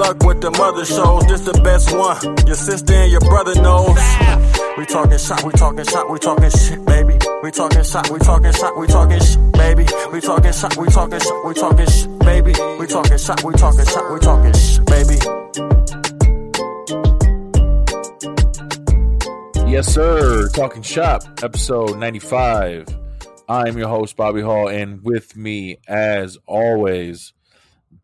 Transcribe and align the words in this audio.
Luck 0.00 0.24
with 0.24 0.40
the 0.40 0.50
mother 0.52 0.86
shows. 0.86 1.26
This 1.26 1.42
the 1.42 1.52
best 1.60 1.92
one. 1.92 2.16
Your 2.46 2.56
sister 2.56 2.94
and 2.94 3.12
your 3.12 3.20
brother 3.20 3.54
knows. 3.60 4.00
We 4.78 4.86
talking 4.86 5.18
shot, 5.18 5.44
we 5.44 5.52
talking 5.52 5.84
shot, 5.84 6.08
we 6.08 6.18
talking 6.18 6.48
shit, 6.48 6.82
baby. 6.86 7.18
We 7.42 7.50
talking 7.50 7.84
shot, 7.84 8.08
we 8.08 8.18
talking 8.18 8.52
shot, 8.52 8.78
we 8.78 8.86
talking 8.86 9.20
shit, 9.20 9.52
baby. 9.52 9.84
We 10.10 10.20
talking 10.22 10.52
shot, 10.52 10.74
we 10.78 10.88
talking 10.88 11.20
shot, 11.20 11.44
we 11.44 11.52
talking 11.52 11.86
shit, 11.86 12.18
baby. 12.20 12.54
We 12.80 12.86
talking 12.86 13.18
shot, 13.18 13.44
we 13.44 13.52
talking 13.52 13.84
shot, 13.84 14.10
we 14.10 14.18
talking 14.20 14.54
shit, 14.56 14.86
baby. 14.88 15.16
Yes, 19.68 19.92
sir. 19.92 20.48
Talking 20.48 20.80
Shop, 20.80 21.24
episode 21.42 21.98
95. 21.98 22.88
I'm 23.50 23.76
your 23.76 23.88
host, 23.88 24.16
Bobby 24.16 24.40
Hall, 24.40 24.68
and 24.68 25.04
with 25.04 25.36
me, 25.36 25.76
as 25.86 26.38
always, 26.46 27.34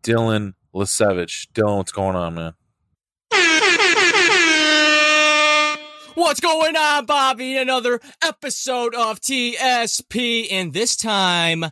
Dylan 0.03 0.53
Lisevich. 0.77 1.49
Dylan, 1.55 1.79
what's 1.79 1.93
going 1.93 2.17
on, 2.17 2.35
man? 2.35 2.53
What's 6.15 6.41
going 6.41 6.77
on, 6.77 7.07
Bobby? 7.07 7.57
Another 7.57 8.01
episode 8.23 8.95
of 8.95 9.21
TSP, 9.21 10.49
and 10.51 10.73
this 10.73 10.97
time, 10.97 11.67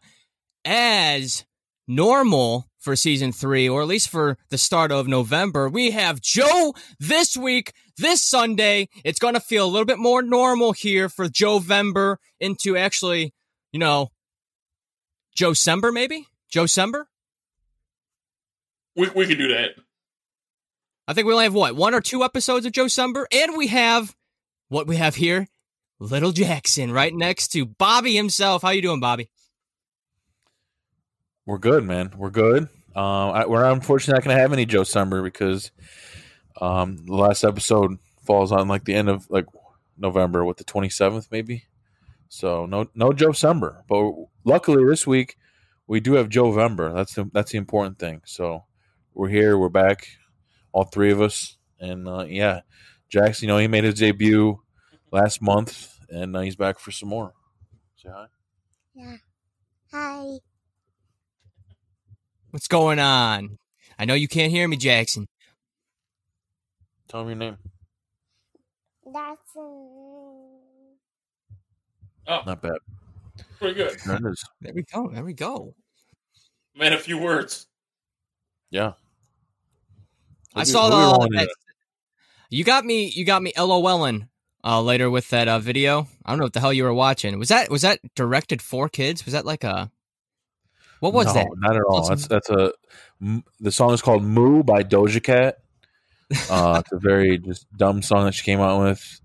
as 0.65 1.45
normal 1.87 2.67
for 2.79 2.97
season 2.97 3.33
three, 3.33 3.69
or 3.69 3.83
at 3.83 3.89
least 3.89 4.09
for 4.09 4.39
the 4.51 4.59
start 4.59 4.93
of 4.93 5.09
November, 5.09 5.69
we 5.69 5.91
have 5.93 6.21
Joe 6.21 6.75
this 6.99 7.37
week, 7.37 7.73
this 7.97 8.23
Sunday. 8.23 8.89
It's 9.05 9.19
going 9.19 9.35
to 9.35 9.41
feel 9.41 9.67
a 9.67 9.71
little 9.71 9.87
bit 9.87 9.99
more 9.99 10.23
normal 10.23 10.73
here 10.73 11.09
for 11.09 11.29
Joe 11.29 11.59
Vember 11.59 12.17
into 12.41 12.77
actually, 12.77 13.33
you 13.73 13.81
know, 13.81 14.09
Joe 15.35 15.53
Sember, 15.53 15.93
maybe? 15.93 16.27
Joe 16.51 16.65
Sember? 16.65 17.05
We 18.97 19.09
we 19.11 19.27
can 19.27 19.39
do 19.39 19.48
that. 19.48 19.70
I 21.06 21.12
think 21.12 21.27
we 21.27 21.33
only 21.33 21.45
have 21.45 21.55
what 21.55 21.77
one 21.77 21.95
or 21.95 22.00
two 22.00 22.25
episodes 22.25 22.64
of 22.64 22.73
Joe 22.73 22.87
Sumber, 22.87 23.27
and 23.33 23.56
we 23.56 23.67
have 23.69 24.14
what 24.69 24.86
we 24.86 24.97
have 24.97 25.17
here, 25.17 25.48
Little 25.98 26.33
Jackson, 26.33 26.92
right 26.92 27.12
next 27.12 27.48
to 27.48 27.67
Bobby 27.67 28.14
himself. 28.14 28.62
How 28.62 28.70
you 28.70 28.83
doing, 28.83 29.01
Bobby? 29.01 29.31
We're 31.47 31.59
good, 31.59 31.84
man. 31.84 32.12
We're 32.17 32.31
good. 32.31 32.69
Um, 32.97 33.31
I, 33.33 33.47
we're 33.47 33.64
unfortunately 33.64 34.19
not 34.19 34.25
going 34.25 34.36
to 34.36 34.41
have 34.41 34.53
any 34.53 34.64
Joe 34.64 34.84
Summer 34.84 35.23
because 35.23 35.73
um, 36.61 37.05
the 37.05 37.14
last 37.14 37.45
episode 37.45 37.98
falls 38.25 38.53
on 38.53 38.69
like 38.69 38.84
the 38.84 38.95
end 38.95 39.08
of 39.11 39.29
like 39.29 39.47
November, 39.98 40.45
with 40.45 40.56
the 40.56 40.64
twenty 40.64 40.89
seventh, 40.89 41.29
maybe. 41.31 41.64
So 42.29 42.67
no, 42.67 42.89
no 42.95 43.12
Joe 43.12 43.33
Summer. 43.33 43.84
But 43.89 44.12
luckily 44.45 44.84
this 44.84 45.06
week 45.06 45.36
we 45.86 46.01
do 46.01 46.14
have 46.14 46.29
Joe 46.29 46.51
Vember. 46.53 46.95
That's 46.95 47.14
the 47.14 47.30
that's 47.33 47.52
the 47.52 47.58
important 47.58 47.98
thing. 47.98 48.23
So 48.24 48.64
we're 49.14 49.29
here. 49.29 49.57
We're 49.57 49.69
back, 49.69 50.08
all 50.73 50.85
three 50.85 51.11
of 51.13 51.20
us, 51.20 51.57
and 51.80 52.08
uh, 52.08 52.25
yeah, 52.29 52.61
Jackson. 53.08 53.48
You 53.48 53.55
know, 53.55 53.58
he 53.58 53.69
made 53.69 53.85
his 53.85 53.95
debut 53.95 54.61
last 55.11 55.41
month, 55.41 55.97
and 56.08 56.36
uh, 56.36 56.41
he's 56.41 56.57
back 56.57 56.79
for 56.79 56.91
some 56.91 57.08
more. 57.08 57.33
Say 57.97 58.08
hi. 58.13 58.27
Yeah. 58.95 59.17
Hi. 59.92 60.25
What's 62.51 62.69
going 62.69 62.98
on? 62.98 63.58
I 63.98 64.05
know 64.05 64.14
you 64.14 64.29
can't 64.29 64.51
hear 64.51 64.67
me, 64.69 64.77
Jackson. 64.77 65.27
Tell 67.08 67.23
him 67.23 67.29
your 67.29 67.36
name. 67.36 67.57
That's 69.13 69.41
Oh, 72.27 72.41
Not 72.46 72.63
bad. 72.63 72.73
pretty 73.58 73.75
good. 73.75 73.98
There. 74.07 74.19
There 74.63 74.73
we 74.75 74.83
go. 74.83 75.11
There 75.13 75.25
we 75.25 75.35
go. 75.35 75.75
Man, 76.75 76.92
a 76.95 76.98
few 76.98 77.19
words. 77.19 77.67
Yeah. 78.70 78.92
I 80.55 80.65
saw 80.65 80.89
the. 80.89 81.29
that- 81.35 81.48
you 82.51 82.63
got 82.63 82.85
me. 82.85 83.11
You 83.11 83.25
got 83.25 83.42
me. 83.42 83.53
LOLing 83.57 84.29
uh, 84.63 84.81
later 84.81 85.11
with 85.11 85.29
that 85.31 85.48
uh, 85.48 85.59
video. 85.59 86.07
I 86.25 86.31
don't 86.31 86.39
know 86.39 86.45
what 86.45 86.53
the 86.53 86.61
hell 86.61 86.73
you 86.73 86.85
were 86.85 86.95
watching. 86.95 87.39
Was 87.39 87.48
that 87.48 87.70
was 87.70 87.83
that 87.83 88.01
directed 88.15 88.63
for 88.63 88.89
kids? 88.89 89.25
Was 89.25 89.33
that 89.33 89.45
like 89.45 89.64
a 89.64 89.91
what 91.01 91.13
was 91.13 91.27
no, 91.27 91.33
that? 91.35 91.48
Not 91.57 91.77
at 91.77 91.83
all. 91.83 92.09
That's- 92.09 92.29
That's 92.29 92.48
a. 92.51 92.73
The 93.61 93.73
song 93.73 93.93
is 93.93 94.03
called 94.03 94.23
"Moo" 94.23 94.63
by 94.63 94.83
Doja 94.83 95.23
Cat. 95.23 95.59
Uh, 96.51 96.81
it's 96.85 96.93
a 96.93 96.98
very 96.98 97.39
just 97.39 97.67
dumb 97.77 98.03
song 98.03 98.25
that 98.25 98.35
she 98.35 98.43
came 98.43 98.61
out 98.61 98.83
with, 98.83 99.20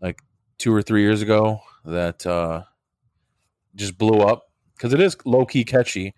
like 0.00 0.20
two 0.58 0.74
or 0.74 0.82
three 0.82 1.02
years 1.02 1.22
ago. 1.22 1.60
That 1.84 2.26
uh, 2.26 2.62
just 3.74 3.98
blew 3.98 4.20
up 4.20 4.44
because 4.76 4.92
it 4.92 5.00
is 5.00 5.16
low 5.26 5.44
key 5.44 5.64
catchy, 5.64 6.14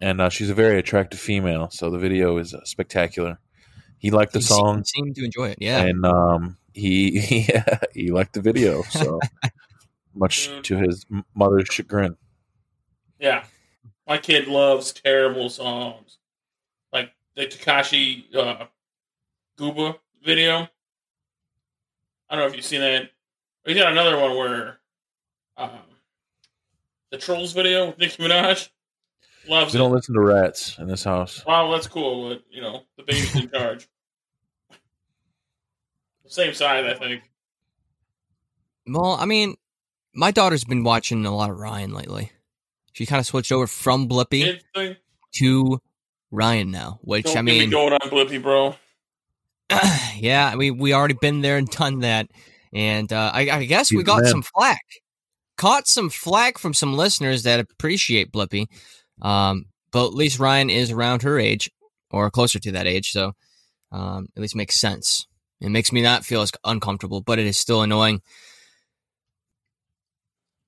and 0.00 0.20
uh, 0.20 0.28
she's 0.28 0.50
a 0.50 0.54
very 0.54 0.78
attractive 0.78 1.18
female. 1.18 1.70
So 1.70 1.90
the 1.90 1.98
video 1.98 2.36
is 2.38 2.54
uh, 2.54 2.64
spectacular. 2.64 3.38
He 4.04 4.10
liked 4.10 4.34
the 4.34 4.40
You 4.40 4.42
seem- 4.44 4.56
song, 4.58 4.78
you 4.80 4.84
seem 4.84 5.14
to 5.14 5.24
enjoy 5.24 5.48
it. 5.48 5.58
Yeah. 5.62 5.80
and 5.80 6.04
um, 6.04 6.58
he 6.74 7.46
yeah, 7.48 7.78
he 7.94 8.10
liked 8.10 8.34
the 8.34 8.42
video. 8.42 8.82
So 8.82 9.18
much 10.14 10.50
Mm. 10.50 10.62
to 10.64 10.76
his 10.76 11.06
mother's 11.34 11.68
chagrin. 11.70 12.16
Yeah, 13.18 13.44
my 14.06 14.18
kid 14.18 14.46
loves 14.46 14.92
terrible 14.92 15.48
songs, 15.48 16.18
like 16.92 17.12
the 17.34 17.46
Tekashi 17.46 18.24
uh, 18.36 18.66
Gooba 19.58 19.96
video. 20.22 20.68
I 22.28 22.36
don't 22.36 22.40
know 22.40 22.46
if 22.46 22.56
you've 22.56 22.64
seen 22.66 22.80
that. 22.82 23.08
He's 23.64 23.78
got 23.78 23.90
another 23.92 24.18
one 24.18 24.36
where 24.36 24.80
um, 25.56 25.70
the 27.10 27.16
Trolls 27.16 27.52
video 27.54 27.86
with 27.86 27.98
Nicki 27.98 28.22
Minaj 28.22 28.68
loves 29.48 29.72
We 29.72 29.78
it. 29.78 29.82
don't 29.82 29.92
listen 29.92 30.14
to 30.14 30.20
rats 30.20 30.76
in 30.78 30.88
this 30.88 31.04
house. 31.04 31.42
Wow, 31.46 31.70
that's 31.72 31.86
cool. 31.86 32.28
But 32.28 32.42
you 32.50 32.60
know, 32.60 32.82
the 32.98 33.04
baby's 33.04 33.34
in 33.34 33.48
charge. 33.54 33.88
Same 36.26 36.54
side, 36.54 36.86
I 36.86 36.94
think. 36.94 37.22
Well, 38.86 39.12
I 39.12 39.24
mean, 39.26 39.56
my 40.14 40.30
daughter's 40.30 40.64
been 40.64 40.84
watching 40.84 41.24
a 41.26 41.34
lot 41.34 41.50
of 41.50 41.58
Ryan 41.58 41.92
lately. 41.92 42.30
She 42.92 43.06
kind 43.06 43.20
of 43.20 43.26
switched 43.26 43.52
over 43.52 43.66
from 43.66 44.08
Blippi 44.08 44.60
to 45.36 45.78
Ryan 46.30 46.70
now, 46.70 46.98
which 47.02 47.24
Don't 47.26 47.36
I 47.36 47.40
get 47.40 47.44
me 47.44 47.58
mean, 47.60 47.70
going 47.70 47.92
on 47.92 48.10
Blippi, 48.10 48.42
bro. 48.42 48.76
yeah, 50.16 50.54
we 50.56 50.70
we 50.70 50.92
already 50.92 51.16
been 51.20 51.40
there 51.40 51.56
and 51.56 51.68
done 51.68 52.00
that, 52.00 52.28
and 52.72 53.12
uh, 53.12 53.30
I, 53.34 53.50
I 53.50 53.64
guess 53.64 53.92
we 53.92 54.02
got 54.02 54.18
the 54.18 54.22
man. 54.24 54.30
some 54.30 54.42
flack, 54.42 54.84
caught 55.56 55.86
some 55.88 56.10
flack 56.10 56.58
from 56.58 56.74
some 56.74 56.94
listeners 56.94 57.42
that 57.44 57.60
appreciate 57.60 58.30
Blippi, 58.30 58.66
um, 59.22 59.66
but 59.90 60.06
at 60.06 60.14
least 60.14 60.38
Ryan 60.38 60.70
is 60.70 60.90
around 60.90 61.22
her 61.22 61.38
age 61.38 61.70
or 62.10 62.30
closer 62.30 62.58
to 62.60 62.72
that 62.72 62.86
age, 62.86 63.10
so 63.10 63.32
um, 63.90 64.28
at 64.36 64.42
least 64.42 64.54
makes 64.54 64.78
sense. 64.78 65.26
It 65.64 65.70
makes 65.70 65.92
me 65.92 66.02
not 66.02 66.24
feel 66.24 66.42
as 66.42 66.52
uncomfortable, 66.64 67.22
but 67.22 67.38
it 67.38 67.46
is 67.46 67.56
still 67.56 67.80
annoying. 67.82 68.20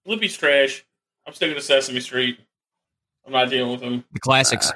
Blippi's 0.09 0.37
trash. 0.37 0.85
I'm 1.27 1.35
sticking 1.35 1.55
to 1.57 1.61
Sesame 1.61 2.01
Street. 2.01 2.39
I'm 3.27 3.33
not 3.33 3.51
dealing 3.51 3.73
with 3.73 3.83
him. 3.83 4.05
The 4.13 4.21
classics. 4.21 4.73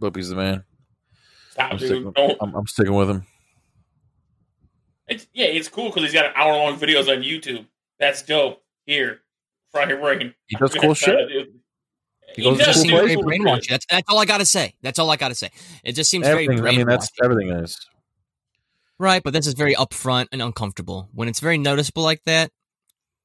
Blippi's 0.00 0.30
the 0.30 0.36
man. 0.36 0.64
Stop, 1.52 1.72
I'm 1.72 1.78
dude. 1.78 1.88
sticking, 1.88 2.12
Don't. 2.12 2.38
I'm, 2.40 2.54
I'm 2.54 2.66
sticking 2.66 2.94
with 2.94 3.10
him. 3.10 3.26
It's, 5.06 5.26
yeah, 5.32 5.46
it's 5.46 5.68
cool 5.68 5.86
because 5.86 6.02
he's 6.02 6.12
got 6.12 6.34
hour 6.36 6.54
long 6.56 6.78
videos 6.78 7.08
on 7.08 7.22
YouTube. 7.22 7.64
That's 8.00 8.22
dope. 8.22 8.62
Here, 8.86 9.20
fry 9.70 9.86
your 9.86 9.98
brain. 9.98 10.34
He 10.46 10.56
does 10.56 10.74
cool 10.74 10.94
shit. 10.94 11.28
He, 11.28 11.46
He 12.36 12.42
goes 12.42 12.58
to 12.58 12.64
does 12.64 12.76
cool 12.76 12.82
do 12.84 12.88
seems 12.88 13.00
places. 13.00 13.24
very 13.24 13.38
cool 13.38 13.56
shit. 13.56 13.70
That's, 13.70 13.86
that's 13.90 14.08
all 14.08 14.18
I 14.18 14.24
gotta 14.24 14.46
say. 14.46 14.74
That's 14.82 14.98
all 14.98 15.10
I 15.10 15.16
gotta 15.16 15.34
say. 15.34 15.50
It 15.84 15.92
just 15.92 16.10
seems 16.10 16.26
Everything, 16.26 16.58
very 16.58 16.74
I 16.74 16.76
mean, 16.78 16.86
that's 16.86 17.10
everything 17.22 17.50
is. 17.50 17.78
Right, 19.00 19.22
but 19.22 19.32
this 19.32 19.46
is 19.46 19.54
very 19.54 19.74
upfront 19.74 20.26
and 20.32 20.42
uncomfortable. 20.42 21.08
When 21.12 21.28
it's 21.28 21.40
very 21.40 21.56
noticeable 21.58 22.02
like 22.02 22.22
that, 22.26 22.50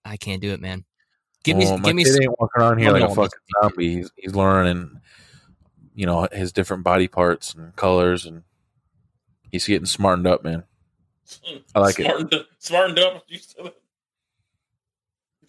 I 0.06 0.18
can't 0.18 0.42
do 0.42 0.52
it, 0.54 0.62
man. 0.62 0.86
Give 1.44 1.58
me, 1.58 1.66
Well, 1.66 1.78
my 1.80 1.90
give 1.90 1.96
me. 1.96 2.04
kid 2.04 2.14
some- 2.14 2.22
ain't 2.24 2.36
walking 2.40 2.62
around 2.62 2.78
here 2.78 2.92
like 2.92 3.04
a 3.04 3.10
fucking 3.10 3.40
zombie. 3.62 3.96
He's, 3.96 4.12
he's 4.16 4.36
learning, 4.36 5.02
you 5.96 6.06
know, 6.06 6.28
his 6.32 6.52
different 6.52 6.84
body 6.84 7.08
parts 7.08 7.54
and 7.56 7.76
colors, 7.76 8.26
and 8.26 8.44
he's 9.52 9.66
getting 9.66 9.86
smartened 9.88 10.28
up, 10.28 10.44
man. 10.44 10.64
I 11.76 11.80
like 11.80 12.00
it. 12.00 12.04
smartened, 12.06 12.34
it. 12.34 12.46
Smartened 12.60 13.00
up. 13.00 13.24
You 13.28 13.40
said 13.40 13.66
it. 13.66 13.76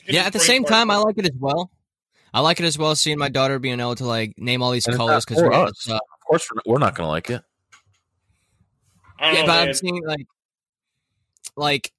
yeah, 0.09 0.23
at 0.25 0.32
the 0.32 0.41
same 0.41 0.65
time, 0.65 0.91
I 0.91 0.97
like 0.97 1.19
it 1.19 1.26
as 1.26 1.37
well. 1.38 1.71
I 2.32 2.41
like 2.41 2.59
it 2.61 2.65
as 2.67 2.79
well. 2.79 2.97
Seeing 2.97 3.19
my 3.19 3.29
daughter 3.29 3.59
being 3.59 3.79
able 3.79 3.94
to 3.97 4.06
like 4.06 4.35
name 4.38 4.62
all 4.62 4.71
these 4.73 4.87
And 4.87 4.97
colors 4.97 5.25
because 5.25 5.41
for 5.43 5.53
us. 5.53 5.88
uh, 5.88 5.94
Of 5.94 6.00
course, 6.26 6.49
we're 6.50 6.56
not, 6.56 6.67
we're 6.67 6.79
not 6.79 6.94
going 6.94 7.06
to 7.06 7.11
like 7.11 7.31
it. 7.31 7.43
I 9.19 9.26
don't 9.26 9.34
yeah, 9.34 9.40
know, 9.43 9.46
but 9.46 9.52
man. 9.55 9.69
I'm 9.69 9.75
saying 9.75 10.02
like, 10.06 10.26
like 11.56 11.93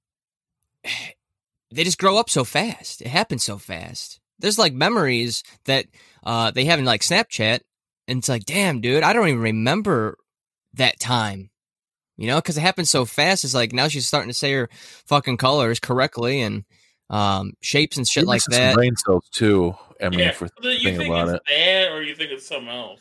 they 1.71 1.83
just 1.83 1.97
grow 1.97 2.17
up 2.17 2.29
so 2.29 2.43
fast. 2.43 3.01
It 3.01 3.07
happens 3.07 3.43
so 3.43 3.57
fast. 3.57 4.19
There's 4.39 4.59
like 4.59 4.73
memories 4.73 5.43
that 5.65 5.85
uh 6.23 6.51
they 6.51 6.65
have 6.65 6.79
in 6.79 6.85
like 6.85 7.01
Snapchat, 7.01 7.61
and 8.07 8.19
it's 8.19 8.29
like, 8.29 8.45
damn, 8.45 8.81
dude, 8.81 9.03
I 9.03 9.13
don't 9.13 9.27
even 9.27 9.41
remember 9.41 10.17
that 10.73 10.99
time. 10.99 11.49
You 12.17 12.27
know, 12.27 12.37
because 12.37 12.57
it 12.57 12.61
happens 12.61 12.89
so 12.89 13.03
fast. 13.03 13.43
It's 13.43 13.53
like 13.53 13.73
now 13.73 13.87
she's 13.89 14.07
starting 14.07 14.29
to 14.29 14.33
say 14.33 14.53
her 14.53 14.69
fucking 15.05 15.37
colors 15.37 15.79
correctly 15.79 16.41
and 16.41 16.63
um 17.09 17.53
shapes 17.61 17.97
and 17.97 18.07
shit 18.07 18.23
You're 18.23 18.29
like 18.29 18.37
missing 18.37 18.53
some 18.53 18.61
that. 18.63 18.75
brain 18.75 18.95
cells 18.95 19.27
too. 19.31 19.75
I 20.01 20.09
mean, 20.09 20.19
yeah, 20.19 20.31
for 20.31 20.49
but 20.61 20.65
you 20.65 20.79
thinking 20.79 20.97
think 20.97 21.09
about 21.09 21.29
it's 21.29 21.35
it, 21.35 21.41
that, 21.47 21.91
or 21.91 22.01
you 22.01 22.15
think 22.15 22.31
it's 22.31 22.47
something 22.47 22.69
else? 22.69 22.99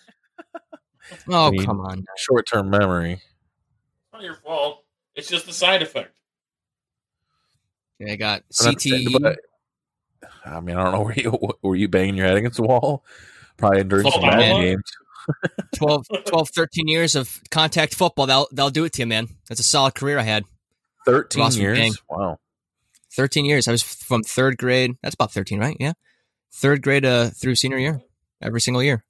Oh 1.29 1.49
I 1.49 1.51
mean, 1.51 1.65
come 1.65 1.81
on. 1.81 2.05
short 2.17 2.47
term 2.47 2.71
memory. 2.71 3.21
It's 4.15 4.23
not 4.23 4.27
your 4.27 4.37
fault. 4.37 4.85
It's 5.17 5.29
just 5.29 5.47
the 5.47 5.53
side 5.53 5.83
effect. 5.83 6.13
Yeah, 7.99 8.13
I 8.13 8.17
got 8.17 8.45
But 8.59 8.69
I'm 8.69 8.75
CTE. 8.77 9.37
I 10.47 10.61
mean, 10.61 10.77
I 10.77 10.85
don't 10.85 10.93
know 10.93 11.03
where 11.03 11.15
you 11.19 11.37
were 11.63 11.75
you 11.75 11.89
banging 11.89 12.15
your 12.15 12.27
head 12.29 12.37
against 12.37 12.59
the 12.59 12.63
wall, 12.63 13.05
probably 13.57 13.83
during 13.83 14.05
some 14.05 14.13
Football. 14.21 14.31
Madden 14.31 14.61
games. 14.61 14.93
12, 15.77 16.07
12, 16.27 16.49
13 16.51 16.87
years 16.87 17.17
of 17.17 17.41
contact 17.51 17.93
football. 17.93 18.27
They'll 18.27 18.47
they'll 18.53 18.71
do 18.71 18.85
it 18.85 18.93
to 18.95 19.03
you, 19.03 19.07
man. 19.07 19.27
That's 19.49 19.59
a 19.59 19.65
solid 19.65 19.97
career 19.97 20.19
I 20.21 20.23
had. 20.23 20.45
Thirteen 21.07 21.43
Lost 21.43 21.59
years. 21.59 21.77
gang. 21.77 21.95
Wow. 22.09 22.39
13 23.15 23.45
years. 23.45 23.67
I 23.67 23.73
was 23.73 23.83
from 23.83 24.23
third 24.23 24.59
grade. 24.59 24.93
That's 25.03 25.15
about 25.15 25.33
13, 25.33 25.59
right? 25.59 25.77
Yeah. 25.81 25.93
Third 26.53 26.83
grade 26.83 27.05
uh, 27.05 27.31
through 27.31 27.55
senior 27.57 27.79
year, 27.79 28.01
every 28.41 28.61
single 28.61 28.83
year. 28.83 29.05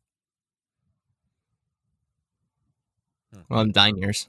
Well, 3.51 3.61
I'm 3.61 3.73
nine 3.75 3.97
years. 3.97 4.29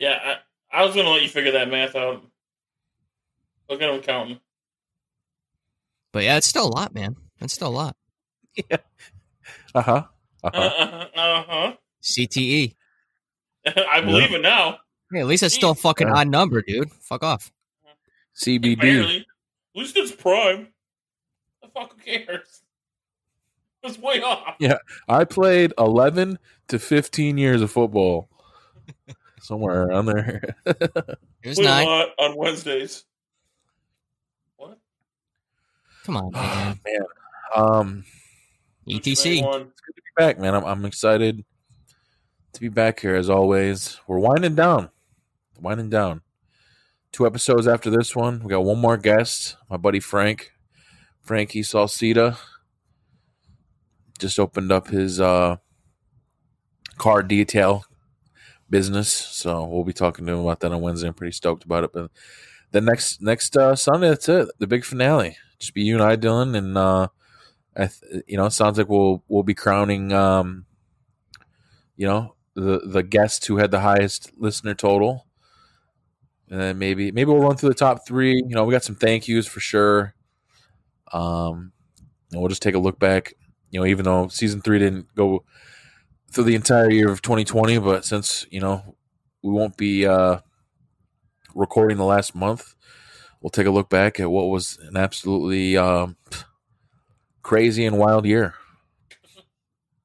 Yeah, 0.00 0.18
I, 0.72 0.80
I 0.80 0.84
was 0.86 0.94
gonna 0.96 1.10
let 1.10 1.20
you 1.22 1.28
figure 1.28 1.52
that 1.52 1.70
math 1.70 1.94
out. 1.94 2.22
Look 3.68 3.82
at 3.82 3.90
him 3.94 4.00
counting. 4.00 4.40
But 6.12 6.24
yeah, 6.24 6.38
it's 6.38 6.46
still 6.46 6.66
a 6.66 6.72
lot, 6.74 6.94
man. 6.94 7.16
It's 7.40 7.52
still 7.52 7.68
a 7.68 7.70
lot. 7.70 7.96
Uh 8.70 9.82
huh. 9.82 10.02
Uh 10.42 10.50
huh. 10.52 10.52
Uh 10.52 11.08
huh. 11.14 11.44
huh. 11.46 11.72
CTE. 12.02 12.74
I 13.76 14.00
believe 14.00 14.32
it 14.32 14.40
now. 14.40 14.78
Hey, 15.12 15.20
at 15.20 15.26
least 15.26 15.42
it's 15.42 15.54
still 15.54 15.72
a 15.72 15.74
fucking 15.74 16.08
Yeah. 16.08 16.14
odd 16.14 16.28
number, 16.28 16.62
dude. 16.62 16.90
Fuck 17.02 17.22
off. 17.22 17.52
CBD. 18.34 18.80
Barely. 18.80 19.18
At 19.18 19.80
least 19.80 19.96
it's 19.98 20.12
prime. 20.12 20.68
The 21.62 21.68
fuck 21.68 21.92
who 21.92 21.98
cares? 22.02 22.62
It's 23.82 23.98
way 23.98 24.20
off. 24.20 24.56
Yeah, 24.60 24.76
I 25.08 25.24
played 25.24 25.72
eleven 25.78 26.38
to 26.68 26.78
fifteen 26.78 27.38
years 27.38 27.62
of 27.62 27.70
football. 27.70 28.28
Somewhere 29.40 29.84
around 29.84 30.06
there. 30.06 30.54
It 30.66 31.48
was 31.48 31.56
Play 31.58 31.64
a 31.64 31.68
nine. 31.68 31.86
lot 31.86 32.08
on 32.18 32.36
Wednesdays. 32.36 33.04
What? 34.56 34.78
Come 36.04 36.16
on, 36.18 36.30
man. 36.32 36.78
man. 36.84 37.04
Um, 37.56 38.04
ETC. 38.86 39.42
One. 39.42 39.60
good 39.62 39.96
to 39.96 40.02
be 40.02 40.10
back, 40.16 40.38
man. 40.38 40.54
I'm, 40.54 40.64
I'm 40.64 40.84
excited 40.84 41.42
to 42.52 42.60
be 42.60 42.68
back 42.68 43.00
here 43.00 43.14
as 43.14 43.30
always. 43.30 43.98
We're 44.06 44.18
winding 44.18 44.54
down, 44.54 44.90
winding 45.58 45.88
down. 45.90 46.20
Two 47.12 47.26
episodes 47.26 47.66
after 47.66 47.90
this 47.90 48.14
one, 48.14 48.42
we 48.44 48.50
got 48.50 48.64
one 48.64 48.78
more 48.78 48.96
guest. 48.96 49.56
My 49.68 49.76
buddy 49.76 50.00
Frank, 50.00 50.52
Frankie 51.22 51.62
Salsita, 51.62 52.36
just 54.18 54.38
opened 54.38 54.70
up 54.70 54.88
his 54.88 55.20
uh, 55.20 55.56
car 56.98 57.22
detail 57.22 57.84
business, 58.70 59.12
so 59.12 59.64
we'll 59.64 59.84
be 59.84 59.92
talking 59.92 60.26
to 60.26 60.32
him 60.32 60.40
about 60.40 60.60
that 60.60 60.72
on 60.72 60.80
Wednesday. 60.80 61.08
I'm 61.08 61.14
pretty 61.14 61.32
stoked 61.32 61.64
about 61.64 61.84
it. 61.84 61.92
But 61.92 62.10
the 62.70 62.80
next 62.80 63.20
next 63.20 63.56
uh, 63.56 63.74
Sunday, 63.76 64.08
that's 64.08 64.28
it. 64.28 64.48
The 64.58 64.66
big 64.66 64.84
finale. 64.84 65.36
Just 65.58 65.74
be 65.74 65.82
you 65.82 65.94
and 65.94 66.02
I, 66.02 66.16
Dylan, 66.16 66.56
and 66.56 66.78
uh, 66.78 67.08
I 67.76 67.86
th- 67.86 68.24
you 68.26 68.36
know, 68.36 68.46
it 68.46 68.52
sounds 68.52 68.78
like 68.78 68.88
we'll 68.88 69.22
we'll 69.28 69.42
be 69.42 69.54
crowning, 69.54 70.12
um, 70.12 70.64
you 71.96 72.06
know, 72.06 72.34
the 72.54 72.80
the 72.84 73.02
guest 73.02 73.46
who 73.46 73.58
had 73.58 73.70
the 73.70 73.80
highest 73.80 74.32
listener 74.38 74.74
total, 74.74 75.26
and 76.48 76.60
then 76.60 76.78
maybe 76.78 77.10
maybe 77.10 77.30
we'll 77.30 77.42
run 77.42 77.56
through 77.56 77.70
the 77.70 77.74
top 77.74 78.06
three. 78.06 78.36
You 78.36 78.54
know, 78.54 78.64
we 78.64 78.72
got 78.72 78.84
some 78.84 78.96
thank 78.96 79.28
yous 79.28 79.46
for 79.46 79.60
sure. 79.60 80.14
Um, 81.12 81.72
and 82.30 82.40
we'll 82.40 82.48
just 82.48 82.62
take 82.62 82.74
a 82.74 82.78
look 82.78 82.98
back. 82.98 83.34
You 83.70 83.80
know, 83.80 83.86
even 83.86 84.04
though 84.04 84.28
season 84.28 84.60
three 84.62 84.78
didn't 84.78 85.14
go 85.14 85.44
through 86.30 86.44
the 86.44 86.54
entire 86.54 86.90
year 86.90 87.10
of 87.10 87.22
2020, 87.22 87.78
but 87.78 88.04
since 88.04 88.46
you 88.50 88.60
know 88.60 88.96
we 89.42 89.50
won't 89.50 89.76
be 89.76 90.06
uh, 90.06 90.38
recording 91.54 91.96
the 91.96 92.04
last 92.04 92.34
month, 92.34 92.74
we'll 93.40 93.50
take 93.50 93.66
a 93.66 93.70
look 93.70 93.88
back 93.88 94.20
at 94.20 94.30
what 94.30 94.44
was 94.48 94.78
an 94.82 94.96
absolutely 94.96 95.76
um, 95.76 96.16
crazy 97.42 97.84
and 97.84 97.98
wild 97.98 98.26
year. 98.26 98.54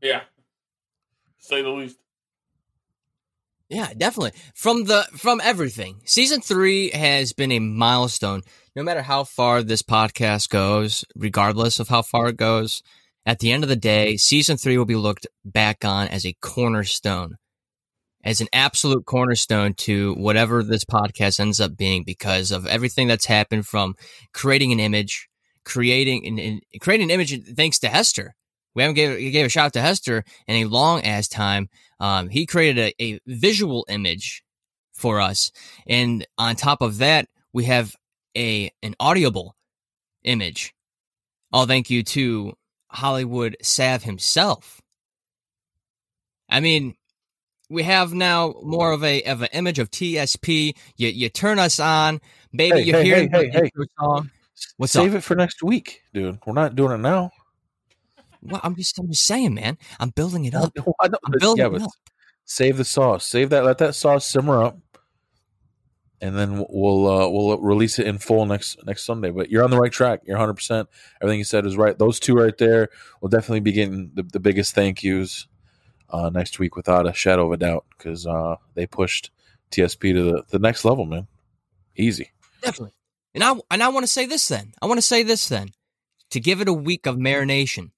Yeah. 0.01 0.21
Say 1.39 1.61
the 1.61 1.69
least. 1.69 1.97
Yeah, 3.69 3.91
definitely. 3.97 4.39
From 4.53 4.83
the 4.85 5.07
from 5.17 5.41
everything. 5.43 6.01
Season 6.05 6.39
3 6.39 6.91
has 6.91 7.33
been 7.33 7.51
a 7.51 7.59
milestone. 7.59 8.41
No 8.75 8.83
matter 8.83 9.01
how 9.01 9.23
far 9.23 9.63
this 9.63 9.81
podcast 9.81 10.49
goes, 10.49 11.03
regardless 11.15 11.79
of 11.79 11.87
how 11.87 12.03
far 12.03 12.27
it 12.27 12.37
goes, 12.37 12.83
at 13.25 13.39
the 13.39 13.51
end 13.51 13.63
of 13.63 13.69
the 13.69 13.75
day, 13.75 14.17
season 14.17 14.57
3 14.57 14.77
will 14.77 14.85
be 14.85 14.95
looked 14.95 15.27
back 15.43 15.83
on 15.83 16.07
as 16.07 16.25
a 16.25 16.35
cornerstone. 16.41 17.37
As 18.23 18.41
an 18.41 18.47
absolute 18.53 19.05
cornerstone 19.05 19.73
to 19.75 20.13
whatever 20.15 20.63
this 20.63 20.83
podcast 20.83 21.39
ends 21.39 21.59
up 21.59 21.77
being 21.77 22.03
because 22.03 22.51
of 22.51 22.65
everything 22.65 23.07
that's 23.07 23.25
happened 23.25 23.67
from 23.67 23.95
creating 24.33 24.71
an 24.71 24.79
image, 24.79 25.27
creating 25.63 26.25
an, 26.25 26.39
an 26.39 26.61
creating 26.81 27.05
an 27.05 27.11
image 27.11 27.55
thanks 27.55 27.79
to 27.79 27.87
Hester. 27.87 28.35
We 28.73 28.81
haven't 28.81 28.95
gave, 28.95 29.31
gave 29.31 29.45
a 29.45 29.49
shout 29.49 29.67
out 29.67 29.73
to 29.73 29.81
Hester 29.81 30.23
in 30.47 30.55
a 30.55 30.65
long 30.65 31.03
ass 31.03 31.27
time. 31.27 31.69
Um, 31.99 32.29
he 32.29 32.45
created 32.45 32.93
a, 32.99 33.03
a 33.03 33.19
visual 33.27 33.85
image 33.89 34.43
for 34.93 35.21
us, 35.21 35.51
and 35.87 36.25
on 36.37 36.55
top 36.55 36.81
of 36.81 36.97
that, 36.97 37.27
we 37.53 37.65
have 37.65 37.95
a 38.35 38.71
an 38.81 38.95
audible 38.99 39.55
image. 40.23 40.73
All 41.53 41.67
thank 41.67 41.91
you 41.91 42.03
to 42.03 42.53
Hollywood 42.95 43.57
Sav 43.61 44.03
himself. 44.03 44.81
I 46.49 46.59
mean, 46.59 46.95
we 47.69 47.83
have 47.83 48.13
now 48.13 48.55
more 48.63 48.91
of 48.91 49.03
a 49.03 49.23
of 49.23 49.41
an 49.41 49.49
image 49.53 49.79
of 49.79 49.91
TSP. 49.91 50.75
You 50.97 51.07
you 51.09 51.29
turn 51.29 51.59
us 51.59 51.79
on, 51.79 52.21
baby. 52.53 52.81
Hey, 52.81 52.85
you 52.85 52.93
hey, 52.93 53.03
hear 53.03 53.15
hey, 53.15 53.27
the 53.27 53.37
hey, 53.37 53.49
hey. 53.49 53.59
intro 53.59 53.85
song. 53.99 54.31
What's 54.77 54.93
Save 54.93 55.13
up? 55.13 55.19
it 55.19 55.21
for 55.21 55.35
next 55.35 55.63
week, 55.63 56.01
dude. 56.13 56.39
We're 56.45 56.53
not 56.53 56.75
doing 56.75 56.93
it 56.93 56.99
now. 56.99 57.31
Well, 58.41 58.61
I'm 58.63 58.75
just 58.75 58.97
I'm 58.99 59.07
just 59.07 59.25
saying, 59.25 59.53
man. 59.53 59.77
I'm 59.99 60.09
building 60.09 60.45
it 60.45 60.53
up. 60.53 60.71
I'm 60.99 61.11
building 61.39 61.65
yeah, 61.65 61.75
it 61.75 61.81
up. 61.81 61.91
save 62.45 62.77
the 62.77 62.85
sauce. 62.85 63.25
Save 63.25 63.49
that. 63.49 63.65
Let 63.65 63.79
that 63.79 63.95
sauce 63.95 64.25
simmer 64.25 64.63
up, 64.63 64.77
and 66.21 66.35
then 66.35 66.65
we'll 66.69 67.07
uh, 67.07 67.29
we'll 67.29 67.57
release 67.59 67.99
it 67.99 68.07
in 68.07 68.17
full 68.17 68.45
next 68.45 68.83
next 68.85 69.03
Sunday. 69.03 69.31
But 69.31 69.49
you're 69.49 69.63
on 69.63 69.71
the 69.71 69.79
right 69.79 69.91
track. 69.91 70.21
You're 70.25 70.37
100. 70.37 70.53
percent 70.53 70.89
Everything 71.21 71.39
you 71.39 71.45
said 71.45 71.65
is 71.65 71.77
right. 71.77 71.97
Those 71.97 72.19
two 72.19 72.35
right 72.35 72.57
there 72.57 72.89
will 73.21 73.29
definitely 73.29 73.59
be 73.61 73.71
getting 73.71 74.11
the, 74.13 74.23
the 74.23 74.39
biggest 74.39 74.75
thank 74.75 75.03
yous 75.03 75.47
uh, 76.09 76.29
next 76.29 76.59
week, 76.59 76.75
without 76.75 77.07
a 77.07 77.13
shadow 77.13 77.45
of 77.47 77.51
a 77.51 77.57
doubt, 77.57 77.85
because 77.97 78.25
uh, 78.25 78.55
they 78.73 78.85
pushed 78.85 79.31
TSP 79.71 80.13
to 80.13 80.23
the, 80.23 80.43
the 80.49 80.59
next 80.59 80.85
level, 80.85 81.05
man. 81.05 81.27
Easy. 81.95 82.31
Definitely. 82.61 82.93
And 83.33 83.43
I 83.43 83.53
and 83.69 83.83
I 83.83 83.89
want 83.89 84.05
to 84.05 84.11
say 84.11 84.25
this 84.25 84.47
then. 84.47 84.73
I 84.81 84.85
want 84.85 84.97
to 84.97 85.05
say 85.05 85.23
this 85.23 85.49
then. 85.49 85.69
To 86.31 86.39
give 86.39 86.61
it 86.61 86.67
a 86.67 86.73
week 86.73 87.05
of 87.05 87.17
marination. 87.17 87.91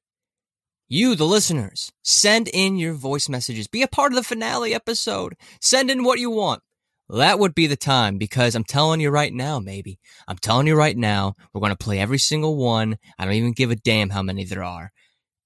You, 0.90 1.16
the 1.16 1.26
listeners, 1.26 1.92
send 2.02 2.48
in 2.48 2.78
your 2.78 2.94
voice 2.94 3.28
messages. 3.28 3.68
Be 3.68 3.82
a 3.82 3.88
part 3.88 4.14
of 4.14 4.16
the 4.16 4.24
finale 4.24 4.74
episode. 4.74 5.36
Send 5.60 5.92
in 5.92 6.04
what 6.04 6.20
you 6.20 6.30
want. 6.30 6.62
That 7.10 7.40
would 7.40 7.56
be 7.56 7.68
the 7.68 7.78
time 7.78 8.18
because 8.18 8.54
I'm 8.54 8.66
telling 8.66 9.00
you 9.00 9.10
right 9.10 9.34
now, 9.34 9.60
maybe. 9.60 9.98
I'm 10.28 10.38
telling 10.38 10.68
you 10.68 10.76
right 10.76 10.98
now, 10.98 11.36
we're 11.54 11.62
going 11.62 11.72
to 11.72 11.78
play 11.78 12.00
every 12.00 12.18
single 12.18 12.58
one. 12.58 12.98
I 13.18 13.24
don't 13.24 13.34
even 13.36 13.54
give 13.54 13.72
a 13.72 13.76
damn 13.76 14.10
how 14.10 14.22
many 14.22 14.44
there 14.44 14.64
are. 14.64 14.92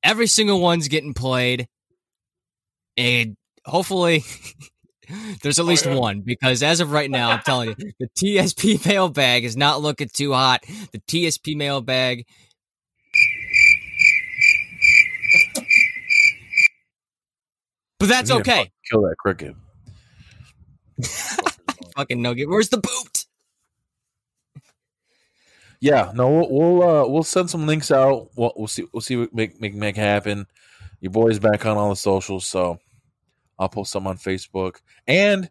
Every 0.04 0.26
single 0.26 0.60
one's 0.60 0.88
getting 0.88 1.14
played. 1.14 1.68
And 2.98 3.38
hopefully 3.66 4.24
there's 5.44 5.60
at 5.60 5.64
oh, 5.64 5.68
least 5.68 5.86
yeah. 5.86 5.96
one 5.96 6.22
because 6.22 6.64
as 6.64 6.80
of 6.80 6.92
right 6.92 7.10
now, 7.10 7.30
I'm 7.30 7.42
telling 7.46 7.76
you, 7.78 7.92
the 8.00 8.08
TSP 8.18 8.84
mailbag 8.88 9.44
is 9.44 9.56
not 9.56 9.82
looking 9.82 10.10
too 10.12 10.34
hot. 10.34 10.64
The 10.92 11.00
TSP 11.00 11.56
mailbag. 11.56 12.26
But 18.00 18.10
that's 18.10 18.32
We 18.32 18.38
need 18.38 18.46
to 18.46 18.52
okay. 18.52 18.72
Kill 18.90 19.02
that 19.04 19.16
cricket. 19.20 19.56
Fucking 21.96 22.22
nugget. 22.22 22.50
Where's 22.50 22.70
the 22.70 22.78
boot? 22.78 23.26
Yeah, 25.80 26.12
no, 26.14 26.30
we'll 26.30 26.50
we'll, 26.50 26.84
uh, 26.84 27.08
we'll 27.08 27.24
send 27.24 27.50
some 27.50 27.66
links 27.66 27.90
out. 27.90 28.30
We'll, 28.36 28.54
we'll 28.56 28.68
see 28.68 28.86
we'll 28.94 29.02
see 29.02 29.18
what 29.18 29.34
make 29.34 29.60
make 29.60 29.74
make 29.74 29.96
happen. 29.96 30.46
Your 31.00 31.12
boy's 31.12 31.40
back 31.40 31.66
on 31.66 31.76
all 31.78 31.90
the 31.90 31.96
socials, 31.96 32.46
so 32.46 32.80
I'll 33.58 33.70
post 33.70 33.92
some 33.92 34.06
on 34.06 34.18
Facebook. 34.18 34.78
And 35.08 35.50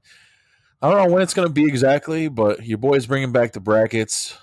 I 0.80 0.88
don't 0.88 0.99
know 1.09 1.12
when 1.12 1.23
it's 1.23 1.35
going 1.35 1.49
to 1.49 1.52
be 1.52 1.64
exactly, 1.64 2.28
but 2.28 2.64
your 2.64 2.78
boy's 2.78 3.06
bringing 3.06 3.32
back 3.32 3.52
the 3.52 3.61
brackets. 3.61 4.37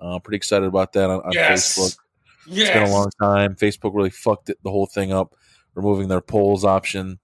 I'm 0.00 0.14
uh, 0.14 0.18
pretty 0.18 0.36
excited 0.36 0.66
about 0.66 0.92
that 0.94 1.08
on, 1.08 1.20
on 1.20 1.32
Yes. 1.32 1.78
Facebook. 1.78 1.96
Yes. 2.48 2.68
It's 2.68 2.74
been 2.74 2.88
a 2.88 2.92
long 2.92 3.10
time. 3.20 3.54
Facebook 3.54 3.94
really 3.94 4.10
fucked 4.10 4.50
it, 4.50 4.58
the 4.64 4.70
whole 4.70 4.86
thing 4.86 5.12
up, 5.12 5.36
removing 5.74 6.08
their 6.08 6.20
polls 6.20 6.64
option. 6.64 7.18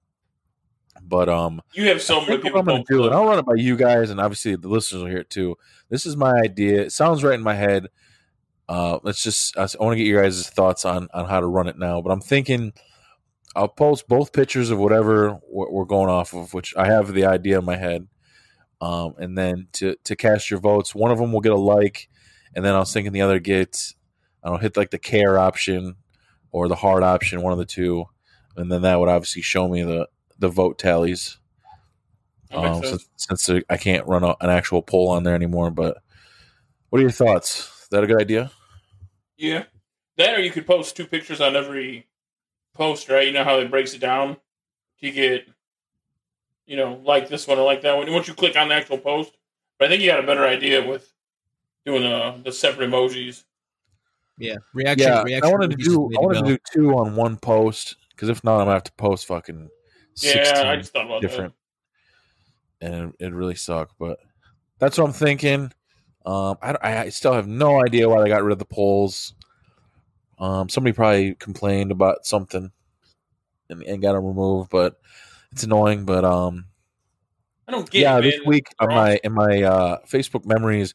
But 1.06 1.28
um, 1.28 1.60
You 1.74 1.88
have 1.88 2.02
so 2.02 2.20
I 2.20 2.26
many 2.26 2.42
people. 2.42 2.60
I'm 2.60 2.66
going 2.66 2.84
to 2.84 2.92
do, 2.92 3.06
it. 3.06 3.12
I'll 3.12 3.26
run 3.26 3.38
it 3.38 3.44
by 3.44 3.54
you 3.56 3.76
guys, 3.76 4.10
and 4.10 4.20
obviously 4.20 4.56
the 4.56 4.68
listeners 4.68 5.02
will 5.02 5.10
hear 5.10 5.18
it 5.18 5.30
too. 5.30 5.56
This 5.90 6.06
is 6.06 6.16
my 6.16 6.32
idea. 6.32 6.82
It 6.82 6.92
sounds 6.92 7.22
right 7.22 7.34
in 7.34 7.42
my 7.42 7.54
head. 7.54 7.88
Uh, 8.68 8.98
let's 9.02 9.22
just. 9.22 9.56
I 9.56 9.68
want 9.78 9.92
to 9.92 9.96
get 9.96 10.06
your 10.06 10.22
guys' 10.22 10.48
thoughts 10.48 10.84
on 10.84 11.08
on 11.12 11.26
how 11.26 11.40
to 11.40 11.46
run 11.46 11.68
it 11.68 11.78
now. 11.78 12.00
But 12.00 12.10
I'm 12.10 12.22
thinking 12.22 12.72
I'll 13.54 13.68
post 13.68 14.08
both 14.08 14.32
pictures 14.32 14.70
of 14.70 14.78
whatever 14.78 15.38
we're 15.48 15.70
we're 15.70 15.84
going 15.84 16.10
off 16.10 16.34
of, 16.34 16.54
which 16.54 16.74
I 16.76 16.86
have 16.86 17.12
the 17.12 17.26
idea 17.26 17.58
in 17.58 17.64
my 17.64 17.76
head. 17.76 18.08
Um, 18.80 19.14
and 19.18 19.36
then 19.36 19.68
to 19.74 19.96
to 20.04 20.16
cast 20.16 20.50
your 20.50 20.60
votes, 20.60 20.94
one 20.94 21.10
of 21.10 21.18
them 21.18 21.32
will 21.32 21.40
get 21.40 21.52
a 21.52 21.56
like, 21.56 22.08
and 22.54 22.64
then 22.64 22.74
I 22.74 22.78
was 22.78 22.92
thinking 22.92 23.12
the 23.12 23.22
other 23.22 23.38
gets. 23.38 23.94
I 24.42 24.48
don't 24.48 24.56
know, 24.56 24.62
hit 24.62 24.76
like 24.76 24.90
the 24.90 24.98
care 24.98 25.38
option 25.38 25.96
or 26.50 26.68
the 26.68 26.74
hard 26.74 27.02
option, 27.02 27.40
one 27.40 27.52
of 27.52 27.58
the 27.58 27.64
two, 27.64 28.04
and 28.56 28.70
then 28.70 28.82
that 28.82 29.00
would 29.00 29.08
obviously 29.08 29.42
show 29.42 29.68
me 29.68 29.82
the 29.82 30.06
the 30.38 30.48
vote 30.48 30.78
tallies. 30.78 31.38
Um, 32.50 32.84
since, 32.84 33.08
since 33.16 33.50
I 33.68 33.76
can't 33.76 34.06
run 34.06 34.22
a, 34.22 34.36
an 34.40 34.50
actual 34.50 34.80
poll 34.80 35.08
on 35.08 35.24
there 35.24 35.34
anymore, 35.34 35.70
but 35.70 35.98
what 36.90 37.00
are 37.00 37.02
your 37.02 37.10
thoughts? 37.10 37.82
Is 37.82 37.88
that 37.90 38.04
a 38.04 38.06
good 38.06 38.20
idea? 38.20 38.52
Yeah. 39.36 39.64
That 40.16 40.38
or 40.38 40.42
you 40.42 40.52
could 40.52 40.66
post 40.66 40.96
two 40.96 41.06
pictures 41.06 41.40
on 41.40 41.56
every 41.56 42.06
post, 42.74 43.08
right? 43.08 43.26
You 43.26 43.32
know 43.32 43.42
how 43.42 43.58
it 43.58 43.70
breaks 43.70 43.94
it 43.94 44.00
down? 44.00 44.36
You 45.00 45.10
get, 45.10 45.48
you 46.66 46.76
know, 46.76 47.00
like 47.04 47.28
this 47.28 47.48
one 47.48 47.58
or 47.58 47.64
like 47.64 47.82
that 47.82 47.96
one. 47.96 48.10
Once 48.12 48.28
you 48.28 48.34
click 48.34 48.56
on 48.56 48.68
the 48.68 48.74
actual 48.74 48.98
post. 48.98 49.32
But 49.78 49.86
I 49.86 49.88
think 49.88 50.02
you 50.02 50.10
got 50.10 50.22
a 50.22 50.26
better 50.26 50.46
idea 50.46 50.86
with 50.86 51.12
doing 51.84 52.04
uh, 52.04 52.38
the 52.44 52.52
separate 52.52 52.88
emojis. 52.88 53.42
Yeah, 54.38 54.56
reaction. 54.72 55.08
yeah, 55.08 55.22
reaction 55.22 55.44
I 55.44 55.50
wanted 55.50 55.70
to 55.72 55.76
movies 55.76 55.86
is 55.88 55.92
the 55.92 55.98
do. 55.98 56.18
I 56.18 56.20
wanted 56.20 56.42
go. 56.42 56.48
to 56.48 56.56
do 56.56 56.58
two 56.72 56.94
on 56.96 57.16
one 57.16 57.36
post 57.36 57.96
because 58.10 58.28
if 58.28 58.42
not, 58.44 58.60
I'm 58.60 58.66
gonna 58.66 58.72
have 58.72 58.84
to 58.84 58.92
post 58.92 59.26
fucking 59.26 59.68
sixteen 59.68 59.73
Yeah, 60.16 60.62
I 60.66 60.76
just 60.76 60.92
thought 60.92 61.06
about 61.06 61.22
different, 61.22 61.54
and 62.80 63.12
it, 63.18 63.32
really 63.32 63.54
sucked. 63.54 63.94
But 63.98 64.18
that's 64.78 64.98
what 64.98 65.06
I'm 65.06 65.12
thinking. 65.12 65.72
Um, 66.24 66.56
I, 66.62 66.76
I 66.82 67.08
still 67.10 67.32
have 67.32 67.48
no 67.48 67.82
idea 67.82 68.08
why 68.08 68.22
they 68.22 68.28
got 68.28 68.42
rid 68.42 68.52
of 68.52 68.58
the 68.58 68.64
polls. 68.64 69.34
Um, 70.38 70.68
somebody 70.68 70.92
probably 70.92 71.34
complained 71.34 71.90
about 71.90 72.26
something 72.26 72.70
and, 73.68 73.82
and 73.82 74.02
got 74.02 74.12
them 74.12 74.24
removed, 74.24 74.70
but 74.70 74.98
it's 75.52 75.64
annoying. 75.64 76.04
But 76.04 76.24
um. 76.24 76.66
I 77.66 77.72
don't 77.72 77.90
get 77.90 78.02
yeah, 78.02 78.18
it, 78.18 78.22
this 78.22 78.40
week 78.44 78.66
on 78.78 78.88
my 78.88 79.18
in 79.24 79.32
my 79.32 79.62
uh, 79.62 79.98
Facebook 80.06 80.44
memories, 80.44 80.94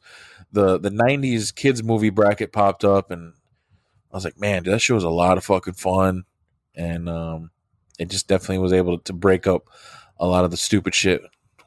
the 0.52 0.78
the 0.78 0.90
'90s 0.90 1.52
kids 1.52 1.82
movie 1.82 2.10
bracket 2.10 2.52
popped 2.52 2.84
up, 2.84 3.10
and 3.10 3.32
I 4.12 4.16
was 4.16 4.24
like, 4.24 4.38
man, 4.38 4.62
that 4.64 4.80
show 4.80 4.94
was 4.94 5.02
a 5.02 5.10
lot 5.10 5.36
of 5.36 5.44
fucking 5.44 5.74
fun, 5.74 6.26
and 6.76 7.08
um, 7.08 7.50
it 8.00 8.08
just 8.08 8.26
definitely 8.26 8.58
was 8.58 8.72
able 8.72 8.98
to 8.98 9.12
break 9.12 9.46
up 9.46 9.68
a 10.18 10.26
lot 10.26 10.44
of 10.44 10.50
the 10.50 10.56
stupid 10.56 10.94
shit 10.94 11.22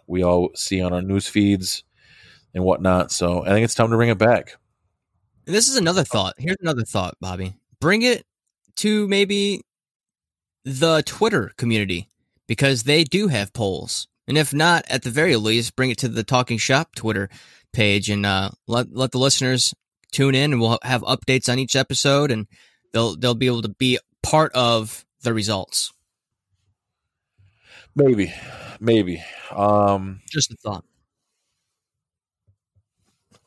we 0.07 0.23
all 0.23 0.49
see 0.55 0.81
on 0.81 0.91
our 0.91 1.01
news 1.01 1.27
feeds 1.27 1.83
and 2.53 2.63
whatnot. 2.63 3.11
So 3.11 3.43
I 3.43 3.49
think 3.49 3.63
it's 3.63 3.75
time 3.75 3.91
to 3.91 3.95
bring 3.95 4.09
it 4.09 4.17
back. 4.17 4.57
This 5.45 5.67
is 5.67 5.77
another 5.77 6.03
thought. 6.03 6.35
Here's 6.37 6.57
another 6.59 6.83
thought, 6.83 7.15
Bobby. 7.21 7.55
Bring 7.79 8.01
it 8.01 8.25
to 8.77 9.07
maybe 9.07 9.61
the 10.65 11.03
Twitter 11.05 11.51
community 11.57 12.09
because 12.47 12.83
they 12.83 13.03
do 13.03 13.27
have 13.27 13.53
polls. 13.53 14.07
And 14.27 14.37
if 14.37 14.53
not, 14.53 14.85
at 14.89 15.03
the 15.03 15.09
very 15.09 15.35
least, 15.35 15.75
bring 15.75 15.91
it 15.91 15.97
to 15.99 16.07
the 16.07 16.23
Talking 16.23 16.57
Shop 16.57 16.95
Twitter 16.95 17.29
page 17.73 18.09
and 18.09 18.25
uh, 18.25 18.51
let 18.67 18.95
let 18.95 19.11
the 19.11 19.17
listeners 19.17 19.73
tune 20.11 20.33
in, 20.33 20.53
and 20.53 20.61
we'll 20.61 20.79
have 20.83 21.01
updates 21.01 21.51
on 21.51 21.59
each 21.59 21.75
episode, 21.75 22.31
and 22.31 22.47
they'll 22.93 23.17
they'll 23.17 23.35
be 23.35 23.47
able 23.47 23.63
to 23.63 23.69
be 23.69 23.99
part 24.21 24.53
of 24.53 25.05
the 25.23 25.33
results. 25.33 25.91
Maybe, 27.95 28.33
maybe. 28.79 29.23
Um, 29.51 30.21
Just 30.29 30.51
a 30.51 30.55
thought. 30.55 30.83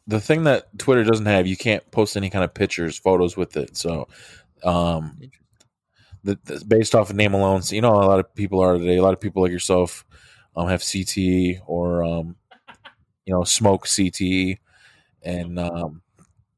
the 0.07 0.21
thing 0.21 0.45
that 0.45 0.79
Twitter 0.79 1.03
doesn't 1.05 1.27
have, 1.27 1.47
you 1.47 1.57
can't 1.57 1.89
post 1.91 2.17
any 2.17 2.31
kind 2.31 2.45
of 2.45 2.55
pictures, 2.55 2.97
photos 2.97 3.37
with 3.37 3.57
it. 3.57 3.77
So, 3.77 4.07
um, 4.63 5.19
the, 6.23 6.39
the, 6.45 6.65
based 6.67 6.95
off 6.95 7.11
of 7.11 7.17
name 7.17 7.35
alone, 7.35 7.63
so 7.63 7.75
you 7.75 7.81
know, 7.81 7.93
a 7.95 8.07
lot 8.07 8.21
of 8.21 8.33
people 8.35 8.61
are 8.61 8.79
today. 8.79 8.97
A 8.97 9.03
lot 9.03 9.15
of 9.15 9.21
people 9.21 9.43
like 9.43 9.51
yourself 9.51 10.05
um, 10.55 10.69
have 10.69 10.81
CTE 10.81 11.61
or 11.67 12.05
um, 12.05 12.37
you 13.25 13.35
know, 13.35 13.45
smoke 13.45 13.87
CTE, 13.87 14.59
and 15.23 15.59
um, 15.59 16.03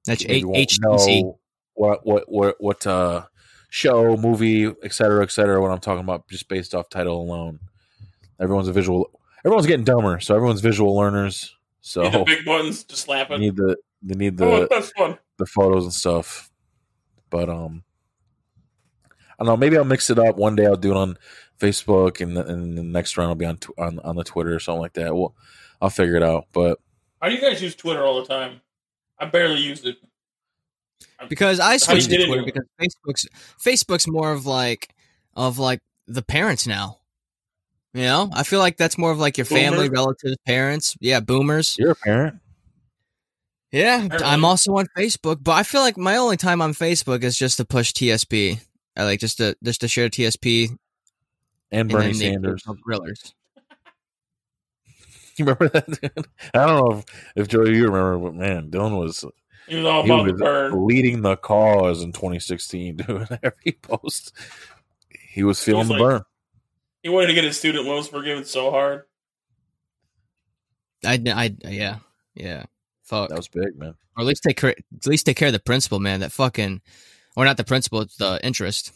That's 0.06 0.24
H- 0.26 0.44
HTC. 0.44 1.34
what 1.74 2.06
what 2.06 2.30
what 2.30 2.56
what 2.60 2.86
uh, 2.86 3.24
show, 3.70 4.16
movie, 4.16 4.66
et 4.82 4.92
cetera, 4.92 5.22
et 5.22 5.30
cetera. 5.30 5.60
What 5.60 5.70
I'm 5.70 5.80
talking 5.80 6.04
about, 6.04 6.28
just 6.28 6.48
based 6.48 6.74
off 6.74 6.88
title 6.90 7.20
alone. 7.20 7.60
Everyone's 8.40 8.68
a 8.68 8.72
visual. 8.72 9.10
Everyone's 9.44 9.66
getting 9.66 9.84
dumber, 9.84 10.20
so 10.20 10.34
everyone's 10.34 10.60
visual 10.60 10.96
learners. 10.96 11.54
So 11.80 12.02
Need 12.02 12.12
the 12.12 12.24
big 12.24 12.44
buttons 12.44 12.84
to 12.84 12.96
slap 12.96 13.30
it. 13.30 13.38
need 13.38 13.56
the 13.56 13.76
they 14.02 14.14
need 14.14 14.36
the 14.36 14.68
oh, 14.68 15.18
the 15.38 15.46
photos 15.46 15.84
and 15.84 15.92
stuff. 15.92 16.50
But 17.30 17.48
um, 17.48 17.82
I 19.06 19.44
don't 19.44 19.46
know. 19.46 19.56
Maybe 19.56 19.76
I'll 19.76 19.84
mix 19.84 20.10
it 20.10 20.18
up. 20.18 20.36
One 20.36 20.56
day 20.56 20.66
I'll 20.66 20.76
do 20.76 20.90
it 20.90 20.96
on 20.96 21.16
Facebook, 21.60 22.20
and 22.20 22.36
the, 22.36 22.44
and 22.46 22.76
the 22.78 22.82
next 22.82 23.16
round 23.16 23.28
I'll 23.30 23.34
be 23.34 23.44
on 23.46 23.56
tw- 23.58 23.78
on 23.78 23.98
on 24.00 24.16
the 24.16 24.24
Twitter 24.24 24.54
or 24.54 24.58
something 24.60 24.80
like 24.82 24.94
that. 24.94 25.14
Well, 25.14 25.34
I'll 25.80 25.90
figure 25.90 26.16
it 26.16 26.22
out. 26.22 26.46
But 26.52 26.78
How 27.22 27.28
do 27.28 27.34
you 27.34 27.40
guys 27.40 27.62
use 27.62 27.74
Twitter 27.74 28.04
all 28.04 28.20
the 28.20 28.26
time? 28.26 28.60
I 29.18 29.26
barely 29.26 29.60
use 29.60 29.84
it. 29.84 29.96
because 31.28 31.58
I 31.60 31.72
How 31.72 31.76
switched 31.78 32.10
to 32.10 32.26
Twitter 32.26 32.44
because 32.44 32.64
Facebook's 32.80 33.26
Facebook's 33.60 34.06
more 34.08 34.32
of 34.32 34.46
like 34.46 34.94
of 35.34 35.58
like 35.58 35.80
the 36.06 36.22
parents 36.22 36.66
now. 36.66 36.97
You 37.94 38.02
know, 38.02 38.30
I 38.32 38.42
feel 38.42 38.58
like 38.60 38.76
that's 38.76 38.98
more 38.98 39.10
of 39.10 39.18
like 39.18 39.38
your 39.38 39.44
family, 39.46 39.88
Boomer? 39.88 39.92
relatives, 40.02 40.36
parents. 40.46 40.96
Yeah, 41.00 41.20
boomers. 41.20 41.76
you're 41.78 41.92
a 41.92 41.96
parent. 41.96 42.36
Yeah, 43.72 44.04
Apparently. 44.04 44.26
I'm 44.28 44.44
also 44.44 44.76
on 44.76 44.86
Facebook, 44.96 45.38
but 45.42 45.52
I 45.52 45.62
feel 45.62 45.80
like 45.82 45.96
my 45.98 46.16
only 46.16 46.36
time 46.36 46.62
on 46.62 46.72
Facebook 46.72 47.22
is 47.22 47.36
just 47.36 47.56
to 47.58 47.64
push 47.64 47.92
TSP. 47.92 48.60
I 48.96 49.02
uh, 49.02 49.04
like 49.04 49.20
just 49.20 49.38
to 49.38 49.56
just 49.62 49.80
to 49.82 49.88
share 49.88 50.08
TSP 50.08 50.68
And 50.70 51.80
and 51.82 51.90
Bernie 51.90 52.04
then 52.06 52.12
the 52.12 52.18
Sanders. 52.18 52.62
occasional 52.66 52.76
grillers. 52.86 53.32
You 55.36 55.44
remember 55.44 55.68
that? 55.68 55.86
dude? 55.86 56.26
I 56.52 56.66
don't 56.66 56.76
know 56.90 56.98
if, 56.98 57.04
if 57.36 57.48
Joey 57.48 57.76
you 57.76 57.84
remember, 57.84 58.18
but 58.18 58.34
man, 58.34 58.70
Dylan 58.70 58.98
was 58.98 59.24
He 59.68 59.76
was 59.76 59.84
all 59.84 60.02
he 60.02 60.10
about 60.10 60.26
the 60.26 60.32
burn. 60.32 60.86
leading 60.86 61.22
the 61.22 61.36
cause 61.36 62.02
in 62.02 62.10
2016, 62.12 62.96
doing 63.06 63.26
Every 63.42 63.72
post, 63.80 64.32
he 65.30 65.44
was 65.44 65.62
feeling 65.62 65.80
was 65.80 65.88
the 65.88 65.94
like- 65.94 66.02
burn. 66.02 66.22
He 67.08 67.14
wanted 67.14 67.28
to 67.28 67.32
get 67.32 67.44
his 67.44 67.56
student 67.56 67.86
loans 67.86 68.06
forgiven 68.06 68.44
so 68.44 68.70
hard. 68.70 69.04
I, 71.02 71.18
I, 71.26 71.56
yeah, 71.66 72.00
yeah. 72.34 72.66
Fuck. 73.02 73.30
That 73.30 73.38
was 73.38 73.48
big, 73.48 73.78
man. 73.78 73.94
or 74.14 74.20
at 74.20 74.26
least 74.26 74.42
take 74.42 74.58
care, 74.58 74.74
at 74.76 75.06
least 75.06 75.24
take 75.24 75.38
care 75.38 75.48
of 75.48 75.54
the 75.54 75.58
principal, 75.58 76.00
man. 76.00 76.20
That 76.20 76.32
fucking, 76.32 76.82
or 77.34 77.46
not 77.46 77.56
the 77.56 77.64
principal, 77.64 78.02
it's 78.02 78.18
the 78.18 78.38
interest. 78.44 78.92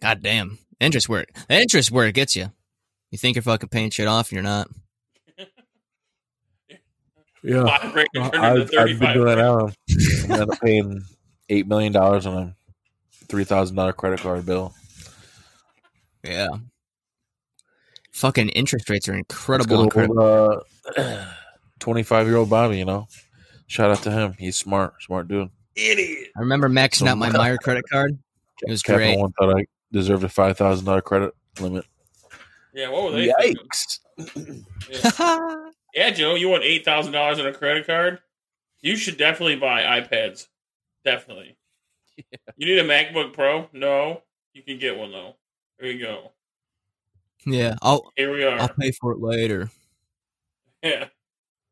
God 0.00 0.22
damn, 0.22 0.58
interest 0.78 1.08
where 1.08 1.22
it, 1.22 1.30
the 1.48 1.60
interest 1.60 1.90
where 1.90 2.06
it 2.06 2.14
gets 2.14 2.36
you. 2.36 2.52
You 3.10 3.18
think 3.18 3.34
you're 3.34 3.42
fucking 3.42 3.70
paying 3.70 3.90
shit 3.90 4.06
off, 4.06 4.28
and 4.30 4.36
you're 4.36 4.44
not. 4.44 4.68
Yeah, 7.42 7.64
Five 7.64 7.92
grand 7.92 8.08
turned 8.14 8.26
into 8.34 8.78
I've, 8.78 8.90
I've 8.90 9.00
been 9.00 9.14
doing 9.14 9.26
that 9.26 9.38
now. 9.38 9.66
I'm 9.66 10.30
end 10.30 10.42
up 10.52 10.60
paying 10.60 11.02
eight 11.48 11.66
million 11.66 11.92
dollars 11.92 12.24
on 12.26 12.36
a 12.36 12.54
three 13.26 13.42
thousand 13.42 13.74
dollar 13.74 13.94
credit 13.94 14.20
card 14.20 14.46
bill. 14.46 14.74
Yeah. 16.22 16.48
Fucking 18.20 18.50
interest 18.50 18.88
rates 18.90 19.08
are 19.08 19.14
incredible. 19.14 19.78
on 19.78 19.88
Good 19.88 20.10
credit- 20.10 20.16
old, 20.18 20.62
uh, 20.96 21.24
Twenty-five 21.80 22.26
year 22.26 22.36
old 22.36 22.50
Bobby, 22.50 22.76
you 22.78 22.84
know. 22.84 23.08
Shout 23.66 23.90
out 23.90 24.02
to 24.02 24.10
him. 24.10 24.34
He's 24.38 24.56
smart, 24.58 25.02
smart 25.02 25.26
dude. 25.28 25.48
Idiot. 25.74 26.28
I 26.36 26.40
remember 26.40 26.68
maxing 26.68 26.96
So- 26.98 27.06
out 27.06 27.18
my 27.18 27.30
Meijer 27.30 27.56
credit 27.58 27.84
card. 27.90 28.18
It 28.62 28.70
was 28.70 28.82
Capital 28.82 29.06
great. 29.08 29.18
One 29.18 29.32
thought 29.32 29.58
I 29.58 29.64
deserved 29.90 30.22
a 30.24 30.28
five 30.28 30.58
thousand 30.58 30.84
dollar 30.84 31.00
credit 31.00 31.32
limit. 31.60 31.86
Yeah, 32.74 32.90
what 32.90 33.04
were 33.04 33.12
they? 33.12 33.28
Yikes! 33.32 33.98
Yeah. 34.90 35.56
Yeah, 35.92 36.10
Joe, 36.10 36.36
you 36.36 36.48
want 36.48 36.62
eight 36.62 36.84
thousand 36.84 37.12
dollars 37.14 37.40
on 37.40 37.46
a 37.48 37.52
credit 37.52 37.84
card? 37.84 38.20
You 38.80 38.94
should 38.96 39.16
definitely 39.16 39.56
buy 39.56 39.82
iPads. 40.00 40.46
Definitely. 41.04 41.56
You 42.56 42.66
need 42.66 42.78
a 42.78 42.84
MacBook 42.84 43.32
Pro? 43.32 43.68
No, 43.72 44.22
you 44.52 44.62
can 44.62 44.78
get 44.78 44.98
one 44.98 45.10
though. 45.10 45.36
There 45.78 45.90
you 45.90 45.98
go. 46.04 46.32
Yeah, 47.46 47.76
I'll 47.82 48.12
Here 48.16 48.32
we 48.32 48.44
are. 48.44 48.58
I'll 48.58 48.68
pay 48.68 48.92
for 48.92 49.12
it 49.12 49.20
later. 49.20 49.70
Yeah. 50.82 51.06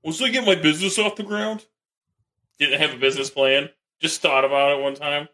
Once 0.03 0.23
I 0.23 0.29
get 0.29 0.45
my 0.47 0.55
business 0.55 0.99
off 0.99 1.17
the 1.17 1.23
ground, 1.23 1.67
didn't 2.59 2.81
have 2.81 2.95
a 2.95 2.99
business 2.99 3.31
plan. 3.31 3.69
Just 4.01 4.21
thought 4.21 4.45
about 4.45 4.79
it 4.79 4.83
one 4.83 4.95
time. 4.95 5.29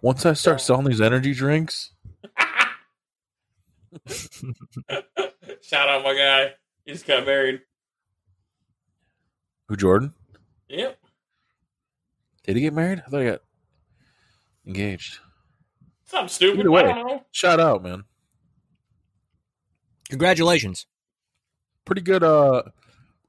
Once 0.00 0.24
I 0.24 0.32
start 0.32 0.60
selling 0.60 0.86
these 0.86 1.00
energy 1.00 1.34
drinks, 1.34 1.92
Shout 5.62 5.88
out 5.88 6.04
my 6.04 6.14
guy. 6.14 6.52
He 6.84 6.92
just 6.92 7.06
got 7.06 7.26
married. 7.26 7.60
Who 9.68 9.76
Jordan? 9.76 10.14
Yep. 10.68 10.98
Did 12.44 12.56
he 12.56 12.62
get 12.62 12.72
married? 12.72 13.02
I 13.06 13.10
thought 13.10 13.20
he 13.20 13.26
got 13.26 13.42
engaged. 14.66 15.18
Something 16.04 16.28
stupid. 16.28 16.60
Either 16.60 16.70
way. 16.70 16.84
I 16.84 16.94
don't 16.94 17.06
know. 17.06 17.24
Shout 17.32 17.60
out, 17.60 17.82
man. 17.82 18.04
Congratulations. 20.10 20.86
Pretty 21.84 22.00
good. 22.02 22.22
Uh, 22.22 22.62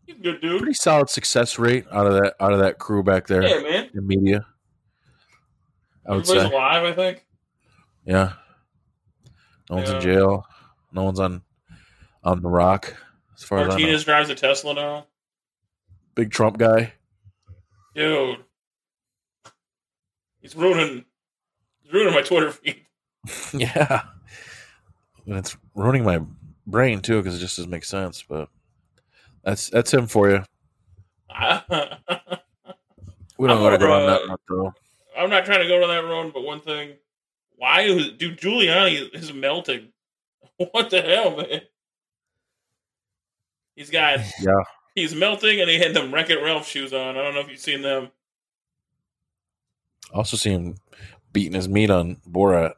He's 0.05 0.15
a 0.17 0.19
good 0.19 0.41
dude. 0.41 0.59
pretty 0.59 0.73
solid 0.73 1.09
success 1.09 1.59
rate 1.59 1.85
out 1.91 2.07
of 2.07 2.13
that 2.13 2.35
out 2.39 2.51
of 2.53 2.59
that 2.59 2.79
crew 2.79 3.03
back 3.03 3.27
there 3.27 3.43
Yeah, 3.45 3.61
man. 3.61 3.89
in 3.93 4.07
media. 4.07 4.45
I 6.07 6.13
would 6.15 6.21
Everybody's 6.23 6.49
say, 6.49 6.55
alive, 6.55 6.83
I 6.83 6.93
think. 6.93 7.25
yeah. 8.05 8.33
No 9.69 9.75
one's 9.77 9.89
in 9.91 10.01
jail. 10.01 10.45
No 10.91 11.03
one's 11.03 11.19
on 11.19 11.41
on 12.23 12.41
the 12.41 12.49
rock. 12.49 12.95
As 13.37 13.43
far 13.43 13.59
as 13.59 13.67
Martinez 13.69 14.03
drives 14.03 14.29
a 14.29 14.35
Tesla 14.35 14.73
now. 14.73 15.05
Big 16.15 16.31
Trump 16.31 16.57
guy. 16.57 16.93
Dude. 17.95 18.39
He's 20.41 20.55
ruining 20.55 21.05
he's 21.83 21.93
ruining 21.93 22.13
my 22.15 22.21
Twitter 22.21 22.51
feed. 22.51 22.83
yeah. 23.53 24.01
And 25.27 25.37
it's 25.37 25.55
ruining 25.75 26.03
my 26.03 26.19
brain 26.69 27.01
too 27.01 27.17
because 27.21 27.35
it 27.35 27.39
just 27.39 27.57
doesn't 27.57 27.71
make 27.71 27.83
sense. 27.85 28.23
But 28.27 28.49
that's 29.43 29.69
that's 29.69 29.93
him 29.93 30.07
for 30.07 30.29
you. 30.29 30.43
I'm 31.29 31.61
We 33.37 33.47
don't 33.47 33.61
want 33.63 33.73
to 33.79 33.85
go 33.85 33.91
on 33.91 34.07
that 34.07 34.21
uh, 34.23 34.27
much 34.27 34.39
though. 34.49 34.73
not 35.27 35.45
trying 35.45 35.61
to 35.61 35.67
go 35.67 35.79
down 35.79 35.89
that 35.89 36.09
road, 36.09 36.33
but 36.33 36.43
one 36.43 36.61
thing. 36.61 36.93
Why 37.57 37.81
is 37.81 38.11
dude 38.13 38.39
Giuliani 38.39 39.13
is 39.13 39.33
melting? 39.33 39.89
What 40.71 40.89
the 40.89 41.01
hell, 41.01 41.37
man? 41.37 41.61
He's 43.75 43.89
got 43.89 44.19
Yeah. 44.41 44.51
he's 44.93 45.15
melting 45.15 45.61
and 45.61 45.69
he 45.69 45.79
had 45.79 45.93
them 45.93 46.13
Wreck 46.13 46.29
It 46.29 46.43
Ralph 46.43 46.67
shoes 46.67 46.91
on. 46.93 47.17
I 47.17 47.23
don't 47.23 47.33
know 47.33 47.39
if 47.39 47.49
you've 47.49 47.59
seen 47.59 47.81
them. 47.81 48.09
Also 50.13 50.35
see 50.35 50.49
him 50.51 50.75
beating 51.31 51.53
his 51.53 51.69
meat 51.69 51.89
on 51.89 52.17
Borat. 52.29 52.73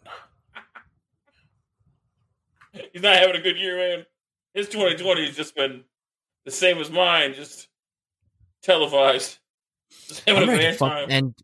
He's 2.94 3.02
not 3.02 3.18
having 3.18 3.36
a 3.36 3.42
good 3.42 3.58
year, 3.58 3.78
man. 3.78 4.06
His 4.54 4.70
2020 4.70 5.28
has 5.28 5.36
just 5.36 5.56
been 5.56 5.84
the 6.46 6.52
same 6.52 6.78
as 6.78 6.90
mine, 6.90 7.34
just 7.34 7.68
televised. 8.62 9.38
Just 10.08 10.22
having 10.26 10.44
I'm 10.44 10.50
a 10.50 10.58
bad 10.58 10.72
to 10.72 10.78
fuck 10.78 10.90
time. 10.90 11.12
end 11.12 11.36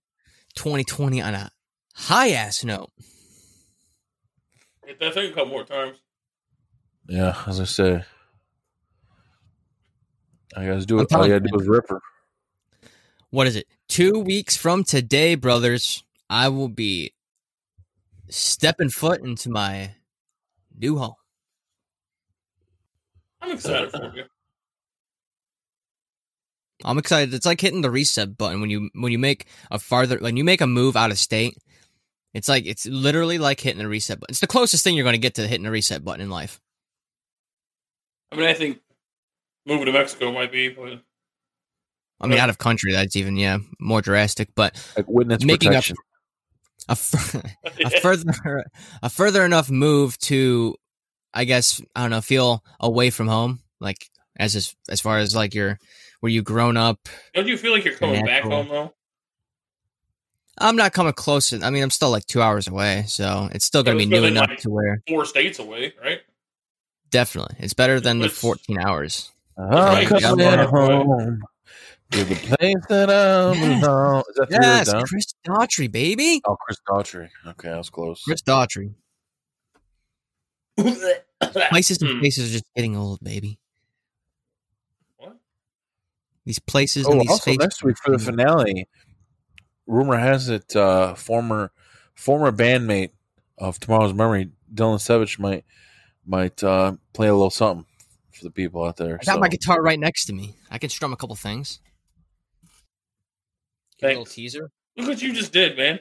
2020 0.56 1.22
on 1.22 1.34
a 1.34 1.52
high 1.94 2.30
ass 2.30 2.64
note. 2.64 2.92
Hit 4.86 5.02
that 5.02 5.14
thing 5.14 5.32
a 5.32 5.36
couple 5.36 5.50
more 5.50 5.66
times. 5.66 5.98
Yeah, 7.10 7.36
as 7.46 7.60
I 7.60 7.66
say. 7.66 8.06
I 10.56 10.66
gotta 10.66 10.86
do 10.86 11.00
it. 11.00 11.12
All 11.14 11.28
you 11.28 11.34
you, 11.34 11.40
gotta 11.40 11.52
do 11.52 11.60
is 11.60 11.68
Ripper. 11.68 12.02
What 13.32 13.48
is 13.48 13.58
it? 13.58 13.68
Two 13.90 14.20
weeks 14.20 14.56
from 14.56 14.86
today, 14.86 15.36
brothers, 15.36 16.04
I 16.30 16.48
will 16.48 16.70
be 16.70 17.14
stepping 18.30 18.90
foot 18.90 19.22
into 19.22 19.50
my 19.50 19.92
new 20.78 20.98
home. 20.98 21.14
I'm 23.42 23.52
excited 23.52 23.92
for 23.92 24.12
you. 24.16 24.24
I'm 26.86 26.98
excited. 26.98 27.34
It's 27.34 27.46
like 27.46 27.60
hitting 27.62 27.82
the 27.82 27.90
reset 27.92 28.38
button 28.38 28.62
when 28.62 28.70
you 28.70 28.90
when 28.94 29.12
you 29.12 29.18
make 29.20 29.48
a 29.72 29.80
farther 29.80 30.18
when 30.20 30.38
you 30.38 30.44
make 30.44 30.62
a 30.62 30.68
move 30.68 30.96
out 30.96 31.12
of 31.12 31.18
state. 31.18 31.56
It's 32.34 32.48
like 32.48 32.66
it's 32.68 32.86
literally 32.86 33.40
like 33.40 33.60
hitting 33.60 33.80
the 33.82 33.88
reset 33.88 34.20
button. 34.20 34.32
It's 34.32 34.40
the 34.42 34.48
closest 34.48 34.84
thing 34.84 34.96
you're 34.96 35.04
going 35.04 35.14
to 35.14 35.20
get 35.20 35.36
to 35.36 35.48
hitting 35.48 35.64
the 35.64 35.72
reset 35.72 36.04
button 36.06 36.22
in 36.22 36.30
life. 36.30 36.60
I 38.32 38.36
mean, 38.36 38.46
I 38.48 38.54
think 38.54 38.80
moving 39.66 39.86
to 39.86 39.92
Mexico 39.92 40.32
might 40.32 40.52
be, 40.52 40.70
but 40.70 41.02
I 42.22 42.28
mean, 42.28 42.38
Yeah. 42.38 42.44
out 42.44 42.50
of 42.50 42.58
country, 42.60 42.92
that's 42.92 43.16
even 43.16 43.38
yeah 43.38 43.58
more 43.80 44.02
drastic. 44.02 44.50
But 44.56 44.76
Like 44.96 45.08
witness 45.08 45.44
Making 45.44 45.70
up- 45.70 45.72
protection. 45.74 45.98
A, 46.88 46.92
f- 46.92 47.36
a 47.86 47.90
further 48.02 48.66
a 49.04 49.10
further 49.10 49.44
enough 49.46 49.70
move 49.70 50.18
to, 50.20 50.76
I 51.34 51.44
guess 51.46 51.82
I 51.96 52.02
don't 52.02 52.12
know, 52.12 52.22
feel 52.22 52.64
away 52.80 53.10
from 53.10 53.28
home, 53.28 53.60
like 53.80 54.10
as 54.38 54.56
as, 54.56 54.76
as 54.90 55.02
far 55.02 55.18
as 55.20 55.36
like 55.36 55.54
your 55.54 55.78
where 56.20 56.32
you 56.32 56.42
grown 56.42 56.78
up. 56.78 57.08
don't 57.34 57.48
you 57.48 57.58
feel 57.58 57.72
like 57.72 57.86
you're 57.86 57.96
coming 57.96 58.26
back 58.26 58.44
home 58.44 58.68
though? 58.70 58.94
I'm 60.60 60.76
not 60.76 60.92
coming 60.92 61.14
close. 61.14 61.54
I 61.54 61.70
mean, 61.70 61.84
I'm 61.84 61.92
still 61.92 62.10
like 62.10 62.26
two 62.26 62.42
hours 62.42 62.68
away, 62.68 63.04
so 63.08 63.48
it's 63.52 63.66
still 63.66 63.84
going 63.84 63.98
to 64.00 64.04
but 64.06 64.10
be 64.10 64.20
new 64.20 64.26
enough 64.26 64.50
like- 64.50 64.60
to 64.62 64.70
where 64.72 65.02
Four 65.08 65.26
states 65.26 65.60
away, 65.60 65.94
right? 66.04 66.20
definitely 67.10 67.56
it's 67.60 67.74
better 67.74 68.02
than 68.02 68.20
the 68.20 68.28
14 68.28 68.78
hours. 68.80 69.32
I'm 69.58 69.70
Right, 69.70 70.08
coming 70.08 70.60
home 70.60 71.42
to 72.12 72.24
the 72.24 72.36
place 72.36 72.76
that 72.90 73.10
I 73.10 73.54
Yeah. 73.54 73.80
belong. 73.80 74.24
Is 74.30 74.36
that 74.36 74.48
Yes, 74.50 74.92
down? 74.92 75.04
Chris 75.06 75.34
Daughtry, 75.46 75.92
baby. 75.92 76.42
Oh, 76.46 76.56
Chris 76.56 76.78
Daughtry. 76.88 77.30
Okay, 77.48 77.70
I 77.70 77.78
was 77.78 77.90
close. 77.90 78.22
Chris 78.24 78.42
Daughtry. 78.42 78.94
Places 81.70 82.02
and 82.02 82.12
Hmm. 82.12 82.20
faces 82.22 82.50
are 82.50 82.54
just 82.54 82.66
getting 82.76 82.96
old, 82.96 83.20
baby. 83.22 83.60
What? 85.18 85.38
These 86.46 86.60
places 86.60 87.06
Oh, 87.08 87.12
and 87.14 87.22
these 87.22 87.30
also 87.30 87.44
faces. 87.46 87.60
next 87.60 87.84
week 87.84 87.98
for 88.04 88.12
the 88.12 88.20
finale, 88.20 88.88
rumor 89.86 90.18
has 90.18 90.50
it 90.50 90.76
uh, 90.76 91.14
former 91.16 91.72
former 92.16 92.52
bandmate 92.52 93.12
of 93.58 93.80
Tomorrow's 93.80 94.14
Memory, 94.14 94.52
Dylan 94.74 94.98
Sevich 94.98 95.40
might 95.40 95.66
might 96.26 96.64
uh, 96.64 96.94
play 97.14 97.28
a 97.28 97.34
little 97.34 97.50
something 97.50 97.86
for 98.32 98.44
the 98.44 98.52
people 98.52 98.84
out 98.84 98.98
there. 98.98 99.16
I 99.22 99.26
got 99.26 99.36
so. 99.36 99.40
my 99.40 99.48
guitar 99.50 99.82
right 99.82 100.00
next 100.00 100.26
to 100.26 100.34
me. 100.34 100.56
I 100.70 100.78
can 100.78 100.90
strum 100.90 101.14
a 101.14 101.16
couple 101.18 101.36
things. 101.36 101.80
Give 104.00 104.10
a 104.10 104.12
little 104.12 104.26
teaser. 104.26 104.72
Look 104.96 105.08
what 105.08 105.22
you 105.22 105.34
just 105.34 105.52
did, 105.52 105.78
man. 105.78 106.00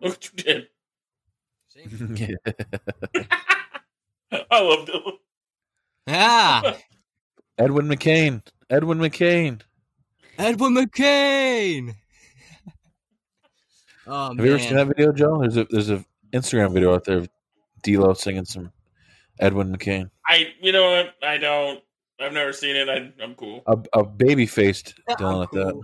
Look 0.00 0.12
what 0.12 0.24
you 0.24 0.42
did. 0.42 0.68
I 4.32 4.60
love 4.60 4.86
Dylan. 4.86 5.12
Ah, 6.08 6.76
Edwin 7.58 7.86
McCain. 7.86 8.42
Edwin 8.68 8.98
McCain. 8.98 9.60
Edwin 10.38 10.74
McCain. 10.74 11.94
Oh 14.06 14.28
Have 14.28 14.36
man, 14.36 14.46
you 14.46 14.52
ever 14.52 14.62
seen 14.62 14.76
that 14.76 14.88
video, 14.88 15.12
Joe? 15.12 15.40
There's 15.40 15.56
a 15.56 15.66
there's 15.70 15.90
a 15.90 16.04
Instagram 16.32 16.72
video 16.72 16.94
out 16.94 17.04
there 17.04 17.18
of 17.18 17.28
D'Lo 17.82 18.14
singing 18.14 18.44
some 18.44 18.72
Edwin 19.38 19.74
McCain. 19.74 20.10
I, 20.26 20.52
you 20.60 20.72
know 20.72 20.90
what? 20.90 21.14
I 21.22 21.38
don't. 21.38 21.80
I've 22.20 22.32
never 22.32 22.52
seen 22.52 22.76
it. 22.76 22.88
I, 22.88 23.12
I'm 23.22 23.34
cool. 23.34 23.62
A, 23.66 23.78
a 23.94 24.04
baby 24.04 24.46
faced 24.46 24.94
Yeah, 25.08 25.16
Dylan 25.16 25.36
I'm 25.36 25.42
at 25.42 25.50
that. 25.52 25.80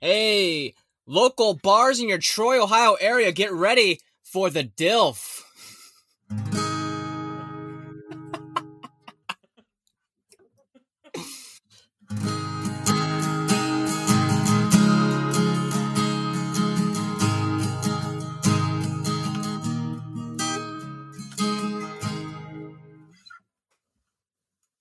Hey, 0.00 0.74
local 1.06 1.54
bars 1.54 1.98
in 1.98 2.08
your 2.08 2.18
Troy, 2.18 2.62
Ohio 2.62 2.94
area, 3.00 3.32
get 3.32 3.52
ready 3.52 4.00
for 4.22 4.48
the 4.48 4.62
DILF. 4.62 5.42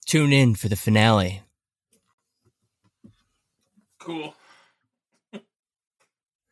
Tune 0.06 0.32
in 0.32 0.54
for 0.54 0.70
the 0.70 0.76
finale. 0.76 1.42
Cool. 4.00 4.37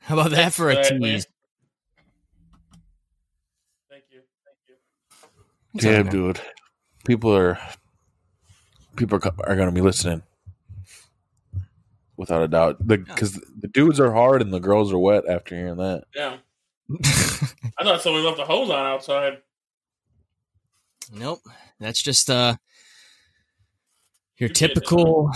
How 0.06 0.20
about 0.20 0.32
that 0.32 0.54
for 0.54 0.70
a 0.70 0.76
Thanks 0.76 0.89
for 0.89 0.94
that, 0.96 1.02
man. 1.02 1.13
tease? 1.15 1.28
Thank 3.89 4.04
you. 4.12 4.22
Thank 4.46 4.58
you. 4.68 4.76
It's 5.74 5.86
all 5.86 5.91
Yeah, 5.91 6.04
man. 6.04 6.12
dude. 6.12 6.41
People 7.08 7.36
are 7.36 7.60
people 8.96 9.18
are, 9.18 9.34
are 9.50 9.56
going 9.56 9.68
to 9.68 9.72
be 9.74 9.82
listening 9.82 10.22
without 12.18 12.44
a 12.44 12.48
doubt. 12.48 12.86
Because 12.88 13.34
the, 13.34 13.68
dudes 13.68 14.00
are 14.00 14.12
hard 14.13 14.41
and 14.41 14.54
the 14.54 14.60
girls 14.60 14.94
are 14.94 15.00
wet 15.00 15.24
after 15.28 15.56
hearing 15.56 15.78
that. 15.78 16.04
Yeah. 16.15 16.38
I 17.80 17.84
thought 17.84 18.02
someone 18.02 18.24
left 18.24 18.39
a 18.39 18.46
hose 18.46 18.70
on 18.70 18.86
outside. 18.86 19.39
Nope. 21.12 21.39
That's 21.80 22.02
just 22.02 22.30
uh 22.30 22.56
your 24.38 24.50
You 24.50 24.54
typical 24.54 25.32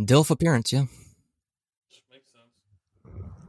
DILF 0.00 0.30
appearance, 0.30 0.72
yeah. 0.72 0.84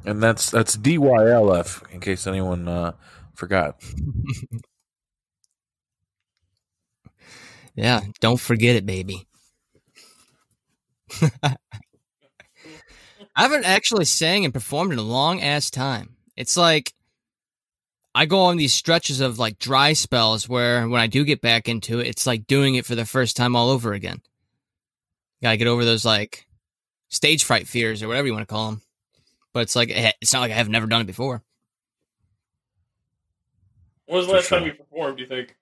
And 0.06 0.22
that's 0.22 0.52
that's 0.52 0.78
DYLF 0.78 1.92
in 1.92 2.00
case 2.00 2.28
anyone 2.28 2.68
uh, 2.68 2.94
forgot. 3.34 3.82
Yeah, 7.76 8.02
don't 8.22 8.40
forget 8.40 8.78
it, 8.78 8.86
baby. 8.86 9.28
I 11.44 11.58
haven't 13.36 13.66
actually 13.66 14.06
sang 14.06 14.46
and 14.46 14.54
performed 14.54 14.94
in 14.94 15.00
a 15.00 15.04
long 15.04 15.42
ass 15.42 15.70
time. 15.70 16.16
It's 16.38 16.56
like 16.56 16.94
I 18.14 18.26
go 18.26 18.40
on 18.44 18.56
these 18.56 18.74
stretches 18.74 19.20
of 19.20 19.40
like 19.40 19.60
dry 19.60 19.92
spells 19.92 20.48
where 20.48 20.88
when 20.88 21.02
I 21.02 21.08
do 21.08 21.26
get 21.26 21.42
back 21.42 21.68
into 21.68 22.00
it, 22.00 22.08
it's 22.08 22.26
like 22.26 22.48
doing 22.48 22.76
it 22.76 22.86
for 22.86 22.96
the 22.96 23.06
first 23.06 23.36
time 23.36 23.58
all 23.58 23.70
over 23.70 23.92
again. 23.92 24.22
Gotta 25.44 25.58
get 25.58 25.68
over 25.68 25.84
those 25.84 26.06
like 26.06 26.48
stage 27.10 27.44
fright 27.44 27.68
fears 27.68 28.02
or 28.02 28.08
whatever 28.08 28.28
you 28.28 28.34
want 28.34 28.48
to 28.48 28.54
call 28.54 28.72
them. 28.72 28.82
But 29.56 29.62
it's 29.62 29.76
like 29.78 29.90
eh, 29.90 30.12
it's 30.20 30.34
not 30.34 30.42
like 30.42 30.52
I 30.52 30.56
have 30.56 30.68
never 30.68 30.86
done 30.86 31.00
it 31.00 31.08
before. 31.08 31.42
When 34.06 34.18
was 34.18 34.26
the 34.28 34.32
For 34.32 34.36
last 34.36 34.50
time 34.50 34.66
you 34.66 34.74
performed? 34.74 35.16
Do 35.16 35.24
you 35.24 35.30
think? 35.30 35.56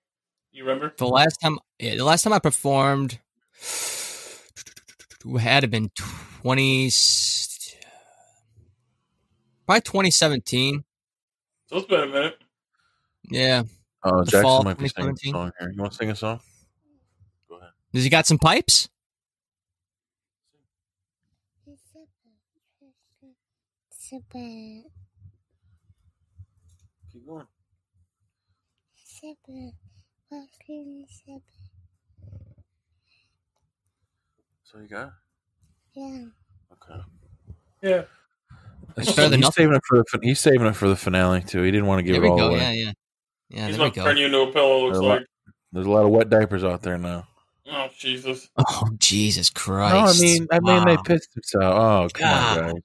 You 0.50 0.64
remember? 0.64 0.92
The 0.96 1.06
last 1.06 1.36
time, 1.40 1.60
yeah, 1.78 1.94
the 1.94 2.04
last 2.04 2.24
time 2.24 2.32
I 2.32 2.40
performed 2.40 3.20
had 5.38 5.60
to 5.60 5.68
been 5.68 5.92
twenty, 6.42 6.90
probably 9.64 9.80
twenty 9.82 10.10
seventeen. 10.10 10.82
So 11.66 11.76
it's 11.76 11.86
been 11.86 12.00
a 12.00 12.06
minute. 12.08 12.38
Yeah, 13.30 13.62
Oh, 14.02 14.24
The 14.24 14.42
fall 14.42 14.64
Jackson 14.64 14.64
might 14.64 14.78
be 14.78 14.88
singing 14.88 15.14
a 15.24 15.30
song 15.30 15.52
here. 15.60 15.70
You 15.70 15.80
want 15.80 15.92
to 15.92 15.98
sing 15.98 16.10
a 16.10 16.16
song? 16.16 16.40
Go 17.48 17.58
ahead. 17.58 17.70
does 17.92 18.02
he 18.02 18.10
got 18.10 18.26
some 18.26 18.38
pipes? 18.38 18.88
Super, 24.14 24.38
Keep 27.12 27.26
going. 27.26 27.46
super, 29.04 29.70
fucking 30.30 31.04
super. 31.08 31.40
So 34.62 34.78
you 34.78 34.86
got? 34.86 35.14
Yeah. 35.96 36.26
Okay. 36.74 37.00
Yeah. 37.82 38.02
It's 38.96 39.10
better 39.16 39.30
than 39.30 39.40
he's 39.40 39.46
nothing. 39.46 39.64
saving 39.64 39.74
it 39.74 39.82
for 39.84 39.98
the 39.98 40.18
he's 40.22 40.38
saving 40.38 40.66
it 40.68 40.76
for 40.76 40.86
the 40.88 40.94
finale 40.94 41.42
too. 41.42 41.62
He 41.62 41.72
didn't 41.72 41.86
want 41.86 41.98
to 41.98 42.02
give 42.04 42.12
There 42.14 42.22
it 42.22 42.24
we 42.26 42.30
all 42.30 42.36
go. 42.36 42.48
away. 42.50 42.58
Yeah, 42.58 42.70
yeah, 42.70 42.92
yeah. 43.48 43.66
He's 43.66 43.76
there 43.78 43.86
we 43.86 43.90
gonna 43.90 44.08
turn 44.10 44.16
you 44.18 44.26
into 44.26 44.40
a 44.42 44.52
pillow. 44.52 44.84
Looks 44.84 44.92
There's 44.98 45.04
a 45.04 45.08
lot- 45.08 45.18
like. 45.18 45.26
There's 45.72 45.86
a 45.86 45.90
lot 45.90 46.04
of 46.04 46.10
wet 46.10 46.30
diapers 46.30 46.62
out 46.62 46.82
there 46.82 46.98
now. 46.98 47.26
Oh 47.66 47.88
Jesus. 47.98 48.48
Oh 48.58 48.90
Jesus 48.98 49.50
Christ! 49.50 49.92
No, 49.92 50.00
I 50.06 50.12
mean, 50.24 50.46
I 50.52 50.60
mean, 50.60 50.84
they 50.86 50.96
pissed 51.04 51.34
themselves. 51.34 52.12
Oh, 52.14 52.16
come 52.16 52.28
God. 52.30 52.58
on, 52.58 52.64
guys. 52.74 52.82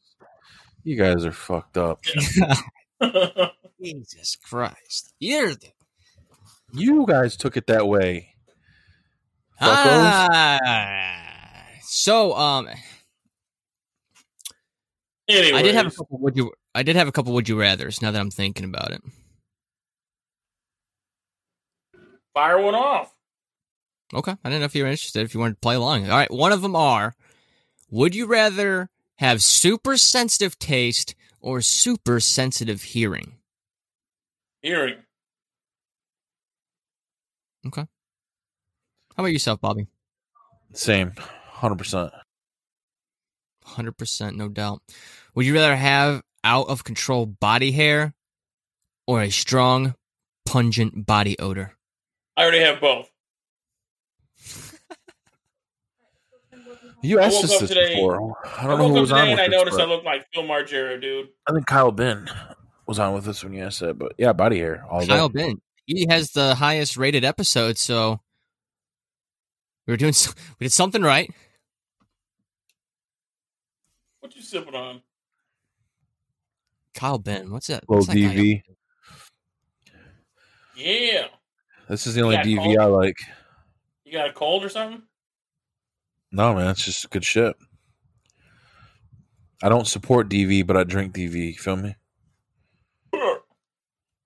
You 0.84 0.96
guys 0.96 1.26
are 1.26 1.32
fucked 1.32 1.78
up. 1.78 2.02
Jesus 3.82 4.38
Christ! 4.44 5.14
You're 5.20 5.56
the 5.56 5.70
You 6.74 7.06
guys 7.08 7.36
took 7.38 7.58
it 7.58 7.68
that 7.68 7.88
way. 7.88 8.34
Fuckos. 9.62 10.28
ah. 10.32 11.40
So, 11.82 12.34
um, 12.34 12.70
Anyways, 15.30 15.54
I 15.54 15.62
did 15.62 15.76
have 15.76 15.88
a 15.88 15.92
couple. 15.92 16.18
Would 16.20 16.38
you? 16.38 16.52
I 16.74 16.84
did 16.84 16.96
have 16.96 17.08
a 17.08 17.12
couple. 17.12 17.34
Would 17.34 17.48
you 17.48 17.60
rather's? 17.60 18.02
Now 18.02 18.12
that 18.12 18.20
I'm 18.20 18.32
thinking 18.32 18.66
about 18.66 18.92
it. 18.92 19.02
fire 22.34 22.62
one 22.62 22.76
off. 22.76 23.14
Okay, 24.14 24.32
I 24.32 24.50
didn't 24.50 24.62
know 24.62 24.66
if 24.66 24.76
you 24.76 24.84
were 24.84 24.90
interested. 24.90 25.24
If 25.24 25.34
you 25.34 25.40
wanted 25.40 25.56
to 25.56 25.60
play 25.60 25.76
along, 25.76 26.10
all 26.10 26.18
right. 26.18 26.32
One 26.32 26.52
of 26.52 26.62
them 26.62 26.76
are: 26.76 27.16
Would 27.92 28.16
you 28.16 28.26
rather 28.26 28.90
have 29.20 29.44
super 29.44 29.98
sensitive 29.98 30.58
taste 30.60 31.14
or 31.42 31.60
super 31.62 32.22
sensitive 32.22 32.82
hearing? 32.82 33.36
Hearing. 34.62 34.96
Okay. 37.68 37.82
How 39.16 39.24
about 39.24 39.34
yourself, 39.34 39.60
Bobby? 39.60 39.88
Same, 40.74 41.14
hundred 41.18 41.78
percent. 41.78 42.14
Hundred 43.66 43.98
percent, 43.98 44.38
no 44.38 44.48
doubt. 44.48 44.82
Would 45.36 45.46
you 45.46 45.54
rather 45.54 45.76
have 45.76 46.22
out 46.46 46.70
of 46.70 46.86
control 46.86 47.26
body 47.26 47.72
hair 47.72 48.14
or 49.06 49.22
a 49.22 49.30
strong, 49.30 49.96
pungent 50.46 51.06
body 51.06 51.38
odor? 51.40 51.76
I 52.38 52.44
already 52.44 52.62
have 52.62 52.80
both. 52.80 53.12
You 57.02 57.20
I 57.20 57.26
asked 57.26 57.44
us 57.44 57.60
this 57.60 57.70
today- 57.70 57.96
before. 57.96 58.36
I 58.46 58.64
I 58.66 58.68
don't 58.68 58.78
know 58.78 58.84
woke 58.86 58.96
who 58.96 59.02
was 59.02 59.12
on 59.12 59.20
today 59.20 59.32
with 59.36 59.40
and 59.40 59.54
I 59.54 59.58
noticed 59.58 59.78
but 59.78 59.86
I 59.88 59.90
look 59.90 60.04
like 60.04 60.26
Phil 60.34 60.44
Margera, 60.44 61.00
dude. 61.02 61.30
I 61.48 61.54
think 61.54 61.66
Kyle 61.66 61.92
Ben 61.92 62.30
was 62.88 63.00
on 63.00 63.14
with 63.14 63.28
us 63.28 63.44
when 63.44 63.54
you 63.54 63.64
asked 63.64 63.80
that. 63.80 63.98
But 63.98 64.14
yeah, 64.18 64.34
body 64.34 64.60
hair 64.60 64.84
all 64.90 65.00
day. 65.02 65.08
Kyle 65.08 65.30
Ben. 65.30 65.62
He 65.86 66.06
has 66.10 66.32
the 66.32 66.56
highest 66.56 66.98
rated 66.98 67.24
episode, 67.24 67.78
so 67.78 68.20
we 69.88 69.94
were 69.94 69.98
doing 69.98 70.10
s- 70.10 70.34
we 70.60 70.66
did 70.66 70.72
something 70.72 71.02
right. 71.02 71.32
What 74.20 74.36
you 74.36 74.42
sipping 74.42 74.76
on? 74.76 75.02
Kyle 76.94 77.18
Ben, 77.18 77.50
what's 77.52 77.68
that? 77.68 77.90
Low 77.90 77.98
what's 77.98 78.08
that 78.08 78.16
DV. 78.16 78.62
Yeah. 80.76 81.28
This 81.88 82.06
is 82.08 82.16
the 82.16 82.22
only 82.22 82.38
DV 82.38 82.58
cold. 82.58 82.78
I 82.78 82.86
like. 82.86 83.18
You 84.04 84.12
got 84.12 84.30
a 84.30 84.34
cold 84.34 84.64
or 84.64 84.70
something? 84.70 85.02
No, 86.32 86.54
man, 86.54 86.70
it's 86.70 86.86
just 86.86 87.10
good 87.10 87.26
shit. 87.26 87.56
I 89.62 89.70
don't 89.70 89.88
support 89.88 90.30
DV, 90.30 90.66
but 90.66 90.78
I 90.78 90.84
drink 90.84 91.14
DV. 91.14 91.34
You 91.34 91.54
feel 91.54 91.76
me? 91.76 91.96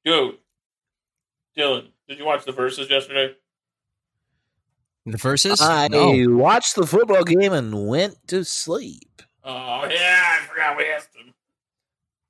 Dude. 0.06 0.38
Dylan, 1.58 1.88
did 2.08 2.18
you 2.18 2.26
watch 2.26 2.46
the 2.46 2.52
verses 2.52 2.90
yesterday? 2.90 3.36
The 5.06 5.18
verses? 5.18 5.62
I 5.62 5.88
no. 5.88 6.14
watched 6.30 6.76
the 6.76 6.86
football 6.86 7.24
game 7.24 7.54
and 7.54 7.88
went 7.88 8.16
to 8.28 8.44
sleep. 8.44 9.22
Oh 9.44 9.86
yeah, 9.90 10.40
I 10.40 10.46
forgot 10.46 10.78
we 10.78 10.90
asked 10.90 11.16
him. 11.16 11.34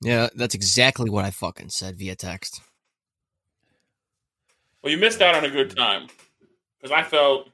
Yeah, 0.02 0.30
that's 0.36 0.56
exactly 0.56 1.10
what 1.10 1.24
I 1.24 1.32
fucking 1.32 1.70
said 1.70 1.98
via 1.98 2.16
text. 2.16 2.62
Well, 4.82 4.92
you 4.92 4.98
missed 4.98 5.22
out 5.22 5.36
on 5.36 5.46
a 5.46 5.50
good 5.50 5.76
time 5.76 6.08
because 6.78 6.92
I 6.92 7.04
felt, 7.04 7.50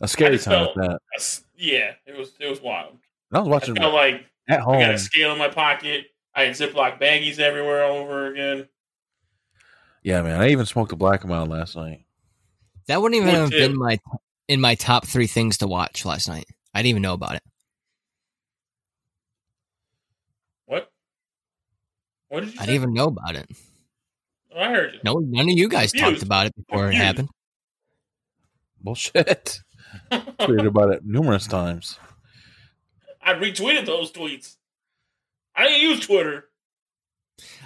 A 0.00 0.08
scary 0.08 0.38
time 0.38 0.66
felt- 0.66 0.76
with 0.76 0.86
that. 0.86 1.40
yeah, 1.56 1.92
it 2.06 2.16
was 2.16 2.32
it 2.40 2.48
was 2.48 2.60
wild. 2.60 2.96
I 3.32 3.38
was 3.40 3.48
watching. 3.48 3.78
I 3.78 3.80
watching 3.80 3.82
felt 3.82 3.94
like 3.94 4.26
at 4.48 4.60
home. 4.60 4.76
I 4.76 4.80
got 4.86 4.94
a 4.94 4.98
scale 4.98 5.32
in 5.32 5.38
my 5.38 5.48
pocket. 5.48 6.06
I 6.34 6.42
had 6.44 6.52
Ziploc 6.54 7.00
baggies 7.00 7.38
everywhere 7.38 7.84
all 7.84 7.98
over 7.98 8.26
again. 8.26 8.68
Yeah, 10.02 10.22
man. 10.22 10.40
I 10.40 10.50
even 10.50 10.66
smoked 10.66 10.92
a 10.92 10.96
black 10.96 11.24
and 11.24 11.50
last 11.50 11.76
night. 11.76 12.04
That 12.86 13.00
wouldn't 13.00 13.16
even 13.20 13.32
Would 13.32 13.40
have 13.40 13.50
too. 13.50 13.58
been 13.68 13.78
my 13.78 13.98
in 14.48 14.60
my 14.60 14.74
top 14.74 15.06
three 15.06 15.26
things 15.26 15.58
to 15.58 15.66
watch 15.66 16.04
last 16.04 16.28
night. 16.28 16.44
I 16.74 16.80
didn't 16.80 16.90
even 16.90 17.02
know 17.02 17.14
about 17.14 17.36
it. 17.36 17.42
What? 20.66 20.90
What 22.28 22.40
did 22.40 22.52
you 22.54 22.60
I 22.60 22.64
say? 22.64 22.66
didn't 22.72 22.74
even 22.82 22.92
know 22.94 23.06
about 23.06 23.36
it. 23.36 23.48
Oh, 24.54 24.60
I 24.60 24.68
heard 24.70 24.94
you. 24.94 25.00
No, 25.04 25.14
none 25.18 25.48
of 25.48 25.56
you 25.56 25.68
guys 25.68 25.92
Confused. 25.92 26.16
talked 26.16 26.22
about 26.24 26.46
it 26.46 26.54
before 26.56 26.88
it 26.90 26.94
happened. 26.94 27.28
Bullshit. 28.80 29.60
Tweeted 30.10 30.66
about 30.66 30.92
it 30.92 31.04
numerous 31.04 31.46
times. 31.46 31.98
I 33.22 33.34
retweeted 33.34 33.86
those 33.86 34.12
tweets. 34.12 34.56
I 35.56 35.68
didn't 35.68 35.82
use 35.82 36.00
Twitter. 36.00 36.48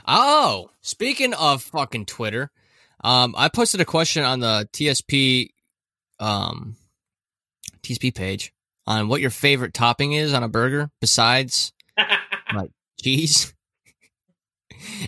Oh, 0.06 0.70
speaking 0.80 1.34
of 1.34 1.62
fucking 1.62 2.06
Twitter, 2.06 2.50
um, 3.02 3.34
I 3.36 3.48
posted 3.48 3.80
a 3.80 3.84
question 3.84 4.24
on 4.24 4.40
the 4.40 4.68
TSP, 4.72 5.50
um, 6.20 6.76
TSP 7.82 8.14
page 8.14 8.52
on 8.86 9.08
what 9.08 9.20
your 9.20 9.30
favorite 9.30 9.74
topping 9.74 10.12
is 10.12 10.32
on 10.32 10.42
a 10.42 10.48
burger 10.48 10.90
besides 11.00 11.72
like 12.54 12.70
cheese, 13.00 13.54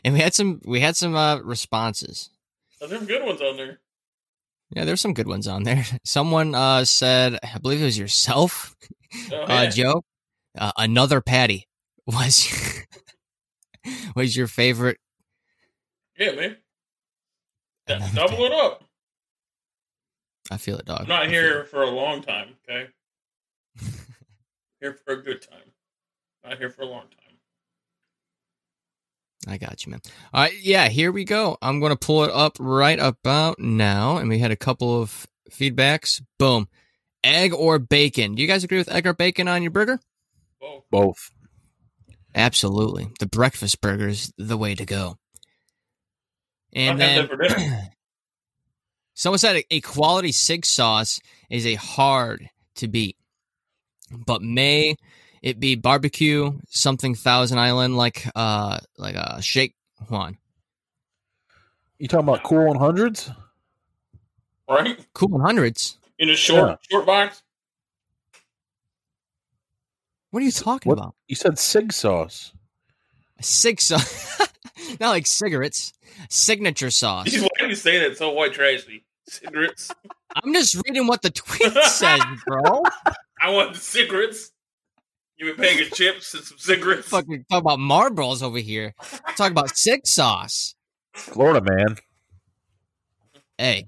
and 0.04 0.14
we 0.14 0.20
had 0.20 0.34
some 0.34 0.60
we 0.64 0.80
had 0.80 0.96
some 0.96 1.14
uh, 1.14 1.38
responses. 1.38 2.30
There's 2.78 2.92
some 2.92 3.06
good 3.06 3.24
ones 3.24 3.40
on 3.40 3.56
there. 3.56 3.78
Yeah, 4.72 4.84
there's 4.84 5.00
some 5.00 5.14
good 5.14 5.26
ones 5.28 5.48
on 5.48 5.64
there. 5.64 5.84
Someone 6.04 6.54
uh, 6.54 6.84
said, 6.84 7.38
I 7.42 7.58
believe 7.58 7.80
it 7.82 7.84
was 7.86 7.98
yourself, 7.98 8.74
Oh, 9.32 9.36
uh. 9.42 9.70
Joe. 9.70 10.02
Uh, 10.58 10.72
another 10.76 11.20
patty 11.20 11.66
was 12.06 12.48
was 14.16 14.36
your 14.36 14.46
favorite. 14.48 14.98
yeah, 16.18 16.32
man. 16.32 16.56
Another 17.86 18.14
double 18.14 18.44
it 18.44 18.52
up. 18.52 18.84
I 20.50 20.56
feel 20.56 20.76
it, 20.76 20.86
dog. 20.86 21.02
I'm 21.02 21.08
not 21.08 21.22
feel 21.22 21.30
here 21.30 21.64
for 21.64 21.82
a 21.82 21.90
long 21.90 22.22
time, 22.22 22.56
okay? 22.68 22.88
here 24.80 24.94
for 25.04 25.14
a 25.14 25.22
good 25.22 25.40
time. 25.42 25.72
Not 26.44 26.58
here 26.58 26.70
for 26.70 26.82
a 26.82 26.86
long 26.86 27.02
time. 27.02 27.29
I 29.46 29.56
got 29.56 29.84
you, 29.84 29.90
man. 29.90 30.00
All 30.32 30.42
right, 30.42 30.54
yeah, 30.60 30.88
here 30.88 31.12
we 31.12 31.24
go. 31.24 31.56
I'm 31.62 31.80
going 31.80 31.92
to 31.92 31.98
pull 31.98 32.24
it 32.24 32.30
up 32.30 32.56
right 32.60 32.98
about 32.98 33.58
now. 33.58 34.18
And 34.18 34.28
we 34.28 34.38
had 34.38 34.50
a 34.50 34.56
couple 34.56 35.00
of 35.00 35.26
feedbacks. 35.50 36.22
Boom. 36.38 36.68
Egg 37.24 37.52
or 37.54 37.78
bacon. 37.78 38.34
Do 38.34 38.42
you 38.42 38.48
guys 38.48 38.64
agree 38.64 38.78
with 38.78 38.90
egg 38.90 39.06
or 39.06 39.14
bacon 39.14 39.48
on 39.48 39.62
your 39.62 39.70
burger? 39.70 39.98
Whoa. 40.58 40.84
Both. 40.90 41.30
Absolutely. 42.34 43.10
The 43.18 43.26
breakfast 43.26 43.80
burger 43.80 44.08
is 44.08 44.32
the 44.36 44.56
way 44.56 44.74
to 44.74 44.84
go. 44.84 45.16
And 46.72 47.02
I'll 47.02 47.08
have 47.08 47.28
then 47.28 47.38
that 47.38 47.56
for 47.56 47.60
someone 49.14 49.38
said 49.38 49.56
a, 49.56 49.74
a 49.74 49.80
quality 49.80 50.32
sig 50.32 50.64
sauce 50.64 51.20
is 51.48 51.66
a 51.66 51.74
hard 51.74 52.48
to 52.76 52.88
beat. 52.88 53.16
But 54.26 54.42
may 54.42 54.96
it 55.42 55.58
be 55.60 55.74
barbecue, 55.74 56.52
something 56.68 57.14
Thousand 57.14 57.58
Island 57.58 57.96
like 57.96 58.26
uh 58.34 58.78
like 58.98 59.14
a 59.14 59.40
shake 59.42 59.74
Juan. 60.08 60.36
You 61.98 62.08
talking 62.08 62.28
about 62.28 62.42
cool 62.44 62.66
one 62.66 62.78
hundreds? 62.78 63.30
right? 64.68 64.98
Cool 65.14 65.30
100s. 65.30 65.96
In 66.20 66.30
a 66.30 66.36
short 66.36 66.68
Yeah. 66.68 66.76
short 66.90 67.04
box. 67.06 67.42
What 70.30 70.42
are 70.42 70.46
you 70.46 70.52
talking 70.52 70.88
What? 70.90 70.98
about? 70.98 71.14
You 71.26 71.34
said 71.36 71.58
sig 71.58 71.92
sauce. 71.92 72.52
Sig 73.40 73.80
sauce. 73.80 74.38
Not 75.00 75.10
like 75.10 75.26
cigarettes. 75.26 75.92
Signature 76.28 76.90
sauce. 76.90 77.36
Why 77.40 77.48
are 77.60 77.66
you 77.66 77.74
saying 77.74 78.08
that 78.08 78.16
so 78.16 78.30
white 78.32 78.52
trashy? 78.52 79.04
Cigarettes. 79.26 79.90
I'm 80.36 80.52
just 80.54 80.76
reading 80.86 81.06
what 81.06 81.22
the 81.22 81.30
tweet 81.32 81.72
says, 81.84 82.20
bro. 82.46 82.82
I 83.42 83.50
want 83.50 83.74
the 83.74 83.80
cigarettes. 83.80 84.52
Give 85.40 85.46
me 85.46 85.52
a 85.52 85.56
bag 85.56 85.80
of 85.80 85.92
chips 85.92 86.34
and 86.34 86.44
some 86.44 86.58
cigarettes. 86.58 87.08
Fucking 87.08 87.46
talk 87.50 87.62
about 87.62 87.78
marbles 87.78 88.42
over 88.42 88.58
here. 88.58 88.94
Talk 89.36 89.50
about 89.50 89.74
sig 89.76 90.06
sauce. 90.06 90.74
Florida 91.14 91.62
man. 91.62 91.96
Hey, 93.56 93.86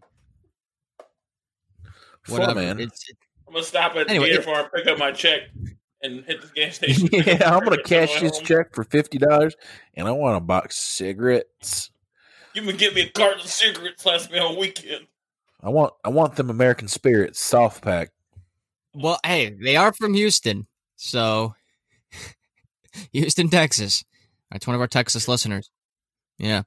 Florida 2.25 2.55
whatever. 2.55 2.75
man. 2.75 2.81
It's, 2.81 3.05
I'm 3.47 3.53
gonna 3.55 3.65
stop 3.65 3.97
at 3.97 4.09
Anyway, 4.09 4.27
the 4.29 4.35
it- 4.35 4.37
Gator 4.39 4.43
Farm, 4.55 4.67
pick 4.75 4.87
up 4.87 4.99
my 4.99 5.13
check, 5.13 5.41
and 6.03 6.25
hit 6.25 6.41
the 6.41 6.49
gas 6.55 6.77
station. 6.77 7.09
yeah, 7.13 7.55
I'm 7.55 7.65
gonna 7.65 7.83
cash 7.83 8.11
on 8.17 8.21
the 8.21 8.23
way 8.25 8.29
this 8.29 8.37
home. 8.39 8.47
check 8.47 8.75
for 8.75 8.85
fifty 8.85 9.19
dollars, 9.19 9.55
and 9.95 10.09
I 10.09 10.13
want 10.13 10.37
a 10.37 10.41
box 10.41 10.77
of 10.77 10.83
cigarettes. 10.83 11.91
You 12.55 12.63
can 12.63 12.77
get 12.77 12.95
me 12.95 13.03
a 13.03 13.11
carton 13.11 13.41
of 13.41 13.47
cigarettes 13.47 14.05
last 14.07 14.31
me 14.31 14.39
on 14.39 14.57
weekend. 14.59 15.07
I 15.63 15.69
want, 15.69 15.93
I 16.05 16.09
want 16.09 16.35
them 16.37 16.51
American 16.51 16.89
Spirits 16.89 17.41
South 17.41 17.81
Pack. 17.83 18.11
well, 18.95 19.19
hey, 19.25 19.51
they 19.63 19.77
are 19.77 19.93
from 19.93 20.13
Houston, 20.15 20.67
so 21.03 21.55
Houston, 23.13 23.49
Texas. 23.49 24.05
That's 24.51 24.67
one 24.67 24.75
of 24.75 24.81
our 24.81 24.87
Texas 24.87 25.29
listeners. 25.29 25.71
Yeah, 26.39 26.63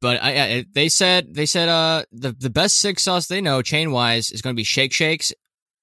but 0.00 0.22
I, 0.22 0.40
I 0.40 0.64
they 0.72 0.88
said 0.88 1.34
they 1.34 1.46
said 1.46 1.68
uh 1.68 2.04
the 2.12 2.32
the 2.32 2.50
best 2.50 2.76
six 2.76 3.02
sauce 3.04 3.26
they 3.26 3.40
know 3.40 3.62
chain 3.62 3.90
wise 3.92 4.30
is 4.30 4.42
going 4.42 4.54
to 4.54 4.60
be 4.60 4.64
Shake 4.64 4.92
Shack's. 4.92 5.32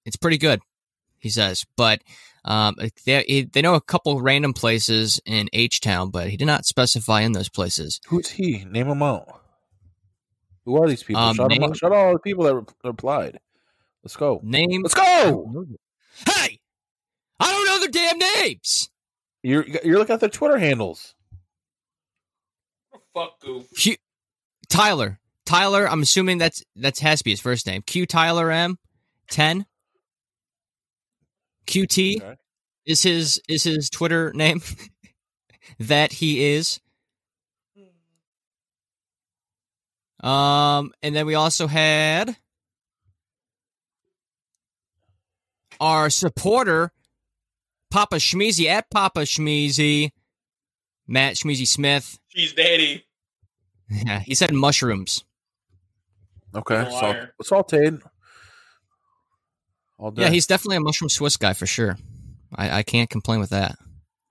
It's 0.05 0.15
pretty 0.17 0.37
good, 0.37 0.61
he 1.19 1.29
says, 1.29 1.65
but. 1.75 2.01
Um, 2.45 2.77
they 3.05 3.47
they 3.51 3.61
know 3.61 3.75
a 3.75 3.81
couple 3.81 4.21
random 4.21 4.53
places 4.53 5.19
in 5.25 5.49
H 5.51 5.81
Town, 5.81 6.09
but 6.09 6.29
he 6.29 6.37
did 6.37 6.45
not 6.45 6.65
specify 6.65 7.19
in 7.19 7.33
those 7.33 7.49
places. 7.49 7.99
Who's 8.07 8.29
he? 8.29 8.63
Name 8.63 8.87
them 8.87 9.03
out. 9.03 9.41
Who 10.63 10.81
are 10.81 10.87
these 10.87 11.03
people? 11.03 11.21
Um, 11.21 11.35
shout, 11.35 11.49
name- 11.49 11.63
out. 11.63 11.75
shout 11.75 11.91
out 11.91 11.97
all 11.97 12.13
the 12.13 12.19
people 12.19 12.45
that 12.45 12.55
re- 12.55 12.63
replied. 12.85 13.39
Let's 14.03 14.15
go. 14.15 14.39
Name. 14.41 14.83
Let's 14.83 14.93
go. 14.93 15.65
Hey, 16.25 16.58
I 17.39 17.51
don't 17.51 17.65
know 17.65 17.79
their 17.79 17.89
damn 17.89 18.19
names. 18.19 18.89
You're 19.43 19.65
you're 19.83 19.97
looking 19.97 20.13
at 20.13 20.19
their 20.19 20.29
Twitter 20.29 20.57
handles. 20.57 21.15
Fuck 23.13 23.39
goof. 23.39 23.67
Q, 23.75 23.95
Tyler. 24.69 25.19
Tyler, 25.45 25.89
I'm 25.89 26.01
assuming 26.01 26.37
that's 26.37 26.63
that's 26.75 26.99
has 26.99 27.19
to 27.19 27.23
be 27.23 27.31
his 27.31 27.39
first 27.39 27.65
name. 27.65 27.81
Q 27.81 28.05
Tyler 28.05 28.51
M 28.51 28.77
ten. 29.29 29.65
QT 31.65 32.21
Okay. 32.21 32.35
is 32.85 33.03
his 33.03 33.41
is 33.47 33.63
his 33.63 33.89
Twitter 33.89 34.31
name. 34.33 34.61
that 35.79 36.11
he 36.13 36.53
is. 36.53 36.79
Um, 40.21 40.91
and 41.01 41.15
then 41.15 41.25
we 41.25 41.35
also 41.35 41.67
had 41.67 42.35
our 45.79 46.09
supporter, 46.09 46.91
Papa 47.91 48.17
Schmeezy 48.17 48.65
at 48.67 48.89
Papa 48.89 49.21
Schmeezy, 49.21 50.11
Matt 51.07 51.35
Schmeezy 51.35 51.67
Smith. 51.67 52.19
She's 52.27 52.53
daddy. 52.53 53.05
Yeah, 53.89 54.19
he 54.19 54.35
said 54.35 54.53
mushrooms. 54.53 55.23
Okay, 56.53 56.81
You're 56.81 57.31
Salt, 57.43 57.67
sauteed. 57.71 58.01
All 59.97 60.11
day. 60.11 60.23
Yeah, 60.23 60.29
he's 60.29 60.47
definitely 60.47 60.77
a 60.77 60.81
mushroom 60.81 61.09
Swiss 61.09 61.37
guy 61.37 61.53
for 61.53 61.65
sure. 61.65 61.97
I, 62.55 62.79
I 62.79 62.83
can't 62.83 63.09
complain 63.09 63.39
with 63.39 63.49
that. 63.49 63.75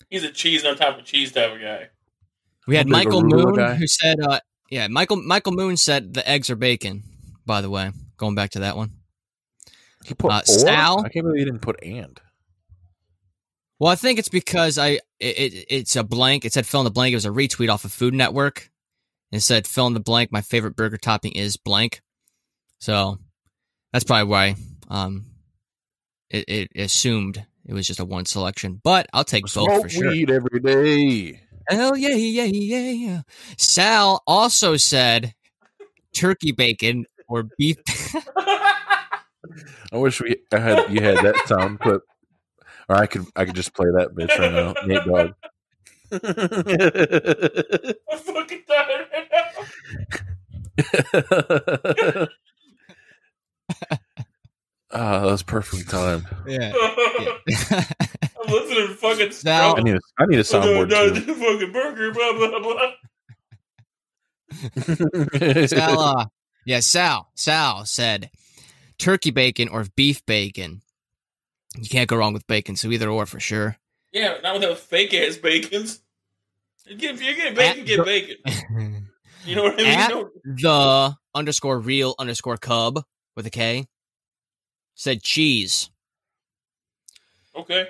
He's 0.09 0.25
a 0.25 0.31
cheese 0.31 0.65
on 0.65 0.77
top 0.77 0.99
of 0.99 1.05
cheese 1.05 1.33
type 1.33 1.53
of 1.53 1.61
guy. 1.61 1.89
We 2.67 2.77
had 2.77 2.87
A 2.87 2.89
bit 2.91 3.07
of 3.07 3.13
a 3.13 3.21
Michael 3.21 3.23
Moon 3.23 3.55
guy. 3.55 3.75
who 3.75 3.87
said, 3.87 4.21
uh, 4.21 4.41
"Yeah, 4.71 4.89
Michael 4.89 5.17
Michael 5.23 5.53
Moon 5.53 5.77
said 5.77 6.15
the 6.15 6.29
eggs 6.29 6.51
are 6.51 6.57
bacon." 6.57 7.03
By 7.45 7.61
the 7.61 7.71
way, 7.71 7.91
going 8.17 8.35
back 8.35 8.51
to 8.51 8.61
that 8.61 8.77
one. 8.77 8.93
he 10.05 10.15
put 10.15 10.33
uh, 10.33 10.41
or? 10.41 10.45
Sal? 10.45 11.01
I 11.05 11.09
can't 11.09 11.25
believe 11.25 11.39
he 11.41 11.45
didn't 11.45 11.63
put 11.63 11.83
and. 11.83 12.21
Well, 13.79 13.93
I 13.93 13.95
think 13.95 14.19
it's 14.19 14.29
because 14.29 14.79
I 14.79 15.01
it, 15.21 15.39
it, 15.39 15.67
it's 15.69 15.97
a 15.97 16.05
blank. 16.05 16.45
It 16.45 16.53
said 16.53 16.67
fill 16.67 16.81
in 16.81 16.85
the 16.85 16.91
blank. 16.91 17.13
It 17.13 17.17
was 17.17 17.27
a 17.27 17.31
retweet 17.31 17.73
off 17.73 17.85
of 17.85 17.93
Food 17.93 18.15
Network. 18.15 18.71
It 19.31 19.41
said 19.41 19.67
fill 19.67 19.87
in 19.87 19.95
the 19.95 20.01
blank. 20.01 20.33
My 20.33 20.41
favorite 20.41 20.77
burger 20.77 20.97
topping 20.97 21.33
is 21.33 21.57
blank. 21.57 22.01
So 22.81 23.19
that's 23.93 24.05
probably 24.05 24.31
why 24.31 24.55
um 24.89 25.27
it, 26.31 26.45
it 26.49 26.71
assumed 26.77 27.45
it 27.67 27.75
was 27.75 27.87
just 27.87 28.01
a 28.01 28.05
one 28.05 28.25
selection. 28.25 28.81
But 28.83 29.09
I'll 29.13 29.25
take 29.25 29.45
both 29.53 29.83
for 29.83 29.89
sure. 29.89 30.09
weed 30.09 30.31
every 30.31 30.61
day. 30.61 31.41
Hell 31.69 31.97
yeah, 31.97 32.15
yeah, 32.15 32.45
yeah, 32.45 32.91
yeah. 32.91 33.21
Sal 33.59 34.23
also 34.27 34.77
said 34.77 35.35
turkey 36.15 36.53
bacon 36.53 37.05
or 37.29 37.45
beef. 37.59 37.77
I 39.93 39.97
wish 39.97 40.21
we 40.21 40.37
I 40.53 40.59
had 40.59 40.93
you 40.93 41.01
had 41.01 41.19
that 41.19 41.47
sound 41.47 41.81
clip, 41.81 42.03
or 42.89 42.97
I 42.97 43.07
could 43.07 43.27
I 43.37 43.45
could 43.45 43.55
just 43.55 43.75
play 43.75 43.87
that 43.97 44.15
bitch 44.15 44.37
right 44.39 44.53
now. 44.53 44.75
Nate 44.87 45.05
Dogg. 45.05 45.35
I'm 48.11 48.19
fucking 48.19 48.63
tired 48.67 49.07
right 49.13 49.29
now. 52.17 52.27
Ah, 54.91 55.21
that 55.21 55.27
was 55.27 55.43
perfectly 55.43 55.85
timed. 55.85 56.25
yeah. 56.47 56.73
I'm 56.75 57.37
listening 58.49 58.87
to 58.89 58.95
fucking 58.95 59.33
Now- 59.45 59.77
I 59.77 59.83
need 59.83 59.97
a, 59.97 60.01
I 60.19 60.25
need 60.25 60.39
a 60.39 60.43
soundboard 60.43 60.89
no, 60.89 61.13
too. 61.13 61.27
no, 61.27 61.35
fucking 61.35 61.73
burger, 61.73 62.11
blah 62.13 62.33
blah 62.33 62.59
blah. 62.59 62.95
Sal, 65.67 66.01
uh, 66.01 66.25
yeah, 66.65 66.81
Sal. 66.81 67.31
Sal 67.35 67.85
said 67.85 68.31
turkey 68.97 69.31
bacon 69.31 69.69
or 69.69 69.85
beef 69.95 70.25
bacon. 70.25 70.81
You 71.83 71.89
can't 71.89 72.09
go 72.09 72.17
wrong 72.17 72.33
with 72.33 72.47
bacon, 72.47 72.77
so 72.77 72.91
either 72.91 73.09
or 73.09 73.27
for 73.27 73.41
sure. 73.41 73.77
Yeah, 74.13 74.39
not 74.43 74.55
with 74.55 74.63
those 74.63 74.81
fake 74.81 75.15
ass 75.15 75.37
bacons. 75.37 76.01
You 76.87 76.97
get, 76.97 77.21
you 77.23 77.35
get 77.37 77.55
bacon, 77.55 77.81
At 77.81 77.87
get 77.87 77.97
the- 77.99 78.05
bacon. 78.05 79.05
You 79.45 79.55
know 79.55 79.63
what 79.63 79.75
I 79.75 79.77
mean? 79.77 79.87
At- 79.87 80.11
No- 80.11 80.31
the 80.45 81.17
underscore 81.35 81.79
real 81.79 82.15
underscore 82.19 82.57
cub 82.59 83.03
with 83.37 83.47
a 83.47 83.51
K 83.51 83.87
said 84.95 85.23
cheese. 85.23 85.91
okay. 87.57 87.89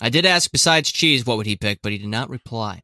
I 0.00 0.10
did 0.10 0.26
ask 0.26 0.52
besides 0.52 0.92
cheese 0.92 1.24
what 1.24 1.38
would 1.38 1.46
he 1.46 1.56
pick, 1.56 1.80
but 1.82 1.90
he 1.92 1.98
did 1.98 2.08
not 2.08 2.28
reply. 2.28 2.82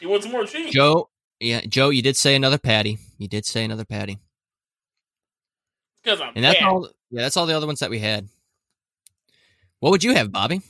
He 0.00 0.06
wants 0.06 0.26
more 0.26 0.44
cheese. 0.46 0.72
Joe, 0.72 1.10
yeah, 1.38 1.60
Joe, 1.68 1.90
you 1.90 2.00
did 2.00 2.16
say 2.16 2.34
another 2.34 2.58
patty. 2.58 2.98
You 3.18 3.28
did 3.28 3.44
say 3.44 3.64
another 3.64 3.84
patty, 3.84 4.18
Because 6.02 6.20
I'm 6.22 6.32
and 6.34 6.44
that's 6.44 6.58
fat. 6.58 6.68
all. 6.68 6.88
Yeah, 7.14 7.22
that's 7.22 7.36
all 7.36 7.46
the 7.46 7.56
other 7.56 7.66
ones 7.68 7.78
that 7.78 7.90
we 7.90 8.00
had. 8.00 8.28
What 9.78 9.90
would 9.90 10.02
you 10.02 10.14
have, 10.14 10.32
Bobby? 10.32 10.62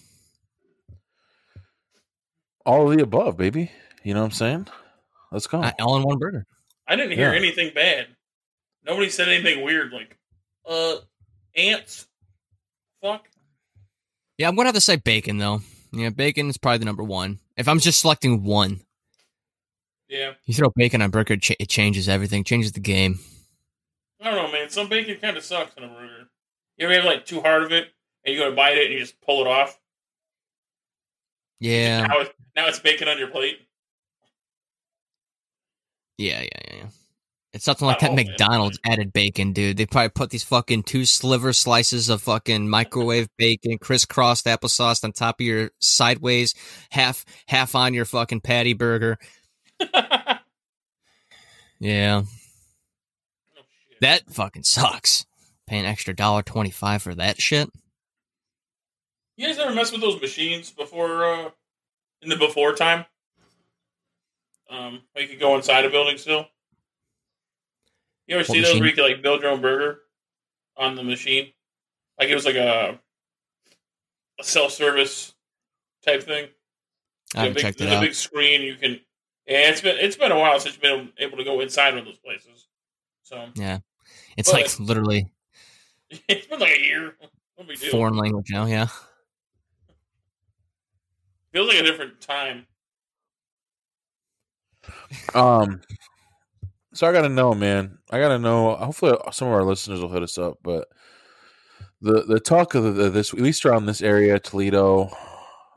All 2.66 2.90
of 2.90 2.94
the 2.96 3.02
above, 3.02 3.38
baby. 3.38 3.70
You 4.02 4.12
know 4.12 4.20
what 4.20 4.26
I'm 4.26 4.32
saying? 4.32 4.66
Let's 5.32 5.46
go. 5.46 5.62
All 5.80 5.96
in 5.96 6.02
one 6.02 6.18
burger. 6.18 6.44
I 6.86 6.96
didn't 6.96 7.12
hear 7.12 7.30
Yeah. 7.32 7.38
anything 7.38 7.72
bad. 7.74 8.08
Nobody 8.84 9.08
said 9.08 9.28
anything 9.30 9.64
weird 9.64 9.90
like, 9.90 10.18
uh, 10.68 10.96
ants. 11.56 12.06
Fuck. 13.00 13.26
Yeah, 14.36 14.48
I'm 14.48 14.54
gonna 14.56 14.68
have 14.68 14.74
to 14.74 14.82
say 14.82 14.96
bacon 14.96 15.38
though. 15.38 15.62
Yeah, 15.92 16.10
bacon 16.10 16.50
is 16.50 16.58
probably 16.58 16.78
the 16.78 16.84
number 16.84 17.04
one. 17.04 17.40
If 17.56 17.68
I'm 17.68 17.78
just 17.78 18.00
selecting 18.00 18.44
one, 18.44 18.84
Yeah. 20.08 20.34
you 20.44 20.52
throw 20.52 20.70
bacon 20.76 21.00
on 21.00 21.10
burger, 21.10 21.34
it, 21.34 21.50
it 21.58 21.68
changes 21.70 22.06
everything, 22.06 22.44
changes 22.44 22.72
the 22.72 22.80
game. 22.80 23.20
I 24.20 24.24
don't 24.30 24.34
know, 24.46 24.52
man. 24.52 24.68
Some 24.68 24.88
bacon 24.90 25.18
kind 25.20 25.36
of 25.38 25.44
sucks 25.44 25.74
in 25.76 25.84
a 25.84 25.88
burger. 25.88 26.28
You 26.76 26.86
ever 26.86 26.94
have 26.94 27.04
like 27.04 27.24
too 27.26 27.40
hard 27.40 27.62
of 27.62 27.72
it, 27.72 27.88
and 28.24 28.34
you 28.34 28.40
go 28.40 28.50
to 28.50 28.56
bite 28.56 28.76
it, 28.78 28.86
and 28.86 28.94
you 28.94 29.00
just 29.00 29.20
pull 29.20 29.40
it 29.42 29.46
off. 29.46 29.78
Yeah, 31.60 32.06
Now 32.06 32.20
it's, 32.20 32.30
now 32.56 32.66
it's 32.66 32.78
bacon 32.80 33.08
on 33.08 33.18
your 33.18 33.28
plate. 33.28 33.58
yeah, 36.18 36.40
yeah, 36.42 36.48
yeah. 36.68 36.76
yeah. 36.76 36.86
It's 37.52 37.64
something 37.64 37.86
like 37.86 37.96
Not 37.96 38.00
that 38.00 38.10
all, 38.10 38.16
man. 38.16 38.26
McDonald's 38.26 38.80
added 38.84 39.12
bacon, 39.12 39.52
dude. 39.52 39.76
They 39.76 39.86
probably 39.86 40.08
put 40.08 40.30
these 40.30 40.42
fucking 40.42 40.82
two 40.82 41.04
sliver 41.04 41.52
slices 41.52 42.08
of 42.08 42.20
fucking 42.22 42.68
microwave 42.68 43.28
bacon, 43.38 43.78
crisscrossed 43.78 44.46
applesauce 44.46 45.04
on 45.04 45.12
top 45.12 45.38
of 45.40 45.46
your 45.46 45.70
sideways, 45.78 46.54
half 46.90 47.24
half 47.46 47.76
on 47.76 47.94
your 47.94 48.04
fucking 48.06 48.40
patty 48.40 48.72
burger. 48.72 49.18
Yeah, 51.80 52.22
Oh, 52.24 53.60
shit. 53.90 54.00
that 54.00 54.30
fucking 54.32 54.62
sucks. 54.62 55.26
Paying 55.66 55.86
extra 55.86 56.14
dollar 56.14 56.42
twenty 56.42 56.70
five 56.70 57.02
for 57.02 57.14
that 57.14 57.40
shit. 57.40 57.70
You 59.36 59.46
guys 59.46 59.58
ever 59.58 59.74
mess 59.74 59.90
with 59.92 60.00
those 60.00 60.20
machines 60.20 60.70
before, 60.70 61.24
uh, 61.24 61.50
in 62.22 62.28
the 62.28 62.36
before 62.36 62.74
time? 62.74 63.04
Um, 64.70 65.00
where 65.12 65.22
you 65.24 65.28
could 65.28 65.40
go 65.40 65.56
inside 65.56 65.84
a 65.84 65.90
building 65.90 66.18
still. 66.18 66.46
You 68.26 68.36
ever 68.36 68.40
What 68.40 68.46
see 68.46 68.60
those 68.60 68.78
where 68.78 68.88
you 68.88 68.94
could 68.94 69.04
like 69.10 69.22
build 69.22 69.42
your 69.42 69.50
own 69.50 69.60
burger 69.60 70.00
on 70.76 70.94
the 70.96 71.02
machine? 71.02 71.52
Like 72.18 72.28
it 72.28 72.34
was 72.34 72.44
like 72.46 72.54
a, 72.56 72.98
a 74.40 74.44
self 74.44 74.72
service 74.72 75.34
type 76.04 76.22
thing. 76.22 76.48
I 77.34 77.40
haven't 77.40 77.54
big, 77.54 77.62
checked 77.62 77.80
it 77.80 77.84
there's 77.84 77.96
out. 77.96 78.02
a 78.02 78.06
big 78.06 78.14
screen. 78.14 78.62
You 78.62 78.76
can. 78.76 78.92
Yeah, 79.46 79.68
it's 79.70 79.80
been 79.80 79.96
it's 79.98 80.16
been 80.16 80.32
a 80.32 80.38
while 80.38 80.58
since 80.60 80.74
you've 80.74 80.82
been 80.82 81.10
able 81.18 81.36
to 81.38 81.44
go 81.44 81.60
inside 81.60 81.90
one 81.90 81.98
of 82.00 82.04
those 82.04 82.18
places. 82.18 82.68
So 83.22 83.46
Yeah, 83.56 83.78
it's 84.36 84.50
But- 84.52 84.62
like 84.62 84.78
literally 84.80 85.28
it's 86.28 86.46
been 86.46 86.60
like 86.60 86.72
a 86.72 86.80
year. 86.80 87.16
No 87.58 87.64
big 87.64 87.78
deal. 87.78 87.90
foreign 87.90 88.16
language 88.16 88.50
now. 88.50 88.66
Yeah. 88.66 88.88
Feels 91.52 91.68
like 91.68 91.78
a 91.78 91.82
different 91.84 92.20
time. 92.20 92.66
Um, 95.34 95.80
so 96.92 97.06
I 97.06 97.12
gotta 97.12 97.28
know, 97.28 97.54
man. 97.54 97.98
I 98.10 98.18
gotta 98.18 98.38
know. 98.38 98.74
Hopefully, 98.76 99.16
some 99.32 99.48
of 99.48 99.54
our 99.54 99.64
listeners 99.64 100.00
will 100.00 100.12
hit 100.12 100.22
us 100.22 100.36
up. 100.36 100.58
But 100.62 100.88
the 102.00 102.22
the 102.22 102.40
talk 102.40 102.74
of 102.74 102.84
the, 102.84 102.90
the, 102.90 103.10
this, 103.10 103.32
at 103.32 103.40
least 103.40 103.64
around 103.64 103.86
this 103.86 104.02
area, 104.02 104.38
Toledo, 104.38 105.10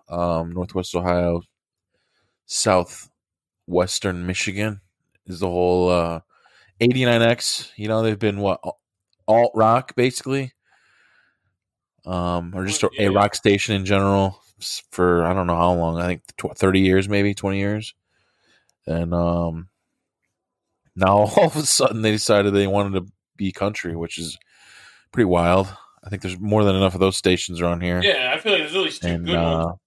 um, 0.10 0.52
Northwest 0.52 0.96
Ohio, 0.96 1.42
Southwestern 2.46 4.26
Michigan, 4.26 4.82
is 5.28 5.40
the 5.40 5.48
whole 5.48 5.90
uh, 5.90 6.20
89X. 6.82 7.72
You 7.76 7.88
know, 7.88 8.02
they've 8.02 8.18
been 8.18 8.40
what 8.40 8.60
alt 9.28 9.52
rock 9.56 9.96
basically, 9.96 10.54
um, 12.06 12.54
or 12.56 12.66
just 12.66 12.84
a, 12.84 12.90
Yeah. 12.94 13.08
a 13.08 13.12
rock 13.12 13.36
station 13.36 13.76
in 13.76 13.86
general 13.86 14.42
for 14.92 15.24
I 15.26 15.34
don't 15.34 15.48
know 15.48 15.56
how 15.56 15.74
long. 15.74 16.00
I 16.00 16.08
think 16.08 16.22
tw- 16.38 16.58
30 16.58 16.80
years, 16.80 17.08
maybe 17.10 17.34
20 17.34 17.58
years 17.60 17.94
and 18.90 19.14
um 19.14 19.68
now 20.96 21.18
all 21.18 21.44
of 21.48 21.56
a 21.58 21.64
sudden 21.64 22.02
they 22.02 22.12
decided 22.12 22.54
they 22.54 22.68
wanted 22.68 22.94
to 23.06 23.12
be 23.36 23.52
country 23.52 23.96
which 23.98 24.18
is 24.18 24.38
pretty 25.12 25.26
wild 25.26 25.68
i 26.06 26.10
think 26.10 26.22
there's 26.22 26.40
more 26.40 26.64
than 26.64 26.74
enough 26.74 26.94
of 26.94 27.02
those 27.02 27.18
stations 27.18 27.60
around 27.60 27.82
here 27.84 28.02
Yeah, 28.02 28.32
I 28.34 28.40
feel 28.40 28.54
like 28.54 28.62
there's 28.62 28.76
at 28.76 28.82
least 28.82 29.02
two 29.02 29.08
and 29.10 29.26
good 29.26 29.36
uh 29.36 29.66
ones, 29.66 29.78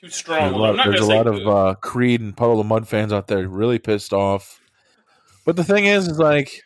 two 0.00 0.06
there's 0.06 0.14
strong 0.14 0.54
a 0.54 0.56
ones. 0.56 0.76
lot, 0.78 0.86
there's 0.86 1.00
a 1.00 1.04
lot 1.04 1.26
of 1.26 1.48
uh 1.48 1.74
creed 1.80 2.20
and 2.20 2.36
Puddle 2.36 2.60
of 2.60 2.66
Mudd 2.66 2.86
fans 2.86 3.12
out 3.12 3.26
there 3.26 3.48
really 3.48 3.80
pissed 3.80 4.12
off 4.12 4.60
but 5.44 5.56
the 5.56 5.64
thing 5.64 5.86
is 5.86 6.06
is 6.06 6.18
like 6.20 6.62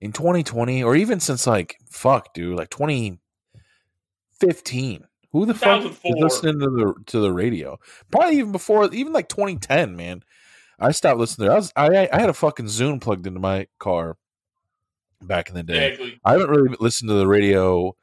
in 0.00 0.12
2020 0.12 0.82
or 0.82 0.96
even 0.96 1.20
since 1.20 1.46
like 1.46 1.76
fuck 1.90 2.32
dude 2.34 2.56
like 2.56 2.70
2015 2.70 5.04
who 5.32 5.46
the 5.46 5.54
fuck 5.54 5.84
is 5.84 5.98
listening 6.04 6.60
to 6.60 6.70
the 6.70 6.94
to 7.06 7.20
the 7.20 7.32
radio 7.32 7.78
probably 8.10 8.38
even 8.38 8.52
before 8.52 8.92
even 8.92 9.12
like 9.12 9.28
2010 9.28 9.96
man 9.96 10.22
i 10.78 10.92
stopped 10.92 11.18
listening 11.18 11.48
to 11.48 11.52
I 11.52 11.56
was 11.56 11.72
i 11.76 12.08
i 12.12 12.20
had 12.20 12.30
a 12.30 12.34
fucking 12.34 12.66
Zune 12.66 13.00
plugged 13.00 13.26
into 13.26 13.40
my 13.40 13.66
car 13.78 14.16
back 15.20 15.48
in 15.48 15.54
the 15.54 15.62
day 15.62 15.88
exactly. 15.88 16.20
I 16.24 16.32
haven't 16.32 16.50
really 16.50 16.76
listened 16.78 17.08
to 17.08 17.14
the 17.14 17.26
radio 17.26 17.96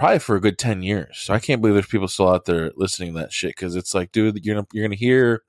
probably 0.00 0.18
for 0.18 0.34
a 0.34 0.40
good 0.40 0.58
10 0.58 0.82
years. 0.82 1.18
So 1.18 1.34
I 1.34 1.38
can't 1.38 1.60
believe 1.60 1.74
there's 1.74 1.86
people 1.86 2.08
still 2.08 2.30
out 2.30 2.46
there 2.46 2.72
listening 2.74 3.12
to 3.12 3.20
that 3.20 3.32
shit 3.32 3.54
because 3.54 3.76
it's 3.76 3.94
like, 3.94 4.12
dude, 4.12 4.44
you're 4.44 4.54
gonna, 4.54 4.66
you're 4.72 4.88
to 4.88 4.96
hear 4.96 5.42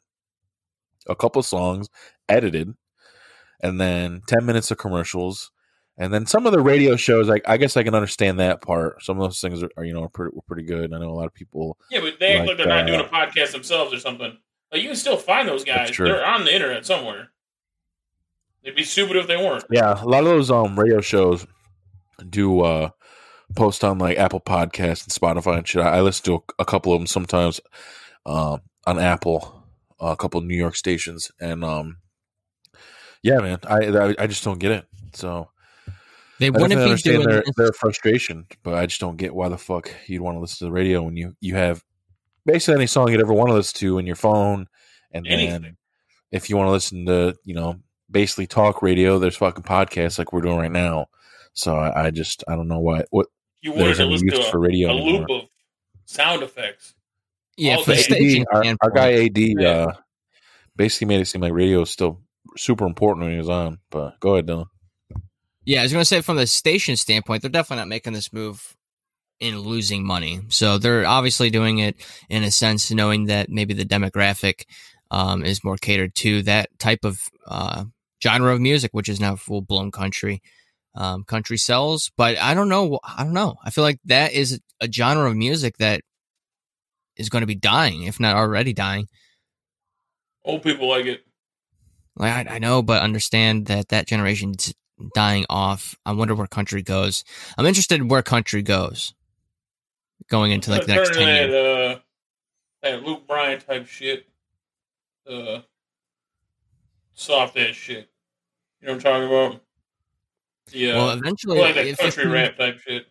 a 1.08 1.16
couple 1.16 1.42
songs 1.42 1.88
edited 2.28 2.76
and 3.62 3.80
then 3.80 4.22
10 4.28 4.46
minutes 4.46 4.70
of 4.70 4.78
commercials. 4.78 5.52
And 6.02 6.12
then 6.12 6.26
some 6.26 6.48
of 6.48 6.52
the 6.52 6.62
radio 6.62 6.96
shows, 6.96 7.30
like 7.30 7.44
I 7.48 7.58
guess 7.58 7.78
I 7.78 7.84
can 7.84 7.94
understand 7.94 8.40
that 8.40 8.62
part. 8.62 9.04
Some 9.04 9.20
of 9.20 9.24
those 9.24 9.40
things 9.40 9.62
are, 9.62 9.70
are 9.78 9.86
you 9.86 9.94
know, 9.94 10.08
pretty, 10.08 10.36
were 10.36 10.42
pretty 10.48 10.64
good. 10.64 10.92
I 10.92 10.98
know 10.98 11.12
a 11.12 11.14
lot 11.14 11.28
of 11.28 11.34
people. 11.36 11.78
Yeah, 11.92 12.02
but 12.02 12.20
they 12.20 12.40
Like, 12.40 12.48
like 12.48 12.58
they're 12.58 12.66
not 12.66 12.86
uh, 12.86 12.88
doing 12.88 13.02
a 13.02 13.04
podcast 13.04 13.52
themselves 13.52 13.94
or 13.94 14.00
something. 14.00 14.36
Like 14.72 14.82
you 14.82 14.88
can 14.88 14.96
still 14.96 15.16
find 15.16 15.48
those 15.48 15.64
guys. 15.64 15.96
They're 15.96 16.26
on 16.26 16.44
the 16.44 16.56
internet 16.56 16.88
somewhere. 16.88 17.30
They'd 18.64 18.76
be 18.76 18.82
stupid 18.82 19.16
if 19.16 19.28
they 19.28 19.38
weren't. 19.38 19.64
Yeah, 19.70 20.02
a 20.02 20.08
lot 20.08 20.22
of 20.24 20.30
those 20.30 20.50
um 20.50 20.80
radio 20.80 21.02
shows 21.02 21.46
do 22.28 22.62
uh 22.62 22.90
post 23.56 23.84
on 23.84 24.00
like 24.00 24.18
Apple 24.18 24.42
Podcasts 24.42 25.04
and 25.04 25.14
Spotify 25.14 25.60
and 25.60 25.68
shit. 25.68 25.84
I, 25.84 25.98
I 25.98 26.02
listen 26.02 26.26
to 26.26 26.34
a, 26.34 26.40
a 26.64 26.66
couple 26.66 26.94
of 26.94 27.00
them 27.00 27.06
sometimes 27.06 27.62
um 28.26 28.62
on 28.88 28.98
Apple, 28.98 29.68
a 30.00 30.16
couple 30.16 30.40
of 30.40 30.48
New 30.48 30.58
York 30.58 30.76
stations, 30.76 31.32
and 31.40 31.64
um 31.64 31.98
yeah, 33.22 33.38
man, 33.38 33.60
I 33.68 33.86
I, 33.86 34.16
I 34.18 34.26
just 34.26 34.44
don't 34.44 34.58
get 34.58 34.72
it. 34.72 34.88
So 35.14 35.50
They 36.42 36.48
I 36.48 36.50
wouldn't 36.50 36.72
be 36.72 36.84
understand 36.84 37.16
doing 37.18 37.28
their 37.30 37.44
this. 37.46 37.56
their 37.56 37.72
frustration, 37.72 38.46
but 38.64 38.74
I 38.74 38.86
just 38.88 39.00
don't 39.00 39.16
get 39.18 39.34
why 39.34 39.48
the 39.48 39.58
fuck 39.58 39.92
you'd 40.08 40.22
want 40.22 40.36
to 40.36 40.42
listen 40.42 40.58
to 40.60 40.66
the 40.66 40.72
radio 40.72 41.02
when 41.04 41.16
you 41.16 41.36
you 41.40 41.56
have 41.56 41.84
basically 42.46 42.76
any 42.76 42.88
song 42.88 43.10
you'd 43.12 43.22
ever 43.22 43.34
want 43.34 43.50
to 43.50 43.54
listen 43.54 43.78
to 43.80 43.98
in 44.00 44.06
your 44.06 44.16
phone, 44.16 44.68
and 45.14 45.26
then 45.26 45.78
if 46.32 46.50
you 46.50 46.58
want 46.58 46.68
to 46.68 46.72
listen 46.72 47.06
to 47.06 47.36
you 47.46 47.54
know 47.56 47.76
basically 48.10 48.48
talk 48.48 48.82
radio, 48.82 49.20
there's 49.20 49.38
fucking 49.38 49.64
podcasts 49.64 50.18
like 50.20 50.34
we're 50.34 50.42
doing 50.42 50.58
right 50.58 50.72
now. 50.72 51.06
So 51.54 51.76
I, 51.76 52.08
I 52.08 52.12
just 52.12 52.44
I 52.48 52.56
don't 52.56 52.68
know 52.68 52.80
why 52.80 53.04
what 53.12 53.28
You 53.62 53.72
wanted 53.72 53.86
there's 53.86 54.00
any 54.02 54.12
use 54.14 54.22
to 54.34 54.40
a, 54.42 54.52
for 54.52 54.60
radio 54.60 54.90
a 54.90 54.92
anymore. 54.92 55.28
loop 55.28 55.30
of 55.44 55.50
sound 56.06 56.44
effects. 56.44 56.94
Yeah, 57.58 57.78
for 57.84 57.92
the 57.92 57.98
station 57.98 58.46
our, 58.52 58.64
our 58.82 58.90
guy 58.90 59.26
AD 59.26 59.38
Yeah. 59.38 59.68
uh, 59.70 59.94
basically 60.76 61.08
made 61.08 61.22
it 61.22 61.26
seem 61.26 61.42
like 61.42 61.54
radio 61.54 61.82
is 61.82 61.90
still 61.92 62.22
super 62.58 62.86
important 62.88 63.24
when 63.26 63.34
he 63.34 63.38
was 63.38 63.50
on. 63.50 63.78
But 63.92 64.20
go 64.20 64.34
ahead, 64.34 64.48
Dylan. 64.48 64.66
Yeah, 65.64 65.82
I 65.82 65.84
was 65.84 65.92
going 65.94 66.02
to 66.02 66.06
say 66.06 66.22
from 66.22 66.38
the 66.38 66.48
station 66.48 66.96
standpoint, 66.96 67.42
they're 67.42 67.52
definitely 67.52 67.82
not 67.82 67.88
making 67.88 68.14
this 68.14 68.34
move 68.34 68.76
in 69.40 69.60
losing 69.60 70.06
money. 70.06 70.42
So 70.50 70.78
they're 70.78 71.06
obviously 71.06 71.50
doing 71.50 71.80
it 71.80 71.98
in 72.30 72.44
a 72.44 72.52
sense, 72.52 72.92
knowing 72.92 73.26
that 73.26 73.50
maybe 73.50 73.74
the 73.74 73.86
demographic 73.86 74.66
um, 75.12 75.44
is 75.44 75.64
more 75.64 75.78
catered 75.78 76.16
to 76.16 76.44
that 76.44 76.70
type 76.80 77.04
of 77.04 77.20
uh, 77.48 77.86
genre 78.24 78.54
of 78.54 78.62
music, 78.62 78.92
which 78.94 79.10
is 79.10 79.20
now 79.20 79.36
full 79.36 79.62
blown 79.62 79.92
country. 79.92 80.42
Um, 80.94 81.24
country 81.24 81.58
sells, 81.58 82.12
but 82.18 82.38
I 82.38 82.54
don't 82.54 82.68
know. 82.68 83.00
I 83.04 83.24
don't 83.24 83.34
know. 83.34 83.56
I 83.64 83.70
feel 83.70 83.84
like 83.86 84.00
that 84.06 84.34
is 84.34 84.60
a 84.82 84.92
genre 84.92 85.30
of 85.30 85.38
music 85.38 85.78
that 85.78 86.02
is 87.16 87.30
going 87.30 87.44
to 87.44 87.48
be 87.48 87.56
dying, 87.56 88.04
if 88.04 88.20
not 88.20 88.36
already 88.36 88.74
dying. 88.74 89.08
Old 90.44 90.64
people 90.64 90.90
like 90.90 91.06
it. 91.06 91.22
Like 92.18 92.50
I, 92.50 92.56
I 92.56 92.60
know, 92.60 92.82
but 92.82 93.02
understand 93.02 93.68
that 93.68 93.88
that 93.90 94.06
generation's 94.06 94.74
dying 95.16 95.46
off. 95.50 95.96
I 96.06 96.14
wonder 96.14 96.36
where 96.36 96.48
country 96.48 96.82
goes. 96.82 97.24
I'm 97.58 97.66
interested 97.66 98.00
in 98.00 98.08
where 98.08 98.22
country 98.22 98.62
goes 98.62 99.14
going 100.30 100.52
into 100.52 100.72
like 100.72 100.86
the 100.86 100.96
next 100.96 101.14
ten 101.14 101.26
that, 101.26 101.50
years. 101.50 101.96
uh, 101.96 102.00
that 102.84 103.04
Luke 103.04 103.28
Bryan 103.28 103.60
type 103.60 103.88
shit. 103.88 104.28
Uh, 105.30 105.62
soft 107.14 107.58
ass 107.58 107.76
shit. 107.76 108.10
You 108.82 108.88
know 108.88 108.96
what 108.96 109.06
I'm 109.06 109.12
talking 109.12 109.28
about? 109.28 109.62
Yeah. 110.72 110.96
Well, 110.96 111.10
eventually, 111.12 111.60
like 111.60 111.76
that 111.76 111.98
country 111.98 112.28
rap 112.28 112.58
type 112.58 112.80
shit. 112.80 113.06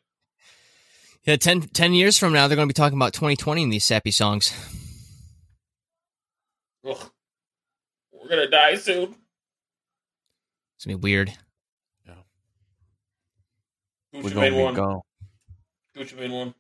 Yeah, 1.25 1.37
10, 1.37 1.61
10 1.61 1.93
years 1.93 2.17
from 2.17 2.33
now, 2.33 2.49
they're 2.49 2.57
going 2.57 2.67
to 2.67 2.73
be 2.73 2.77
talking 2.77 2.97
about 2.97 3.13
2020 3.13 3.63
in 3.63 3.69
these 3.69 3.85
sappy 3.85 4.11
songs. 4.11 4.55
Ugh. 6.89 7.11
We're 8.13 8.29
gonna 8.29 8.49
die 8.49 8.77
soon. 8.77 9.15
It's 10.77 10.87
gonna 10.87 10.97
be 10.97 11.03
weird. 11.03 11.33
We're 14.13 14.23
Gucci 14.23 14.35
gonna 14.35 14.41
made 14.41 14.51
be 14.51 14.63
one. 14.63 14.75
gone. 14.75 15.01
Gucci 15.97 16.17
made 16.19 16.31
one. 16.31 16.55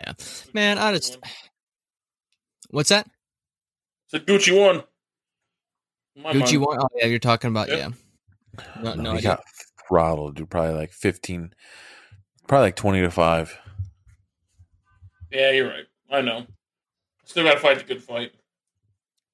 Yeah, 0.00 0.12
man. 0.52 0.78
I 0.78 0.92
just 0.92 1.18
what's 2.70 2.88
that? 2.90 3.06
It's 4.06 4.14
a 4.14 4.20
Gucci 4.20 4.56
one. 4.56 4.82
In 6.16 6.22
my 6.22 6.32
Gucci 6.32 6.54
mind. 6.54 6.66
one? 6.66 6.78
Oh 6.80 6.88
yeah, 6.96 7.06
you're 7.06 7.18
talking 7.18 7.50
about 7.50 7.68
Yep. 7.68 7.78
yeah. 7.78 8.62
No, 8.82 8.94
No, 8.94 9.02
no 9.02 9.14
he 9.14 9.22
got 9.22 9.42
throttled, 9.88 10.36
dude. 10.36 10.50
Probably 10.50 10.74
like 10.74 10.92
fifteen, 10.92 11.52
probably 12.46 12.66
like 12.66 12.76
twenty 12.76 13.00
to 13.00 13.10
five. 13.10 13.56
Yeah, 15.30 15.50
you're 15.52 15.68
right. 15.68 15.84
I 16.10 16.20
know. 16.22 16.46
Still 17.24 17.44
gotta 17.44 17.60
fight 17.60 17.78
the 17.78 17.84
good 17.84 18.02
fight. 18.02 18.32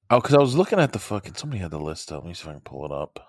Oh, 0.09 0.19
because 0.19 0.35
I 0.35 0.39
was 0.39 0.55
looking 0.55 0.79
at 0.79 0.93
the 0.93 0.99
fucking. 0.99 1.35
Somebody 1.35 1.61
had 1.61 1.71
the 1.71 1.79
list 1.79 2.11
up. 2.11 2.23
Let 2.23 2.27
me 2.27 2.33
see 2.33 2.43
if 2.43 2.49
I 2.49 2.51
can 2.51 2.61
pull 2.61 2.85
it 2.85 2.91
up. 2.91 3.19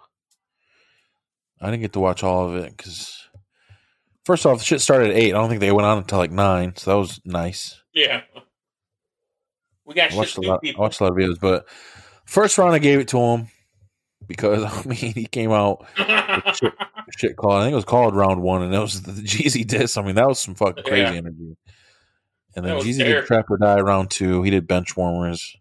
I 1.61 1.71
didn't 1.71 1.83
get 1.83 1.93
to 1.95 2.01
watch 2.01 2.23
all 2.23 2.49
of 2.49 2.57
it 2.57 2.77
because 2.77 3.29
first 4.25 4.45
off, 4.47 4.59
the 4.59 4.65
shit 4.65 4.81
started 4.81 5.11
at 5.11 5.17
eight. 5.17 5.35
I 5.35 5.39
don't 5.39 5.49
think 5.49 5.61
they 5.61 5.73
went 5.73 5.87
on 5.87 5.99
until 5.99 6.19
like 6.19 6.31
nine, 6.31 6.75
so 6.77 6.91
that 6.91 6.99
was 6.99 7.21
nice. 7.25 7.81
Yeah. 7.95 8.23
We 9.85 9.95
got 9.95 10.07
I 10.07 10.09
shit 10.09 10.17
watched 10.19 10.39
a 10.39 10.41
lot. 10.43 10.61
I 10.65 10.75
watched 10.79 11.01
a 11.01 11.05
lot 11.05 11.13
of 11.13 11.19
videos, 11.19 11.41
but 11.41 11.67
first 12.27 12.59
round 12.59 12.75
I 12.75 12.79
gave 12.79 12.99
it 12.99 13.09
to 13.09 13.19
him 13.19 13.49
because 14.27 14.65
I 14.87 14.89
mean 14.89 15.13
he 15.15 15.27
came 15.27 15.53
out 15.53 15.87
shit, 16.57 16.73
shit 17.17 17.37
called. 17.37 17.55
I 17.55 17.63
think 17.65 17.73
it 17.73 17.77
was 17.77 17.85
called 17.85 18.15
round 18.17 18.43
one, 18.43 18.63
and 18.63 18.73
that 18.73 18.81
was 18.81 19.03
the 19.03 19.13
Jeezy 19.23 19.67
diss. 19.67 19.97
I 19.97 20.03
mean 20.03 20.17
that 20.17 20.27
was 20.29 20.39
some 20.41 20.55
fucking 20.55 20.85
crazy 20.85 21.03
Yeah. 21.13 21.19
energy. 21.19 21.57
And 22.57 22.65
then 22.65 22.79
Jeezy 22.79 22.99
did 23.05 23.27
Trap 23.27 23.51
or 23.51 23.59
Die 23.59 23.81
round 23.81 24.11
two. 24.11 24.43
He 24.43 24.51
did 24.51 24.67
bench 24.67 24.97
warmers. 24.97 25.57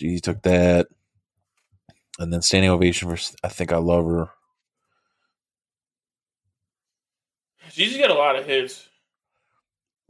Jeezy 0.00 0.20
took 0.20 0.42
that, 0.42 0.88
and 2.18 2.32
then 2.32 2.42
standing 2.42 2.70
ovation 2.70 3.08
for 3.08 3.16
I 3.44 3.48
think 3.48 3.72
I 3.72 3.76
love 3.78 4.04
her. 4.06 4.28
Jeezy 7.78 8.00
got 8.00 8.10
a 8.10 8.14
lot 8.14 8.34
of 8.34 8.44
hits. 8.44 8.88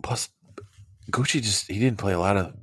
Plus, 0.02 0.30
Gucci 1.10 1.42
just 1.42 1.70
he 1.70 1.78
didn't 1.78 1.98
play 1.98 2.14
a 2.14 2.18
lot 2.18 2.38
of. 2.38 2.54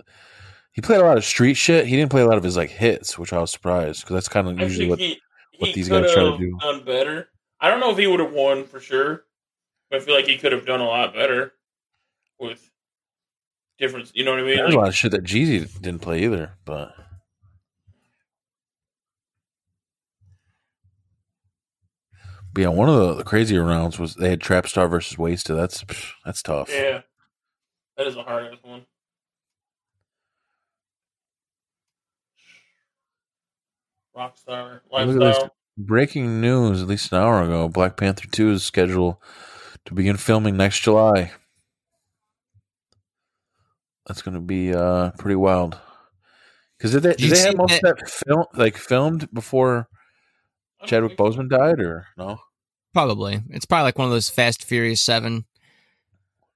He 0.72 0.82
played 0.82 0.99
a 0.99 1.06
lot 1.06 1.18
of 1.18 1.24
street 1.24 1.53
shit. 1.53 1.86
He 1.86 1.95
didn't 1.95 2.10
play 2.10 2.22
a 2.22 2.26
lot 2.26 2.38
of 2.38 2.43
his 2.43 2.58
like 2.58 2.72
hits, 2.72 3.18
which 3.18 3.32
I 3.32 3.39
was 3.39 3.51
surprised 3.51 4.01
because 4.01 4.16
that's 4.16 4.28
kind 4.28 4.47
of 4.47 4.60
usually 4.60 4.89
what. 4.89 4.99
he, 4.99 5.22
what 5.60 5.70
he 5.70 5.76
these 5.76 5.89
guys 5.89 6.12
try 6.12 6.24
to 6.24 6.38
do. 6.38 6.58
done 6.60 6.84
better. 6.84 7.30
I 7.62 7.70
don't 7.70 7.80
know 7.80 7.91
if 7.91 7.97
he 7.97 8.08
would 8.08 8.20
have 8.20 8.34
won 8.34 8.66
for 8.66 8.80
sure, 8.80 9.26
but 9.89 10.01
I 10.01 10.03
feel 10.03 10.16
like 10.16 10.26
he 10.26 10.38
could 10.38 10.51
have 10.51 10.66
done 10.66 10.82
a 10.82 10.86
lot 10.86 11.14
better 11.14 11.53
with 12.39 12.68
difference. 13.78 14.12
You 14.16 14.26
know 14.26 14.32
what 14.32 14.39
I 14.39 14.43
mean? 14.43 14.58
There's 14.58 14.74
a 14.74 14.78
lot 14.78 14.88
of 14.88 14.95
shit 14.95 15.12
that 15.12 15.24
Jeezy 15.24 15.82
didn't 15.82 16.01
play 16.01 16.24
either, 16.24 16.53
but. 16.66 16.95
But 22.56 22.62
yeah, 22.62 22.68
one 22.70 22.88
of 22.88 22.95
the, 22.95 23.14
the 23.16 23.24
crazier 23.26 23.66
rounds 23.66 23.99
was 23.99 24.16
they 24.16 24.30
had 24.30 24.39
Trap 24.39 24.66
Star 24.66 24.88
versus 24.88 25.18
Wasted. 25.18 25.58
That's 25.58 25.84
psh, 25.84 26.14
that's 26.24 26.41
tough. 26.41 26.70
yeah, 26.72 27.01
that 27.97 28.08
is 28.08 28.16
a 28.16 28.24
hard 28.24 28.45
ass 28.45 28.58
one. 28.64 28.86
Rockstar 34.16 34.80
Look 34.91 35.01
at 35.01 35.08
lifestyle. 35.18 35.56
Breaking 35.78 36.39
news, 36.39 36.82
at 36.82 36.88
least 36.88 37.12
an 37.12 37.18
hour 37.18 37.43
ago, 37.43 37.68
Black 37.68 37.97
Panther 37.97 38.28
2 38.32 38.51
is 38.51 38.64
scheduled 38.64 39.18
to 39.84 39.93
begin 39.93 40.16
filming 40.16 40.56
next 40.56 40.80
July. 40.80 41.34
That's 44.08 44.22
going 44.22 44.36
to 44.36 44.39
be 44.41 44.74
uh, 44.74 45.12
pretty 45.20 45.36
wild. 45.36 45.78
Because 46.78 46.91
did 46.93 47.03
they, 47.03 47.10
Did 47.16 47.18
did 47.18 47.32
they 47.32 47.41
have 47.41 47.58
most 47.58 47.82
that- 47.82 47.91
of 47.91 47.97
that 47.97 48.10
film, 48.10 48.45
like 48.53 48.78
filmed 48.78 49.34
before 49.34 49.70
I 49.70 49.82
don't 49.82 49.95
Chadwick 50.88 51.18
think. 51.18 51.20
Boseman 51.36 51.50
died, 51.50 51.80
or 51.80 52.08
no? 52.18 52.40
Probably. 52.94 53.42
It's 53.50 53.66
probably 53.66 53.84
like 53.86 53.98
one 53.98 54.06
of 54.08 54.12
those 54.14 54.30
Fast 54.30 54.64
Furious 54.64 55.02
7 55.02 55.46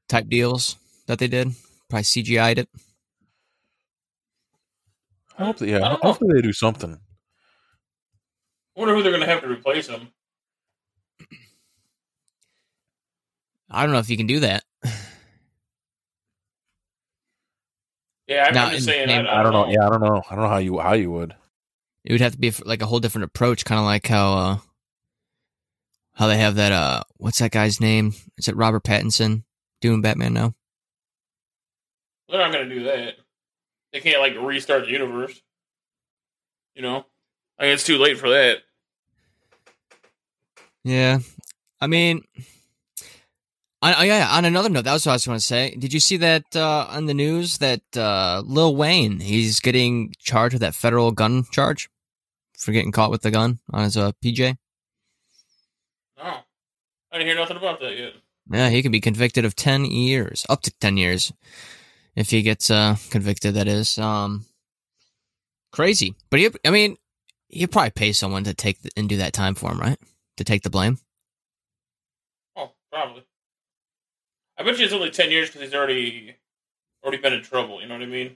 type 0.08 0.28
deals 0.30 0.76
that 1.08 1.20
they 1.20 1.28
did. 1.28 1.50
Probably 1.90 2.04
CGI'd 2.04 2.60
it. 2.60 2.70
I 5.38 5.46
hope 5.46 5.58
that, 5.58 5.68
yeah, 5.70 5.80
don't 5.80 5.92
know. 6.04 6.10
hopefully 6.10 6.34
they 6.36 6.42
do 6.42 6.54
something. 6.54 6.94
I 8.76 8.80
wonder 8.80 8.96
who 8.96 9.04
they're 9.04 9.12
going 9.12 9.24
to 9.24 9.30
have 9.30 9.42
to 9.42 9.50
replace 9.50 9.88
him. 9.88 10.10
I 13.70 13.84
don't 13.84 13.92
know 13.92 14.00
if 14.00 14.10
you 14.10 14.18
can 14.18 14.28
do 14.28 14.40
that. 14.42 14.64
Yeah, 18.28 18.46
I'm, 18.48 18.54
Now, 18.54 18.66
I'm 18.68 18.72
just 18.74 18.86
saying. 18.86 19.10
in- 19.10 19.28
I, 19.28 19.40
I 19.40 19.44
don't 19.44 19.54
know. 19.54 19.68
Yeah, 19.70 19.88
I 19.88 19.90
don't 19.90 20.02
know. 20.02 20.22
I 20.30 20.36
don't 20.36 20.44
know 20.44 20.50
how 20.50 20.58
you 20.58 20.80
how 20.80 20.94
you 20.94 21.10
would. 21.12 21.36
It 22.04 22.12
would 22.12 22.22
have 22.22 22.34
to 22.34 22.38
be 22.38 22.52
like 22.66 22.82
a 22.82 22.86
whole 22.86 23.00
different 23.00 23.26
approach, 23.26 23.66
kind 23.66 23.80
of 23.80 23.86
like 23.86 24.08
how 24.08 24.34
uh, 24.34 24.58
how 26.14 26.28
they 26.28 26.38
have 26.38 26.56
that. 26.56 26.72
Uh, 26.72 27.04
what's 27.18 27.40
that 27.40 27.52
guy's 27.52 27.80
name? 27.80 28.14
Is 28.38 28.48
it 28.48 28.56
Robert 28.56 28.84
Pattinson 28.84 29.44
doing 29.82 30.02
Batman 30.02 30.34
now? 30.34 30.56
They're 32.30 32.40
not 32.40 32.52
going 32.52 32.70
to 32.70 32.76
do 32.76 32.84
that. 32.84 33.16
They 33.92 34.00
can't 34.00 34.20
like 34.20 34.36
restart 34.40 34.86
the 34.86 34.92
universe. 34.92 35.42
You 36.76 36.84
know, 36.84 37.06
I 37.58 37.64
mean, 37.64 37.74
it's 37.74 37.86
too 37.86 37.98
late 37.98 38.18
for 38.18 38.30
that. 38.30 38.60
Yeah, 40.84 41.20
I 41.82 41.88
mean, 41.88 42.24
I, 43.90 43.94
I, 43.94 44.04
yeah. 44.06 44.28
On 44.32 44.46
another 44.46 44.70
note, 44.70 44.84
that 44.84 44.94
was 44.94 45.06
what 45.06 45.14
I 45.14 45.16
was 45.16 45.26
going 45.26 45.38
to 45.38 45.44
say. 45.44 45.72
Did 45.72 45.94
you 45.94 46.00
see 46.00 46.18
that 46.18 46.56
uh, 46.56 46.88
on 46.90 47.06
the 47.06 47.14
news 47.14 47.58
that 47.58 47.82
uh, 47.96 48.44
Lil 48.46 48.76
Wayne 48.76 49.20
he's 49.20 49.60
getting 49.60 50.14
charged 50.20 50.54
with 50.54 50.62
that 50.62 50.76
federal 50.76 51.12
gun 51.12 51.46
charge 51.52 51.90
for 52.58 52.72
getting 52.72 52.92
caught 52.92 53.12
with 53.12 53.22
the 53.22 53.32
gun 53.32 53.60
on 53.72 53.84
his 53.84 53.98
uh, 53.98 54.12
PJ? 54.24 54.58
No, 56.18 56.24
I 56.24 56.44
didn't 57.14 57.28
hear 57.28 57.36
nothing 57.36 57.58
about 57.58 57.80
that 57.80 57.98
yet. 57.98 58.14
Yeah, 58.52 58.70
he 58.70 58.82
could 58.82 58.92
be 58.92 59.02
convicted 59.02 59.46
of 59.46 59.56
ten 59.56 59.86
years, 59.86 60.46
up 60.50 60.62
to 60.64 60.72
ten 60.80 60.98
years, 60.98 61.32
if 62.16 62.30
he 62.30 62.42
gets 62.42 62.70
uh, 62.70 62.96
convicted. 63.10 63.54
That 63.54 63.68
is 63.68 63.98
um, 63.98 64.46
crazy. 65.72 66.16
But 66.30 66.40
he, 66.40 66.50
I 66.66 66.72
mean, 66.72 66.98
he'd 67.48 67.72
probably 67.72 67.92
pay 67.92 68.12
someone 68.12 68.44
to 68.46 68.54
take 68.54 68.82
the, 68.82 68.90
and 68.98 69.08
do 69.08 69.18
that 69.18 69.34
time 69.34 69.56
for 69.56 69.72
him, 69.72 69.80
right? 69.80 70.00
To 70.38 70.44
take 70.44 70.64
the 70.64 70.70
blame. 70.70 70.98
Oh, 72.56 72.72
probably. 72.92 73.24
I 74.60 74.64
bet 74.64 74.78
you 74.78 74.86
it's 74.86 74.94
only 74.94 75.10
ten 75.10 75.32
years 75.32 75.48
because 75.50 75.62
he's 75.62 75.74
already 75.74 76.36
already 77.04 77.22
been 77.22 77.34
in 77.34 77.42
trouble. 77.42 77.82
You 77.82 77.88
know 77.88 77.96
what 77.96 78.04
I 78.04 78.08
mean? 78.08 78.36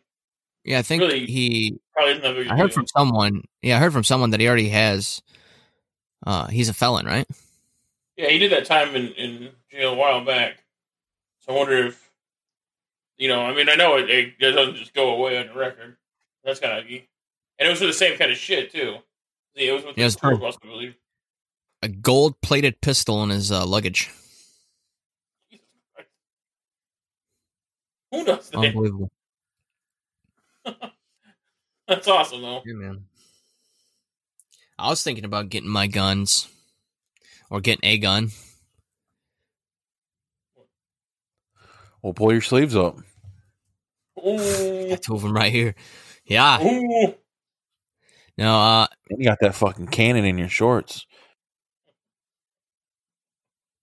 Yeah, 0.63 0.79
I 0.79 0.81
think 0.81 1.01
Really? 1.01 1.25
he. 1.25 1.77
Probably 1.93 2.13
isn't 2.13 2.23
that 2.23 2.35
big. 2.35 2.47
a 2.47 2.53
I 2.53 2.57
heard 2.57 2.67
deal. 2.69 2.75
from 2.75 2.87
someone. 2.87 3.43
Yeah, 3.61 3.75
I 3.77 3.79
heard 3.79 3.91
from 3.93 4.05
someone 4.05 4.29
that 4.31 4.39
he 4.39 4.47
already 4.47 4.69
has. 4.69 5.21
Uh, 6.25 6.47
he's 6.47 6.69
a 6.69 6.73
felon, 6.73 7.05
right? 7.05 7.27
Yeah, 8.15 8.29
he 8.29 8.37
did 8.39 8.51
that 8.53 8.65
time 8.65 8.95
in, 8.95 9.07
in 9.09 9.49
jail 9.69 9.91
a 9.91 9.95
while 9.95 10.23
back. 10.23 10.63
So 11.39 11.53
I 11.53 11.57
wonder 11.57 11.87
if, 11.87 12.09
you 13.17 13.27
know, 13.27 13.41
I 13.41 13.53
mean, 13.53 13.67
I 13.67 13.75
know 13.75 13.97
it, 13.97 14.09
it 14.09 14.39
doesn't 14.39 14.75
just 14.75 14.93
go 14.93 15.15
away 15.15 15.37
on 15.37 15.47
the 15.47 15.53
record. 15.53 15.97
That's 16.45 16.61
kind 16.61 16.79
of, 16.79 16.85
and 16.85 17.01
it 17.59 17.69
was 17.69 17.79
for 17.79 17.85
the 17.87 17.91
same 17.91 18.17
kind 18.17 18.31
of 18.31 18.37
shit 18.37 18.71
too. 18.71 18.95
See, 19.57 19.67
it 19.67 19.73
was 19.73 19.83
with 19.83 19.97
Yeah, 19.97 20.07
the 20.07 20.15
tour 20.15 20.37
bus, 20.37 20.57
I 20.63 20.67
believe. 20.67 20.95
A 21.81 21.89
gold-plated 21.89 22.79
pistol 22.79 23.21
in 23.23 23.29
his 23.29 23.51
uh, 23.51 23.65
luggage. 23.65 24.09
Who 28.13 28.23
does 28.23 28.49
that? 28.51 28.57
Unbelievable. 28.59 29.11
That's 31.87 32.07
awesome 32.07 32.43
though. 32.43 32.61
Yeah, 32.63 32.73
man. 32.75 33.05
I 34.77 34.89
was 34.89 35.01
thinking 35.03 35.25
about 35.25 35.49
getting 35.49 35.69
my 35.69 35.87
guns, 35.87 36.47
or 37.49 37.59
getting 37.59 37.89
a 37.89 37.97
gun. 37.97 38.29
Well, 42.03 42.13
pull 42.13 42.31
your 42.31 42.41
sleeves 42.41 42.75
up. 42.75 42.97
Ooh, 44.25 44.89
Got 44.89 45.01
two 45.01 45.15
of 45.15 45.21
them 45.23 45.35
right 45.35 45.51
here. 45.51 45.73
Yeah. 46.25 46.61
ooh. 46.63 47.15
No. 48.37 48.59
Uh. 48.59 48.87
You 49.09 49.25
got 49.25 49.39
that 49.41 49.55
fucking 49.55 49.87
cannon 49.87 50.23
in 50.25 50.37
your 50.37 50.49
shorts. 50.49 51.07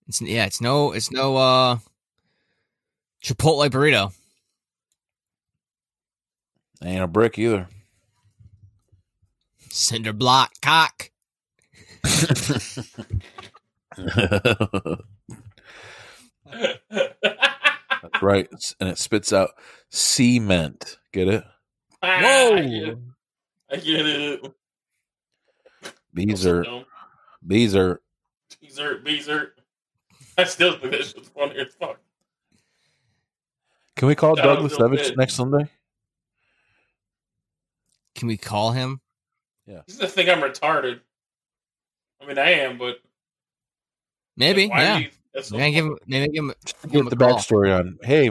It's 0.06 0.20
yeah. 0.22 0.46
It's 0.46 0.60
no. 0.60 0.92
It's 0.92 1.10
no. 1.10 1.36
Uh. 1.36 1.78
Chipotle 3.24 3.68
burrito. 3.68 4.12
Ain't 6.82 7.02
a 7.02 7.06
brick 7.06 7.38
either. 7.38 7.68
Cinder 9.70 10.12
block 10.12 10.52
cock. 10.62 11.10
That's 18.02 18.22
right. 18.22 18.48
And 18.80 18.88
it 18.88 18.98
spits 18.98 19.32
out 19.32 19.50
cement. 19.90 20.98
Get 21.12 21.28
it? 21.28 21.44
Ah, 22.02 22.08
I 22.08 22.60
get 22.62 22.88
it. 22.88 22.98
I 23.70 23.76
get 23.76 24.06
it. 24.06 24.52
These 26.12 26.46
are 26.46 26.62
Dumb. 26.62 26.84
these 27.42 27.76
are 27.76 28.00
Beezert, 28.62 29.04
Beezert. 29.04 29.48
I 30.36 30.44
still 30.44 30.72
think 30.78 30.92
that 30.92 31.04
shit's 31.04 31.28
funny 31.28 31.56
as 31.58 31.72
fuck. 31.78 31.98
Can 33.96 34.08
we 34.08 34.14
call 34.14 34.34
Shout 34.36 34.46
out 34.48 34.54
Douglas 34.54 34.76
Bill 34.76 34.86
Evans 34.86 35.08
Pitt. 35.08 35.18
next 35.18 35.34
Sunday? 35.34 35.70
Can 38.20 38.28
we 38.28 38.36
call 38.36 38.72
him? 38.72 39.00
Yeah. 39.66 39.80
He's 39.86 39.96
gonna 39.96 40.10
think 40.10 40.28
I'm 40.28 40.40
retarded. 40.42 41.00
I 42.22 42.26
mean, 42.26 42.38
I 42.38 42.50
am, 42.50 42.76
but 42.76 42.98
Maybe. 44.36 44.68
why 44.68 44.82
yeah. 44.82 44.98
you- 44.98 45.10
that's 45.32 45.48
so 45.48 45.56
Maybe 45.56 45.74
give 45.74 45.86
him. 45.86 45.96
Maybe 46.06 46.32
give 46.32 46.44
him. 46.44 46.52
Give 46.82 47.00
him 47.00 47.04
Get 47.04 47.06
a 47.06 47.16
the 47.16 47.16
call. 47.16 47.38
backstory 47.38 47.78
on. 47.78 47.98
Hey, 48.02 48.30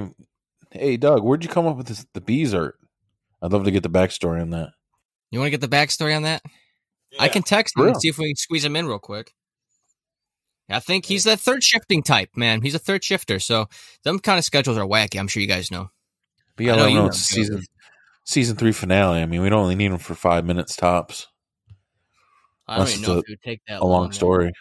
hey, 0.72 0.98
Doug, 0.98 1.24
where'd 1.24 1.44
you 1.44 1.50
come 1.50 1.66
up 1.66 1.78
with 1.78 1.88
this? 1.88 2.06
The 2.14 2.22
bees 2.22 2.54
art. 2.54 2.78
I'd 3.42 3.52
love 3.54 3.64
to 3.64 3.72
get 3.72 3.84
the 3.84 3.90
backstory 3.90 4.42
on 4.42 4.50
that. 4.52 4.74
You 5.32 5.40
want 5.40 5.48
to 5.52 5.58
get 5.58 5.62
the 5.62 5.76
backstory 5.76 6.16
on 6.16 6.24
that? 6.24 6.44
I 7.18 7.30
can 7.30 7.42
text 7.42 7.76
him 7.78 7.84
For 7.86 7.88
and 7.88 8.00
see 8.02 8.10
if 8.10 8.18
we 8.20 8.28
can 8.28 8.36
squeeze 8.36 8.64
him 8.66 8.76
in 8.76 8.86
real 8.86 9.00
quick. 9.00 9.34
I 10.70 10.80
think 10.80 11.06
he's 11.06 11.24
that 11.24 11.40
third 11.40 11.64
shifting 11.64 12.04
type, 12.04 12.30
man. 12.36 12.62
He's 12.62 12.76
a 12.76 12.80
third 12.80 13.04
shifter, 13.04 13.40
so 13.40 13.68
them 14.04 14.20
kind 14.20 14.38
of 14.38 14.46
schedules 14.46 14.78
are 14.78 14.86
wacky. 14.86 15.18
I'm 15.20 15.28
sure 15.28 15.42
you 15.42 15.48
guys 15.48 15.72
know. 15.72 15.90
But 16.56 16.66
yeah, 16.68 16.74
I 16.74 16.76
know 16.76 16.84
let 16.84 16.94
know 16.94 17.00
know, 17.00 17.06
it's 17.08 17.18
season 17.18 17.64
season 18.30 18.56
three 18.56 18.72
finale. 18.72 19.22
I 19.22 19.26
mean, 19.26 19.42
we 19.42 19.50
don't 19.50 19.60
only 19.62 19.76
need 19.76 19.92
him 19.92 19.98
for 19.98 20.14
five 20.16 20.46
minutes 20.46 20.76
tops. 20.76 21.28
I 22.68 22.78
don't 22.78 22.90
even 22.90 23.02
know 23.02 23.14
a- 23.16 23.18
if 23.20 23.24
it 23.26 23.30
would 23.32 23.42
take 23.42 23.62
that 23.68 23.82
A 23.82 23.86
long 23.86 24.04
man. 24.06 24.12
story. 24.14 24.52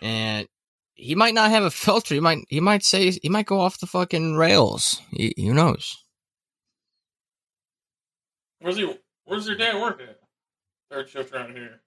and 0.00 0.46
he 0.94 1.14
might 1.16 1.34
not 1.34 1.50
have 1.50 1.64
a 1.64 1.70
filter. 1.70 2.14
He 2.14 2.20
might. 2.20 2.38
He 2.48 2.60
might 2.60 2.84
say. 2.84 3.10
He 3.10 3.28
might 3.28 3.46
go 3.46 3.60
off 3.60 3.78
the 3.80 3.86
fucking 3.86 4.36
rails. 4.36 5.00
He, 5.10 5.34
who 5.36 5.54
knows? 5.54 5.96
Where's 8.60 8.76
he? 8.76 8.92
Where's 9.24 9.46
your 9.46 9.56
dad 9.56 9.80
work 9.80 10.00
at? 10.00 10.18
Third 10.90 11.08
shift 11.08 11.32
around 11.34 11.52
here. 11.52 11.80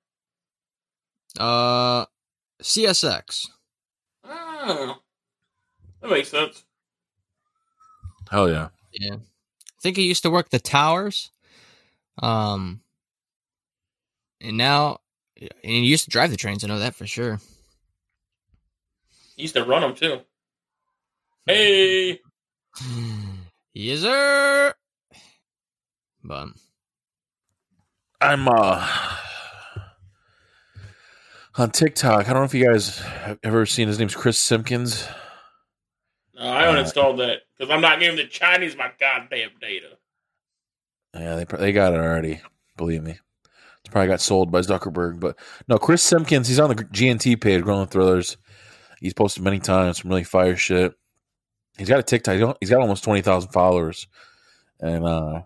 Uh, 1.39 2.05
CSX. 2.61 3.47
Oh, 4.23 4.95
that 6.01 6.09
makes 6.09 6.29
sense. 6.29 6.63
Hell 8.29 8.49
yeah. 8.49 8.69
Yeah, 8.93 9.15
I 9.15 9.17
think 9.81 9.97
he 9.97 10.07
used 10.07 10.23
to 10.23 10.29
work 10.29 10.49
the 10.49 10.59
towers. 10.59 11.31
Um, 12.21 12.81
and 14.39 14.57
now, 14.57 14.99
and 15.39 15.51
he 15.63 15.85
used 15.85 16.05
to 16.05 16.09
drive 16.09 16.29
the 16.29 16.37
trains. 16.37 16.63
I 16.63 16.67
know 16.67 16.79
that 16.79 16.95
for 16.95 17.07
sure. 17.07 17.39
He 19.35 19.43
used 19.43 19.55
to 19.55 19.63
run 19.63 19.81
them 19.81 19.95
too. 19.95 20.19
Hey, 21.45 22.19
yes, 23.73 24.01
sir. 24.01 24.73
But 26.23 26.49
I'm 28.19 28.47
uh 28.47 29.17
on 31.55 31.71
TikTok. 31.71 32.29
I 32.29 32.33
don't 32.33 32.41
know 32.41 32.43
if 32.43 32.53
you 32.53 32.67
guys 32.67 32.99
have 32.99 33.39
ever 33.43 33.65
seen 33.65 33.87
his 33.87 33.97
name's 33.97 34.15
Chris 34.15 34.37
Simpkins. 34.39 35.07
No, 36.41 36.47
I 36.47 36.63
uninstalled 36.63 37.17
that 37.19 37.41
because 37.55 37.71
I'm 37.71 37.81
not 37.81 37.99
giving 37.99 38.17
the 38.17 38.25
Chinese 38.25 38.75
my 38.75 38.91
goddamn 38.99 39.51
data. 39.61 39.89
Yeah, 41.13 41.35
they 41.35 41.45
they 41.57 41.71
got 41.71 41.93
it 41.93 41.99
already. 41.99 42.41
Believe 42.77 43.03
me, 43.03 43.11
it's 43.11 43.91
probably 43.91 44.07
got 44.07 44.21
sold 44.21 44.51
by 44.51 44.61
Zuckerberg. 44.61 45.19
But 45.19 45.37
no, 45.67 45.77
Chris 45.77 46.01
Simpkins. 46.01 46.47
He's 46.47 46.59
on 46.59 46.69
the 46.69 46.83
GNT 46.83 47.39
page, 47.39 47.61
Growing 47.61 47.85
Thrillers. 47.87 48.37
He's 48.99 49.13
posted 49.13 49.43
many 49.43 49.59
times 49.59 50.01
some 50.01 50.09
really 50.09 50.23
fire 50.23 50.55
shit. 50.55 50.93
He's 51.77 51.89
got 51.89 51.99
a 51.99 52.03
TikTok. 52.03 52.57
He's 52.59 52.71
got 52.71 52.81
almost 52.81 53.03
twenty 53.03 53.21
thousand 53.21 53.51
followers, 53.51 54.07
and 54.79 55.05
uh, 55.05 55.41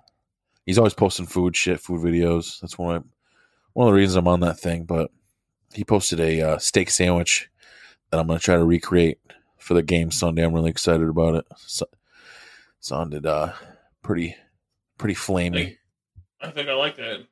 he's 0.66 0.78
always 0.78 0.94
posting 0.94 1.26
food 1.26 1.58
shit, 1.58 1.82
food 1.82 2.06
videos. 2.06 2.62
That's 2.62 2.78
one 2.78 2.96
of 2.96 3.04
one 3.74 3.88
of 3.90 3.94
the 3.94 3.98
reasons 3.98 4.16
I'm 4.16 4.30
on 4.30 4.40
that 4.42 4.60
thing. 4.60 4.86
But 4.86 5.12
he 5.74 5.84
posted 5.84 6.22
a 6.22 6.42
uh, 6.42 6.58
steak 6.58 6.90
sandwich 6.90 7.50
that 8.12 8.20
I'm 8.20 8.28
going 8.28 8.40
to 8.40 8.46
try 8.46 8.56
to 8.56 8.64
recreate 8.64 9.20
for 9.66 9.74
the 9.74 9.82
game 9.82 10.12
Sunday. 10.12 10.44
I'm 10.44 10.54
really 10.54 10.70
excited 10.70 11.10
about 11.10 11.34
it. 11.34 11.46
So, 11.58 11.88
sounded 12.80 13.26
uh, 13.26 13.54
pretty 14.04 14.36
pretty 15.00 15.16
I 15.16 15.18
flamey. 15.18 15.54
think, 15.54 15.78
I 16.40 16.52
think 16.52 16.70
I 16.70 16.74
like 16.74 16.98
that. 16.98 17.26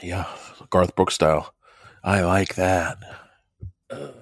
Yeah, 0.00 0.26
Garth 0.70 0.94
Brooks 0.94 1.14
style. 1.14 1.52
I 2.04 2.20
like 2.20 2.54
that. 2.54 2.98
Ugh. 3.90 4.14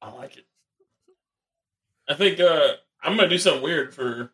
I 0.00 0.10
like 0.10 0.36
it. 0.36 0.44
I 2.08 2.14
think 2.14 2.40
uh, 2.40 2.72
I'm 3.00 3.16
gonna 3.16 3.28
do 3.28 3.38
something 3.38 3.62
weird 3.62 3.94
for 3.94 4.32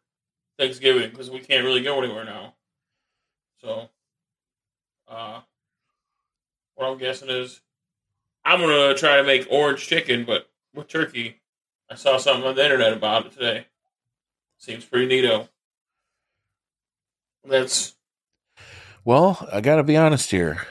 Thanksgiving 0.58 1.10
because 1.10 1.30
we 1.30 1.40
can't 1.40 1.66
really 1.66 1.82
go 1.82 2.02
anywhere 2.02 2.24
now. 2.24 2.54
So, 3.60 3.90
uh, 5.06 5.40
what 6.76 6.86
I'm 6.86 6.96
guessing 6.96 7.28
is 7.28 7.60
I'm 8.48 8.60
gonna 8.60 8.94
try 8.94 9.18
to 9.18 9.24
make 9.24 9.46
orange 9.50 9.86
chicken, 9.86 10.24
but 10.24 10.48
with 10.74 10.88
turkey. 10.88 11.40
I 11.90 11.96
saw 11.96 12.16
something 12.16 12.46
on 12.48 12.54
the 12.54 12.64
internet 12.64 12.94
about 12.94 13.26
it 13.26 13.32
today. 13.32 13.66
Seems 14.56 14.86
pretty 14.86 15.06
neato. 15.06 15.48
That's 17.44 17.94
Well, 19.04 19.46
I 19.52 19.60
got 19.60 19.76
to 19.76 19.82
be 19.82 19.96
honest 19.96 20.30
here. 20.30 20.66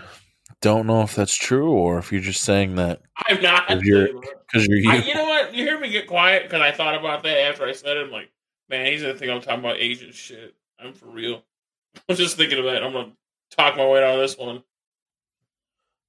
Don't 0.61 0.87
know 0.87 1.01
if 1.03 1.13
that's 1.13 1.35
true 1.35 1.71
or 1.71 1.99
if 1.99 2.11
you're 2.11 2.19
just 2.21 2.41
saying 2.43 2.75
that 2.75 3.01
I'm 3.27 3.41
not. 3.41 3.69
If 3.69 3.83
you're- 3.83 4.11
because 4.51 4.67
you're 4.67 4.77
you. 4.77 4.89
I, 4.89 4.95
you 4.95 5.13
know 5.13 5.25
what? 5.25 5.53
You 5.53 5.63
hear 5.63 5.79
me 5.79 5.89
get 5.89 6.07
quiet 6.07 6.43
because 6.43 6.61
I 6.61 6.71
thought 6.71 6.95
about 6.95 7.21
that 7.23 7.37
after 7.49 7.65
I 7.65 7.73
said 7.73 7.97
it. 7.97 8.05
I'm 8.05 8.11
like, 8.11 8.31
man, 8.69 8.91
he's 8.91 9.03
gonna 9.03 9.13
think 9.13 9.31
I'm 9.31 9.41
talking 9.41 9.59
about 9.59 9.77
Asian 9.77 10.11
shit. 10.11 10.55
I'm 10.79 10.93
for 10.93 11.07
real. 11.07 11.43
I 11.95 12.01
was 12.09 12.17
just 12.17 12.37
thinking 12.37 12.57
of 12.57 12.65
that. 12.65 12.83
I'm 12.83 12.93
gonna 12.93 13.11
talk 13.51 13.77
my 13.77 13.87
way 13.87 14.03
out 14.03 14.15
of 14.15 14.21
this 14.21 14.35
one. 14.37 14.63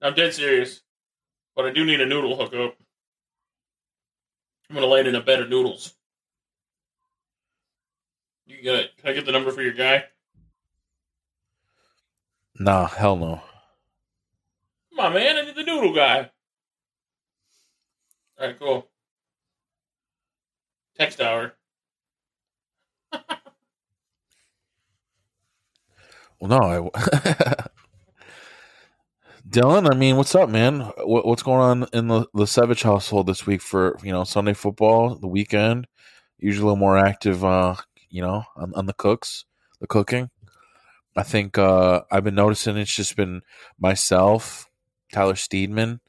I'm 0.00 0.14
dead 0.14 0.32
serious, 0.32 0.80
but 1.59 1.66
I 1.66 1.70
do 1.72 1.84
need 1.84 2.00
a 2.00 2.06
noodle 2.06 2.36
hookup. 2.36 2.76
I'm 4.70 4.76
gonna 4.76 4.86
land 4.86 5.09
in 5.09 5.16
a 5.16 5.20
bed 5.20 5.40
of 5.40 5.50
noodles. 5.50 5.92
You 8.46 8.62
got 8.62 8.76
it? 8.76 8.96
Can 8.96 9.11
I 9.11 9.12
get 9.12 9.26
the 9.26 9.32
number 9.32 9.50
for 9.50 9.61
your 9.61 9.72
guy? 9.72 10.04
nah, 12.61 12.86
hell 12.86 13.16
no. 13.16 13.40
Come 14.90 15.06
on, 15.06 15.14
man. 15.14 15.36
I 15.36 15.46
need 15.46 15.56
the 15.56 15.64
noodle 15.64 15.92
guy. 15.92 16.30
All 18.38 18.46
right, 18.46 18.56
cool. 18.56 18.88
Text 20.96 21.20
hour. 21.20 21.54
Well, 26.40 26.50
no. 26.50 26.90
I, 26.94 27.54
Dylan, 29.49 29.90
I 29.90 29.96
mean, 29.96 30.16
what's 30.16 30.34
up, 30.34 30.51
man? 30.51 30.80
What, 30.99 31.24
what's 31.24 31.42
going 31.42 31.61
on 31.61 31.88
in 31.94 32.09
the 32.09 32.26
the 32.34 32.46
Savage 32.46 32.82
household 32.82 33.26
this 33.26 33.46
week 33.46 33.62
for 33.62 33.96
you 34.03 34.12
know 34.12 34.24
Sunday 34.24 34.53
football, 34.53 35.14
the 35.14 35.26
weekend? 35.26 35.86
Usually 36.38 36.62
a 36.62 36.66
little 36.66 36.76
more 36.76 36.99
active, 36.99 37.44
uh, 37.44 37.76
you 38.11 38.20
know, 38.20 38.44
on, 38.57 38.74
on 38.74 38.84
the 38.86 38.92
cooks, 38.92 39.46
the 39.80 39.86
cooking. 39.86 40.28
I 41.16 41.22
think 41.22 41.57
uh, 41.57 42.03
I've 42.11 42.24
been 42.24 42.34
noticing 42.34 42.76
it's 42.76 42.94
just 42.94 43.16
been 43.16 43.40
myself, 43.78 44.68
Tyler 45.12 45.34
Steedman, 45.34 46.01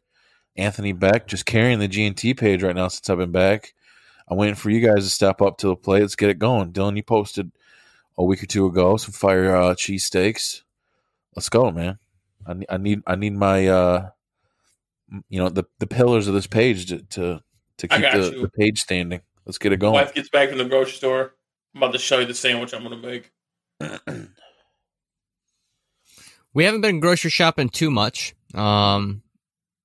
Anthony 0.57 0.91
Beck, 0.91 1.25
just 1.25 1.45
carrying 1.45 1.79
the 1.79 1.87
G 1.87 2.05
and 2.05 2.17
T 2.17 2.33
page 2.33 2.61
right 2.61 2.75
now 2.75 2.89
since 2.89 3.09
I've 3.09 3.19
been 3.19 3.31
back. 3.31 3.73
I'm 4.27 4.37
waiting 4.37 4.55
for 4.55 4.69
you 4.69 4.85
guys 4.85 5.05
to 5.05 5.09
step 5.09 5.41
up 5.41 5.59
to 5.59 5.67
the 5.67 5.75
plate. 5.77 6.01
Let's 6.01 6.17
get 6.17 6.29
it 6.29 6.39
going. 6.39 6.73
Dylan, 6.73 6.97
you 6.97 7.03
posted 7.03 7.51
a 8.17 8.23
week 8.23 8.43
or 8.43 8.47
two 8.47 8.65
ago 8.65 8.97
some 8.97 9.13
fire 9.13 9.55
uh, 9.55 9.75
cheesesteaks. 9.75 10.63
Let's 11.35 11.49
go, 11.49 11.71
man. 11.71 11.99
I, 12.45 12.53
ne- 12.53 12.65
I 12.69 12.77
need 12.77 13.01
I 13.05 13.15
need 13.15 13.33
my 13.33 13.67
uh, 13.67 14.09
you 15.29 15.39
know 15.39 15.49
the 15.49 15.65
the 15.79 15.87
pillars 15.87 16.27
of 16.27 16.33
this 16.33 16.47
page 16.47 16.87
to 16.87 16.99
to, 16.99 17.43
to 17.77 17.87
keep 17.87 18.01
the, 18.01 18.39
the 18.41 18.49
page 18.49 18.81
standing. 18.81 19.21
Let's 19.45 19.57
get 19.57 19.73
it 19.73 19.77
going. 19.77 19.93
Wife 19.93 20.13
gets 20.13 20.29
back 20.29 20.49
from 20.49 20.57
the 20.57 20.65
grocery 20.65 20.93
store. 20.93 21.33
I'm 21.73 21.81
about 21.83 21.93
to 21.93 21.99
show 21.99 22.19
you 22.19 22.25
the 22.25 22.33
sandwich 22.33 22.73
I'm 22.73 22.83
gonna 22.83 22.97
make. 22.97 23.31
we 26.53 26.63
haven't 26.63 26.81
been 26.81 26.99
grocery 26.99 27.29
shopping 27.31 27.69
too 27.69 27.91
much, 27.91 28.35
um, 28.53 29.21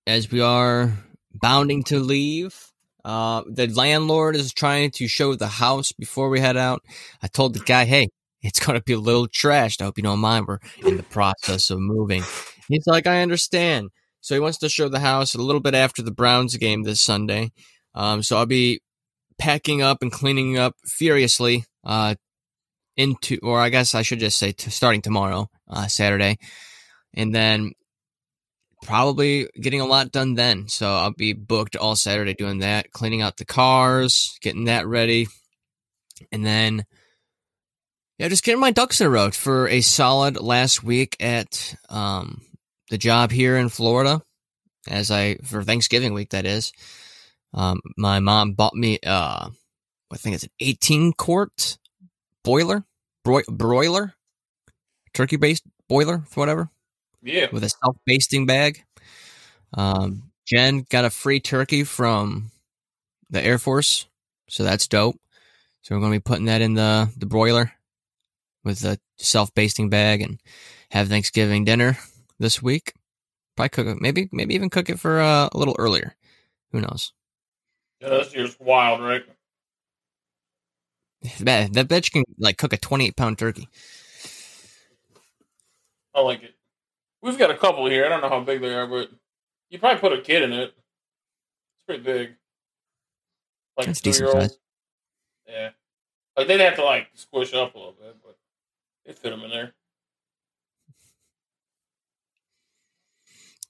as 0.07 0.31
we 0.31 0.41
are 0.41 0.93
bounding 1.33 1.85
to 1.85 1.99
leave. 2.01 2.71
Uh, 3.05 3.43
the 3.47 3.67
landlord 3.67 4.35
is 4.35 4.53
trying 4.53 4.91
to 4.91 5.07
show 5.07 5.35
the 5.35 5.47
house 5.47 5.93
before 5.93 6.31
we 6.31 6.41
head 6.41 6.57
out. 6.57 6.83
I 7.23 7.27
told 7.27 7.53
the 7.55 7.61
guy, 7.61 7.85
"Hey, 7.85 8.09
it's 8.45 8.61
gonna 8.61 8.83
be 8.83 8.93
a 8.93 8.99
little 8.99 9.27
trashed. 9.27 9.81
I 9.81 9.85
hope 9.85 9.99
you 9.99 10.05
don't 10.05 10.21
mind. 10.21 10.47
We're 10.47 10.61
in 10.87 10.97
the 10.97 11.03
process 11.03 11.71
of 11.71 11.81
moving." 11.81 12.23
He's 12.69 12.87
like, 12.87 13.07
"I 13.07 13.23
understand." 13.23 13.91
So 14.21 14.35
he 14.35 14.41
wants 14.41 14.59
to 14.59 14.69
show 14.69 14.89
the 14.89 15.01
house 15.01 15.35
a 15.35 15.43
little 15.43 15.61
bit 15.61 15.75
after 15.75 16.03
the 16.03 16.13
Browns 16.13 16.57
game 16.57 16.85
this 16.85 17.01
Sunday. 17.01 17.53
Um, 17.95 18.23
so 18.23 18.39
I'll 18.39 18.47
be 18.47 18.81
packing 19.39 19.83
up 19.83 20.03
and 20.03 20.11
cleaning 20.11 20.57
up 20.57 20.75
furiously 20.87 21.65
uh, 21.85 22.15
into, 22.97 23.39
or 23.43 23.61
I 23.61 23.69
guess 23.69 23.95
I 23.95 24.03
should 24.03 24.21
just 24.21 24.39
say, 24.39 24.53
t- 24.53 24.71
starting 24.71 25.03
tomorrow, 25.03 25.49
uh, 25.69 25.89
Saturday, 25.89 26.39
and 27.13 27.35
then 27.35 27.73
probably 28.83 29.49
getting 29.61 29.81
a 29.81 29.87
lot 29.87 30.13
done 30.13 30.35
then. 30.35 30.69
So 30.69 30.87
I'll 30.87 31.13
be 31.13 31.33
booked 31.33 31.77
all 31.77 31.97
Saturday 31.97 32.35
doing 32.35 32.59
that, 32.61 32.93
cleaning 32.93 33.23
out 33.23 33.37
the 33.37 33.45
cars, 33.45 34.39
getting 34.41 34.65
that 34.65 34.87
ready, 34.87 35.27
and 36.33 36.45
then 36.47 36.85
yeah, 38.19 38.29
just 38.29 38.45
getting 38.45 38.61
my 38.61 38.71
ducks 38.71 39.01
in 39.01 39.07
a 39.07 39.11
row 39.11 39.31
for 39.31 39.69
a 39.69 39.81
solid 39.81 40.37
last 40.37 40.83
week 40.83 41.17
at 41.21 41.75
um, 41.89 42.43
the 42.91 42.99
job 42.99 43.31
here 43.31 43.57
in 43.57 43.69
Florida. 43.69 44.23
As 44.89 45.11
I 45.11 45.37
for 45.37 45.63
Thanksgiving 45.65 46.13
week, 46.13 46.31
that 46.31 46.45
is. 46.47 46.73
Um, 47.55 47.81
my 47.97 48.21
mom 48.21 48.53
bought 48.53 48.75
me 48.75 48.99
uh, 49.05 49.49
I 50.13 50.17
think 50.17 50.35
it's 50.35 50.45
an 50.45 50.51
18 50.61 51.13
quart 51.15 51.79
boiler, 52.45 52.85
broi- 53.27 53.47
broiler, 53.49 54.15
turkey 55.13 55.37
based 55.37 55.65
boiler, 55.89 56.25
whatever 56.35 56.69
Yeah. 57.23 57.49
with 57.53 57.65
a 57.65 57.69
self 57.69 57.97
basting 58.07 58.47
bag. 58.47 58.85
Um, 59.73 60.31
Jen 60.47 60.85
got 60.89 61.05
a 61.05 61.11
free 61.11 61.41
turkey 61.41 61.85
from 61.85 62.51
the 63.31 63.43
Air 63.43 63.59
Force, 63.59 64.07
so 64.49 64.63
that's 64.63 64.87
dope. 64.87 65.19
So 65.83 65.95
we're 65.95 66.01
going 66.01 66.13
to 66.13 66.19
be 66.19 66.23
putting 66.23 66.45
that 66.47 66.61
in 66.61 66.75
the 66.75 67.11
the 67.17 67.27
broiler 67.27 67.73
with 68.65 68.85
a 68.85 68.99
self 69.17 69.53
basting 69.55 69.89
bag 69.91 70.23
and 70.23 70.41
have 70.91 71.09
Thanksgiving 71.09 71.65
dinner 71.65 71.99
this 72.39 72.63
week. 72.63 72.93
Probably 73.57 73.69
cook 73.69 73.87
it, 73.87 74.01
maybe 74.01 74.29
maybe 74.33 74.55
even 74.55 74.71
cook 74.71 74.91
it 74.91 74.99
for 74.99 75.21
uh, 75.21 75.49
a 75.53 75.59
little 75.59 75.77
earlier. 75.79 76.17
Who 76.73 76.81
knows? 76.81 77.13
yeah 78.01 78.09
this 78.09 78.35
year's 78.35 78.57
wild, 78.61 79.01
right? 79.01 79.23
That 81.41 81.73
that 81.73 81.89
bitch 81.89 82.13
can 82.13 82.23
like 82.39 82.59
cook 82.59 82.75
a 82.75 82.77
twenty 82.77 83.07
eight 83.07 83.17
pound 83.17 83.39
turkey. 83.39 83.67
I 86.15 86.21
like 86.21 86.43
it. 86.43 86.55
We've 87.23 87.39
got 87.39 87.51
a 87.51 87.57
couple 87.57 87.87
here. 87.87 88.05
I 88.05 88.11
don't 88.11 88.21
know 88.21 88.29
how 88.29 88.41
big 88.41 88.61
they 88.61 88.75
are, 88.75 88.87
but 88.87 89.09
you 89.71 89.79
probably 89.79 90.01
put 90.01 90.13
a 90.13 90.21
kid 90.21 90.43
in 90.43 90.53
it. 90.53 90.75
It's 90.75 91.85
pretty 91.87 92.03
big. 92.03 92.35
Like 93.79 93.87
That's 93.87 94.03
decent 94.03 94.31
size. 94.31 94.59
Yeah. 95.49 95.71
Like 96.37 96.47
they'd 96.47 96.61
have 96.61 96.77
to 96.77 96.85
like 96.85 97.09
squish 97.15 97.55
up 97.55 97.75
a 97.75 97.79
little 97.79 97.97
bit, 97.99 98.17
it 99.05 99.19
fit 99.19 99.31
them 99.31 99.43
in 99.43 99.51
there. 99.51 99.73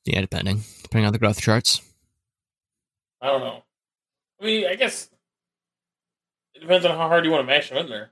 Yeah, 0.05 0.21
depending 0.21 0.63
depending 0.83 1.07
on 1.07 1.13
the 1.13 1.19
growth 1.19 1.41
charts. 1.41 1.81
I 3.21 3.29
don't 3.29 3.41
know. 3.41 3.63
I 4.41 4.45
mean, 4.45 4.67
I 4.67 4.75
guess 4.75 5.09
it 6.55 6.61
depends 6.61 6.85
on 6.85 6.97
how 6.97 7.09
hard 7.09 7.25
you 7.25 7.31
want 7.31 7.43
to 7.43 7.47
mash 7.47 7.71
them 7.71 7.79
in 7.79 7.89
there. 7.89 8.11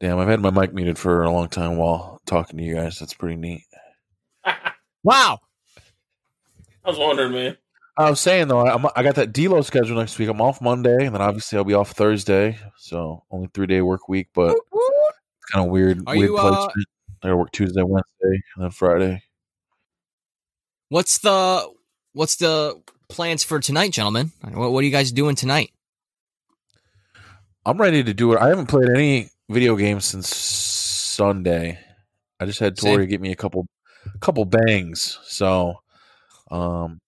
Damn, 0.00 0.18
I've 0.18 0.28
had 0.28 0.40
my 0.40 0.50
mic 0.50 0.72
muted 0.72 0.98
for 0.98 1.22
a 1.22 1.30
long 1.30 1.48
time 1.48 1.76
while 1.76 2.22
talking 2.24 2.56
to 2.56 2.64
you 2.64 2.74
guys. 2.74 2.98
That's 2.98 3.14
pretty 3.14 3.36
neat. 3.36 3.64
Wow. 5.02 5.38
I 6.84 6.90
was 6.90 6.98
wondering, 6.98 7.32
man. 7.32 7.56
I 7.96 8.10
was 8.10 8.20
saying 8.20 8.48
though, 8.48 8.66
I'm, 8.66 8.86
I 8.96 9.02
got 9.02 9.14
that 9.14 9.32
Delo 9.32 9.62
schedule 9.62 9.96
next 9.96 10.18
week. 10.18 10.28
I'm 10.28 10.40
off 10.40 10.60
Monday, 10.60 11.06
and 11.06 11.14
then 11.14 11.22
obviously 11.22 11.56
I'll 11.56 11.64
be 11.64 11.74
off 11.74 11.92
Thursday. 11.92 12.58
So 12.76 13.24
only 13.30 13.48
three 13.52 13.66
day 13.66 13.80
work 13.80 14.08
week, 14.08 14.28
but 14.34 14.56
it's 14.56 14.60
kind 15.52 15.64
of 15.64 15.70
weird. 15.70 16.02
Are 16.06 16.16
weird 16.16 16.30
you, 16.30 16.38
uh. 16.38 16.68
I 17.22 17.26
gotta 17.28 17.36
work 17.36 17.52
Tuesday, 17.52 17.82
Wednesday, 17.82 18.42
and 18.54 18.64
then 18.64 18.70
Friday. 18.70 19.22
What's 20.88 21.18
the 21.18 21.70
what's 22.12 22.36
the 22.36 22.80
plans 23.08 23.44
for 23.44 23.60
tonight, 23.60 23.92
gentlemen? 23.92 24.32
What, 24.42 24.72
what 24.72 24.80
are 24.80 24.86
you 24.86 24.90
guys 24.90 25.12
doing 25.12 25.36
tonight? 25.36 25.70
I'm 27.66 27.78
ready 27.78 28.02
to 28.02 28.14
do 28.14 28.32
it. 28.32 28.40
I 28.40 28.48
haven't 28.48 28.66
played 28.66 28.88
any 28.88 29.28
video 29.50 29.76
games 29.76 30.06
since 30.06 30.34
Sunday. 30.34 31.78
I 32.40 32.46
just 32.46 32.58
had 32.58 32.78
Same. 32.78 32.94
Tori 32.94 33.06
get 33.06 33.20
me 33.20 33.32
a 33.32 33.36
couple, 33.36 33.66
a 34.14 34.18
couple 34.18 34.46
bangs. 34.46 35.18
So, 35.24 35.74
um, 36.50 36.98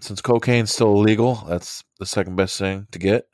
since 0.00 0.20
cocaine's 0.20 0.70
still 0.70 0.92
illegal, 0.92 1.36
that's 1.48 1.82
the 1.98 2.04
second 2.04 2.36
best 2.36 2.58
thing 2.58 2.86
to 2.92 2.98
get. 2.98 3.24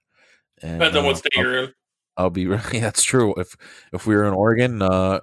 And, 0.62 0.78
Depends 0.78 0.96
on 0.96 1.04
uh, 1.04 1.08
what 1.08 1.18
state 1.18 1.32
you're 1.34 1.64
in. 1.64 1.72
I'll 2.16 2.30
be 2.30 2.42
yeah, 2.42 2.58
that's 2.80 3.02
true. 3.02 3.34
If 3.36 3.56
if 3.92 4.06
we 4.06 4.14
were 4.14 4.24
in 4.24 4.34
Oregon, 4.34 4.82
uh, 4.82 5.20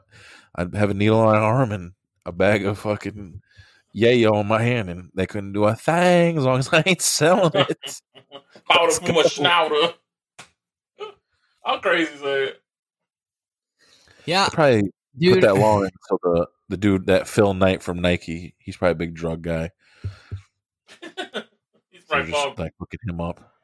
I'd 0.55 0.73
have 0.75 0.89
a 0.89 0.93
needle 0.93 1.19
on 1.19 1.33
my 1.33 1.37
arm 1.39 1.71
and 1.71 1.93
a 2.25 2.31
bag 2.31 2.65
of 2.65 2.79
fucking 2.79 3.41
yayo 3.95 4.41
in 4.41 4.47
my 4.47 4.61
hand, 4.61 4.89
and 4.89 5.09
they 5.13 5.25
couldn't 5.25 5.53
do 5.53 5.65
a 5.65 5.75
thing 5.75 6.37
as 6.37 6.43
long 6.45 6.59
as 6.59 6.69
I 6.73 6.83
ain't 6.85 7.01
selling 7.01 7.51
it. 7.53 8.01
Powder 8.69 8.83
Let's 8.83 8.99
from 8.99 9.17
a 9.17 9.23
schnauzer. 9.23 9.93
How 11.65 11.79
crazy 11.79 12.13
is 12.13 12.21
that? 12.21 12.55
Yeah, 14.25 14.45
I 14.45 14.49
probably 14.49 14.91
put 15.21 15.41
that 15.41 15.55
law 15.55 15.81
in 15.81 15.89
until 16.11 16.19
the 16.23 16.47
the 16.69 16.77
dude 16.77 17.07
that 17.07 17.27
Phil 17.27 17.53
Knight 17.53 17.81
from 17.81 17.99
Nike. 17.99 18.55
He's 18.59 18.77
probably 18.77 18.91
a 18.91 18.95
big 18.95 19.15
drug 19.15 19.41
guy. 19.41 19.71
He's 21.89 22.03
So 22.07 22.15
right 22.15 22.25
just 22.25 22.31
Bob. 22.31 22.59
like 22.59 22.73
looking 22.79 22.99
him 23.07 23.21
up. 23.21 23.58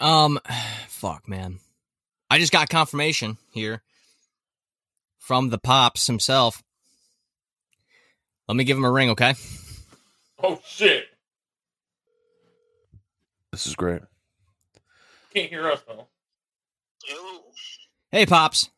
Um, 0.00 0.38
fuck, 0.88 1.28
man. 1.28 1.58
I 2.30 2.38
just 2.38 2.52
got 2.52 2.68
confirmation 2.68 3.38
here 3.52 3.82
from 5.18 5.50
the 5.50 5.58
pops 5.58 6.06
himself. 6.06 6.62
Let 8.48 8.56
me 8.56 8.64
give 8.64 8.76
him 8.76 8.84
a 8.84 8.90
ring, 8.90 9.10
okay? 9.10 9.34
Oh 10.42 10.60
shit! 10.64 11.06
This 13.50 13.66
is 13.66 13.74
great. 13.74 14.02
Can't 15.32 15.48
hear 15.48 15.68
us 15.70 15.82
though. 15.86 16.06
Hello. 17.04 17.40
Hey, 18.12 18.26
pops. 18.26 18.68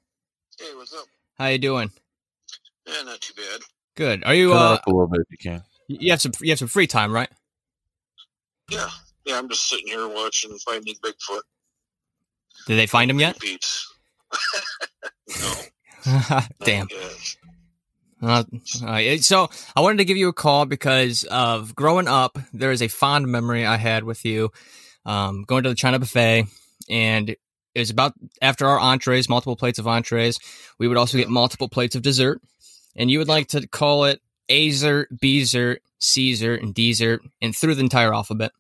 Hey, 0.59 0.75
what's 0.75 0.95
up? 0.95 1.05
How 1.37 1.47
you 1.47 1.59
doing? 1.59 1.91
Yeah, 2.87 3.03
not 3.03 3.21
too 3.21 3.35
bad. 3.35 3.61
Good. 3.97 4.25
Are 4.25 4.35
you 4.35 4.51
Turn 4.51 4.57
uh? 4.57 4.75
up 4.75 4.87
a 4.87 4.91
little 4.91 5.09
bit 5.09 5.21
if 5.21 5.27
you 5.31 5.39
can. 5.39 5.63
You 5.89 6.11
have 6.13 6.21
some. 6.21 6.33
You 6.41 6.51
have 6.51 6.59
some 6.59 6.69
free 6.69 6.87
time, 6.87 7.13
right? 7.13 7.29
Yeah, 8.71 8.89
yeah. 9.29 9.39
I'm 9.39 9.49
just 9.49 9.69
sitting 9.69 9.87
here 9.87 10.09
watching 10.09 10.57
Finding 10.59 10.95
Bigfoot. 10.97 11.41
Did 12.67 12.77
they 12.79 12.87
find 12.87 13.11
him 13.11 13.21
yet? 13.21 13.39
No. 15.43 15.55
Damn. 16.65 16.89
Uh, 18.23 18.45
right. 18.83 19.23
So 19.23 19.51
I 19.77 19.81
wanted 19.81 19.99
to 19.99 20.05
give 20.05 20.17
you 20.17 20.29
a 20.29 20.33
call 20.33 20.65
because 20.65 21.25
of 21.25 21.75
growing 21.75 22.09
up. 22.09 22.39
There 22.53 22.73
is 22.73 22.83
a 22.83 22.89
fond 22.89 23.27
memory 23.29 23.67
I 23.67 23.77
had 23.77 24.05
with 24.05 24.25
you, 24.25 24.51
um, 25.05 25.43
going 25.45 25.65
to 25.65 25.69
the 25.69 25.75
China 25.75 25.99
buffet, 25.99 26.47
and 26.89 27.31
it 27.31 27.39
was 27.75 27.91
about 27.91 28.15
after 28.43 28.67
our 28.67 28.79
entrees, 28.79 29.29
multiple 29.29 29.57
plates 29.57 29.79
of 29.79 29.87
entrees. 29.87 30.39
We 30.79 30.89
would 30.89 30.97
also 30.97 31.19
get 31.19 31.29
multiple 31.29 31.69
plates 31.69 31.95
of 31.95 32.03
dessert, 32.03 32.41
and 32.97 33.11
you 33.11 33.19
would 33.19 33.29
like 33.29 33.49
to 33.49 33.67
call 33.69 34.05
it 34.05 34.21
Azer, 34.49 35.07
Bezer, 35.15 35.77
Caesar, 35.99 36.55
and 36.55 36.75
Dessert, 36.75 37.23
and 37.41 37.55
through 37.55 37.75
the 37.75 37.83
entire 37.83 38.15
alphabet. 38.15 38.53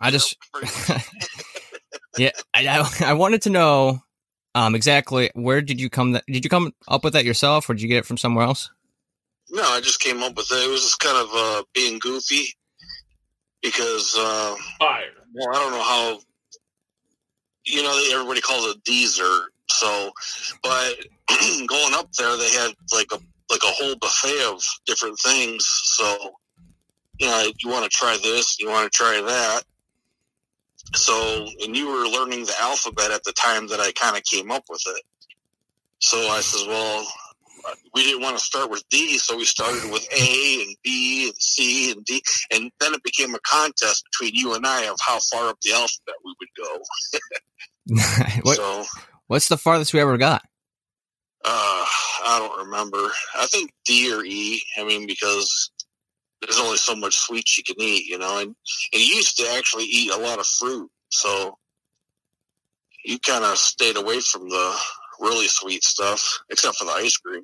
I 0.00 0.10
just 0.10 0.36
yeah, 2.18 2.30
I, 2.54 2.66
I, 2.66 2.90
I 3.10 3.12
wanted 3.14 3.42
to 3.42 3.50
know 3.50 4.02
um, 4.54 4.74
exactly 4.74 5.30
where 5.34 5.62
did 5.62 5.80
you 5.80 5.88
come? 5.88 6.12
That, 6.12 6.24
did 6.26 6.44
you 6.44 6.50
come 6.50 6.72
up 6.88 7.04
with 7.04 7.12
that 7.14 7.24
yourself, 7.24 7.70
or 7.70 7.74
did 7.74 7.82
you 7.82 7.88
get 7.88 7.98
it 7.98 8.06
from 8.06 8.16
somewhere 8.16 8.44
else? 8.44 8.70
no, 9.50 9.62
I 9.62 9.80
just 9.80 10.00
came 10.00 10.22
up 10.22 10.36
with 10.36 10.50
it. 10.50 10.66
It 10.66 10.70
was 10.70 10.82
just 10.82 11.00
kind 11.00 11.16
of 11.16 11.28
uh, 11.34 11.62
being 11.74 11.98
goofy 11.98 12.46
because, 13.62 14.14
uh, 14.18 14.54
Fire. 14.78 15.04
well, 15.34 15.48
I 15.50 15.54
don't 15.54 15.72
know 15.72 15.82
how. 15.82 16.18
You 17.66 17.82
know, 17.82 18.08
everybody 18.12 18.40
calls 18.40 18.66
it 18.66 18.82
dessert. 18.84 19.50
So, 19.68 20.10
but 20.62 20.94
going 21.66 21.94
up 21.94 22.10
there, 22.12 22.36
they 22.36 22.50
had 22.50 22.72
like 22.92 23.08
a 23.12 23.18
like 23.50 23.62
a 23.62 23.72
whole 23.72 23.96
buffet 23.96 24.44
of 24.44 24.62
different 24.86 25.18
things. 25.18 25.66
So, 25.66 26.34
you 27.18 27.26
know, 27.26 27.50
you 27.58 27.68
want 27.68 27.84
to 27.84 27.90
try 27.90 28.16
this, 28.22 28.58
you 28.58 28.68
want 28.68 28.90
to 28.90 28.96
try 28.96 29.20
that. 29.20 29.62
So, 30.94 31.46
and 31.62 31.76
you 31.76 31.86
were 31.88 32.08
learning 32.08 32.46
the 32.46 32.54
alphabet 32.60 33.10
at 33.10 33.22
the 33.24 33.32
time 33.32 33.68
that 33.68 33.80
I 33.80 33.92
kind 33.92 34.16
of 34.16 34.24
came 34.24 34.50
up 34.50 34.64
with 34.68 34.82
it. 34.86 35.02
So 36.00 36.18
I 36.30 36.40
says, 36.40 36.66
well, 36.66 37.06
we 37.94 38.02
didn't 38.02 38.22
want 38.22 38.38
to 38.38 38.44
start 38.44 38.70
with 38.70 38.82
D, 38.90 39.18
so 39.18 39.36
we 39.36 39.44
started 39.44 39.90
with 39.92 40.06
A 40.12 40.64
and 40.66 40.76
B 40.82 41.26
and 41.26 41.36
C 41.38 41.92
and 41.92 42.04
D, 42.04 42.22
and 42.52 42.70
then 42.80 42.94
it 42.94 43.02
became 43.02 43.34
a 43.34 43.38
contest 43.40 44.04
between 44.10 44.34
you 44.34 44.54
and 44.54 44.66
I 44.66 44.84
of 44.84 44.96
how 45.00 45.18
far 45.30 45.48
up 45.50 45.58
the 45.62 45.72
alphabet 45.72 46.14
we 46.24 46.34
would 46.40 46.48
go. 46.56 48.40
what, 48.42 48.56
So, 48.56 48.84
what's 49.26 49.48
the 49.48 49.58
farthest 49.58 49.92
we 49.92 50.00
ever 50.00 50.16
got? 50.16 50.42
uh, 51.44 51.84
I 52.24 52.38
don't 52.38 52.66
remember. 52.66 53.10
I 53.38 53.46
think 53.46 53.72
D 53.84 54.12
or 54.12 54.24
E. 54.24 54.62
I 54.78 54.84
mean, 54.84 55.06
because 55.06 55.70
there's 56.40 56.58
only 56.58 56.76
so 56.76 56.96
much 56.96 57.16
sweets 57.16 57.58
you 57.58 57.64
can 57.64 57.76
eat, 57.78 58.06
you 58.06 58.18
know. 58.18 58.38
And, 58.38 58.54
and 58.92 59.02
you 59.02 59.16
used 59.16 59.36
to 59.38 59.48
actually 59.56 59.84
eat 59.84 60.10
a 60.10 60.16
lot 60.16 60.38
of 60.38 60.46
fruit, 60.46 60.90
so 61.10 61.58
you 63.04 63.18
kind 63.18 63.44
of 63.44 63.56
stayed 63.56 63.96
away 63.96 64.20
from 64.20 64.48
the 64.48 64.76
really 65.20 65.48
sweet 65.48 65.84
stuff, 65.84 66.40
except 66.50 66.76
for 66.76 66.84
the 66.84 66.92
ice 66.92 67.16
cream. 67.16 67.42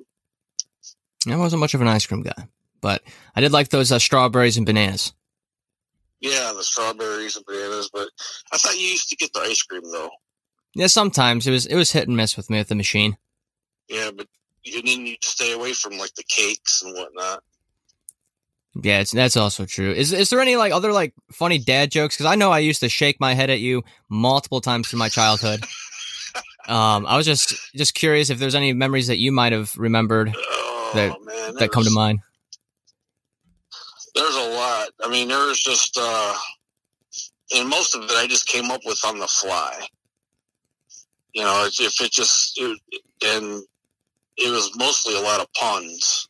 I 1.28 1.36
wasn't 1.36 1.60
much 1.60 1.74
of 1.74 1.80
an 1.80 1.88
ice 1.88 2.06
cream 2.06 2.22
guy, 2.22 2.48
but 2.80 3.02
I 3.34 3.40
did 3.40 3.52
like 3.52 3.68
those 3.68 3.90
uh, 3.90 3.98
strawberries 3.98 4.56
and 4.56 4.66
bananas. 4.66 5.12
Yeah, 6.20 6.52
the 6.56 6.62
strawberries 6.62 7.36
and 7.36 7.44
bananas, 7.44 7.90
but 7.92 8.08
I 8.52 8.56
thought 8.58 8.78
you 8.78 8.86
used 8.86 9.08
to 9.10 9.16
get 9.16 9.32
the 9.32 9.40
ice 9.40 9.62
cream 9.62 9.82
though. 9.92 10.10
Yeah, 10.74 10.86
sometimes 10.86 11.46
it 11.46 11.50
was 11.50 11.66
it 11.66 11.74
was 11.74 11.92
hit 11.92 12.08
and 12.08 12.16
miss 12.16 12.36
with 12.36 12.50
me 12.50 12.58
with 12.58 12.68
the 12.68 12.74
machine. 12.74 13.16
Yeah, 13.88 14.10
but 14.16 14.26
you 14.62 14.72
didn't 14.72 15.04
need 15.04 15.20
to 15.20 15.28
stay 15.28 15.52
away 15.52 15.72
from 15.72 15.98
like 15.98 16.14
the 16.14 16.24
cakes 16.28 16.82
and 16.82 16.94
whatnot. 16.94 17.42
Yeah, 18.82 19.00
it's, 19.00 19.12
that's 19.12 19.36
also 19.36 19.64
true. 19.64 19.92
Is 19.92 20.12
is 20.12 20.28
there 20.30 20.40
any 20.40 20.56
like 20.56 20.72
other 20.72 20.92
like 20.92 21.14
funny 21.32 21.58
dad 21.58 21.90
jokes? 21.90 22.16
Because 22.16 22.26
I 22.30 22.34
know 22.34 22.50
I 22.52 22.58
used 22.58 22.80
to 22.80 22.88
shake 22.88 23.18
my 23.20 23.32
head 23.34 23.48
at 23.50 23.60
you 23.60 23.82
multiple 24.08 24.60
times 24.60 24.88
through 24.88 24.98
my 24.98 25.08
childhood. 25.08 25.64
Um, 26.68 27.06
I 27.06 27.16
was 27.16 27.24
just 27.24 27.54
just 27.76 27.94
curious 27.94 28.28
if 28.28 28.40
there's 28.40 28.56
any 28.56 28.72
memories 28.72 29.06
that 29.06 29.18
you 29.18 29.30
might 29.30 29.52
have 29.52 29.72
remembered 29.78 30.34
Oh 30.36 30.90
That- 30.94 31.16
man, 31.24 31.54
that 31.54 31.70
come 31.70 31.84
to 31.84 31.90
mind. 31.92 32.18
There's 34.16 34.34
a 34.34 34.48
lot. 34.50 34.88
I 35.04 35.08
mean, 35.08 35.28
there's 35.28 35.60
just, 35.60 35.96
uh, 36.00 36.34
and 37.54 37.68
most 37.68 37.94
of 37.94 38.02
it 38.02 38.10
I 38.12 38.26
just 38.26 38.48
came 38.48 38.70
up 38.72 38.80
with 38.84 38.98
on 39.06 39.18
the 39.18 39.28
fly. 39.28 39.86
You 41.34 41.42
know, 41.44 41.68
if 41.68 42.00
it 42.00 42.10
just, 42.10 42.58
it, 42.58 42.80
and 43.24 43.62
it 44.36 44.50
was 44.50 44.70
mostly 44.76 45.14
a 45.16 45.20
lot 45.20 45.40
of 45.40 45.46
puns. 45.52 46.28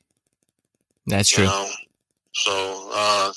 That's 1.07 1.31
true. 1.31 1.45
know, 1.45 1.69
so 2.45 2.91
uh, 2.93 3.33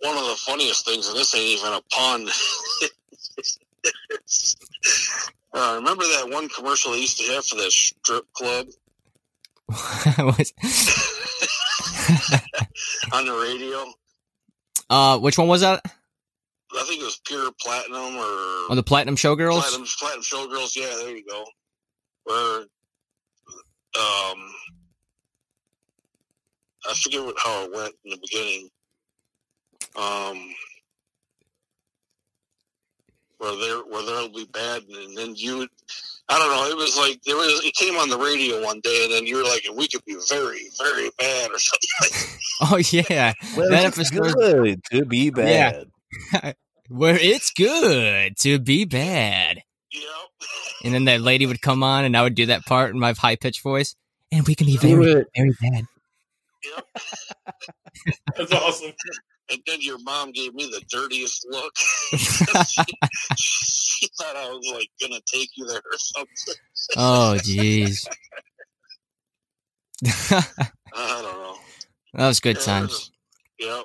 one 0.00 0.16
of 0.16 0.24
the 0.26 0.36
funniest 0.36 0.84
things, 0.86 1.08
and 1.08 1.16
this 1.16 1.34
ain't 1.34 1.58
even 1.60 1.72
a 1.72 1.80
pun. 1.90 2.28
uh, 5.54 5.74
remember 5.76 6.04
that 6.04 6.28
one 6.30 6.48
commercial 6.50 6.92
they 6.92 6.98
used 7.00 7.18
to 7.18 7.32
have 7.32 7.44
for 7.44 7.56
that 7.56 7.72
strip 7.72 8.24
club 8.34 8.66
on 13.12 13.24
the 13.26 13.32
radio? 13.42 13.84
uh, 14.90 15.18
which 15.18 15.36
one 15.38 15.48
was 15.48 15.62
that? 15.62 15.80
I 16.76 16.82
think 16.84 17.00
it 17.00 17.04
was 17.04 17.20
Pure 17.24 17.50
Platinum 17.60 18.16
or 18.16 18.24
Oh, 18.70 18.74
the 18.74 18.82
Platinum 18.82 19.16
Showgirls. 19.16 19.60
Platinum, 19.60 19.86
Platinum 19.98 20.22
Showgirls. 20.22 20.76
Yeah, 20.76 20.94
there 20.98 21.16
you 21.16 21.24
go. 21.24 21.44
Where, 22.24 22.60
um, 23.98 24.52
I 26.88 26.94
forget 26.94 27.24
what, 27.24 27.36
how 27.42 27.64
it 27.64 27.72
went 27.72 27.94
in 28.04 28.10
the 28.10 28.18
beginning. 28.20 28.68
Um, 29.96 30.54
where 33.38 33.56
there, 33.56 33.78
where 33.84 34.04
there'll 34.04 34.28
be 34.28 34.46
bad, 34.52 34.82
and 34.84 35.16
then 35.16 35.34
you, 35.36 35.66
I 36.28 36.38
don't 36.38 36.48
know. 36.50 36.68
It 36.70 36.76
was 36.76 36.96
like 36.96 37.20
there 37.24 37.36
was. 37.36 37.62
It 37.64 37.74
came 37.74 37.94
on 37.96 38.08
the 38.08 38.18
radio 38.18 38.62
one 38.62 38.80
day, 38.80 39.04
and 39.04 39.12
then 39.12 39.26
you 39.26 39.36
were 39.36 39.42
like, 39.44 39.66
"We 39.74 39.88
could 39.88 40.04
be 40.04 40.16
very, 40.28 40.68
very 40.78 41.10
bad," 41.18 41.50
or 41.50 41.58
something. 41.58 41.88
Like 42.00 42.12
Oh 42.60 42.76
yeah, 42.92 43.32
Well, 43.56 43.70
That 43.70 43.86
it's 43.86 43.98
episode- 43.98 44.34
good 44.34 44.80
to 44.92 45.04
be 45.04 45.30
bad. 45.30 45.86
Yeah. 46.32 46.52
where 46.88 47.16
it's 47.18 47.50
good 47.50 48.36
to 48.38 48.58
be 48.58 48.84
bad. 48.84 49.62
Yep. 49.92 50.02
And 50.84 50.94
then 50.94 51.04
that 51.06 51.20
lady 51.20 51.46
would 51.46 51.60
come 51.60 51.82
on, 51.82 52.04
and 52.04 52.16
I 52.16 52.22
would 52.22 52.34
do 52.34 52.46
that 52.46 52.64
part 52.66 52.90
in 52.92 52.98
my 53.00 53.12
high 53.12 53.36
pitched 53.36 53.62
voice, 53.62 53.94
and 54.30 54.46
we 54.46 54.54
can 54.54 54.66
be 54.66 54.76
very, 54.76 55.24
very 55.34 55.56
bad. 55.60 55.84
Yep. 56.64 56.86
That's 58.36 58.52
awesome. 58.52 58.92
And 59.50 59.60
then 59.66 59.80
your 59.80 59.98
mom 59.98 60.32
gave 60.32 60.54
me 60.54 60.66
the 60.66 60.82
dirtiest 60.90 61.46
look. 61.50 61.72
she, 61.76 62.16
she 63.38 64.08
thought 64.18 64.36
I 64.36 64.48
was 64.48 64.66
like 64.74 64.88
gonna 65.00 65.20
take 65.26 65.50
you 65.56 65.66
there 65.66 65.78
or 65.78 65.98
something. 65.98 66.54
oh, 66.96 67.36
jeez. 67.38 68.06
I 70.94 71.22
don't 71.22 71.38
know. 71.38 71.56
that 72.14 72.28
was 72.28 72.40
good 72.40 72.56
Yeah, 72.56 72.62
times. 72.62 73.10
Yep. 73.58 73.84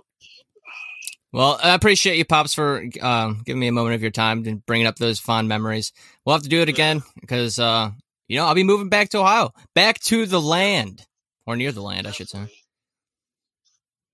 Well, 1.31 1.59
I 1.61 1.75
appreciate 1.75 2.17
you, 2.17 2.25
pops, 2.25 2.55
for 2.55 2.83
um, 3.01 3.43
giving 3.45 3.59
me 3.59 3.67
a 3.67 3.71
moment 3.71 3.93
of 3.95 4.01
your 4.01 4.09
time 4.09 4.45
and 4.47 4.65
bringing 4.65 4.87
up 4.87 4.95
those 4.95 5.19
fond 5.19 5.47
memories. 5.47 5.93
We'll 6.25 6.33
have 6.35 6.41
to 6.43 6.49
do 6.49 6.61
it 6.61 6.69
again 6.69 7.03
because, 7.21 7.59
uh, 7.59 7.91
you 8.27 8.37
know, 8.37 8.45
I'll 8.45 8.55
be 8.55 8.63
moving 8.63 8.89
back 8.89 9.09
to 9.09 9.19
Ohio, 9.19 9.51
back 9.75 9.99
to 10.05 10.25
the 10.25 10.41
land, 10.41 11.05
or 11.45 11.55
near 11.55 11.71
the 11.71 11.83
land, 11.83 12.07
I 12.07 12.11
should 12.11 12.29
say. 12.29 12.47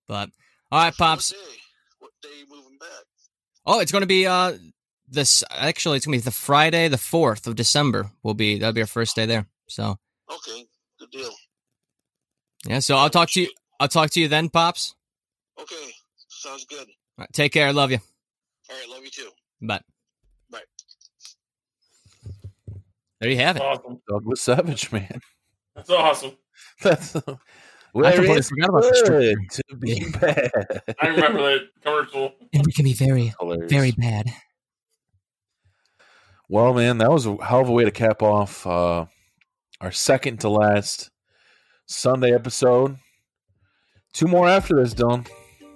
Definitely. 0.07 0.31
But 0.71 0.75
all 0.75 0.83
right, 0.83 0.93
pops. 0.95 1.31
What 1.31 1.39
day? 1.39 1.57
What 1.99 2.11
day 2.21 2.29
you 2.39 2.45
moving 2.49 2.77
back? 2.79 2.89
Oh, 3.65 3.79
it's 3.79 3.91
going 3.91 4.01
to 4.03 4.07
be 4.07 4.27
uh 4.27 4.53
this 5.07 5.43
actually 5.51 5.97
it's 5.97 6.05
going 6.05 6.17
to 6.19 6.23
be 6.23 6.25
the 6.25 6.31
Friday, 6.31 6.87
the 6.87 6.97
fourth 6.97 7.47
of 7.47 7.55
December. 7.55 8.11
Will 8.23 8.33
be 8.33 8.59
that'll 8.59 8.73
be 8.73 8.81
our 8.81 8.87
first 8.87 9.15
day 9.15 9.25
there. 9.25 9.47
So 9.67 9.97
Okay, 10.31 10.65
good 10.99 11.11
deal. 11.11 11.31
yeah, 12.67 12.79
so 12.79 12.95
I'll 12.97 13.09
talk 13.09 13.29
to 13.31 13.41
you. 13.41 13.49
I'll 13.79 13.87
talk 13.87 14.09
to 14.11 14.19
you 14.19 14.27
then, 14.27 14.49
pops. 14.49 14.95
Okay, 15.59 15.91
sounds 16.29 16.65
good. 16.65 16.79
All 16.87 17.19
right, 17.19 17.29
take 17.33 17.53
care. 17.53 17.67
I 17.67 17.71
love 17.71 17.91
you. 17.91 17.99
All 18.69 18.75
right, 18.75 18.89
love 18.89 19.03
you 19.03 19.09
too. 19.11 19.29
Bye. 19.61 19.81
Bye. 20.49 20.61
There 23.21 23.29
you 23.29 23.37
have 23.37 23.55
it. 23.57 23.61
Awesome. 23.61 24.01
Douglas 24.09 24.41
Savage, 24.41 24.91
man. 24.91 25.19
That's 25.75 25.89
awesome. 25.89 26.31
That's 26.81 27.15
I 27.15 27.21
where 27.95 28.11
completely 28.11 28.37
it's 28.39 28.49
forgot 28.49 28.69
about 28.69 28.83
the 28.83 28.95
strip 28.95 29.37
to 29.51 29.75
be 29.77 30.05
bad. 30.19 30.95
I 31.01 31.07
remember 31.07 31.41
that 31.43 31.61
commercial. 31.81 32.33
And 32.51 32.65
we 32.65 32.73
can 32.73 32.83
be 32.83 32.91
very, 32.91 33.33
Hilarious. 33.39 33.71
very 33.71 33.91
bad. 33.91 34.33
Well, 36.49 36.73
man, 36.73 36.97
that 36.97 37.09
was 37.09 37.25
a 37.25 37.37
hell 37.41 37.61
of 37.61 37.69
a 37.69 37.71
way 37.71 37.85
to 37.85 37.91
cap 37.91 38.21
off 38.21 38.67
uh, 38.67 39.05
our 39.79 39.91
second 39.93 40.41
to 40.41 40.49
last 40.49 41.09
Sunday 41.85 42.35
episode. 42.35 42.97
Two 44.11 44.27
more 44.27 44.49
after 44.49 44.75
this, 44.75 44.93
Dylan. 44.93 45.25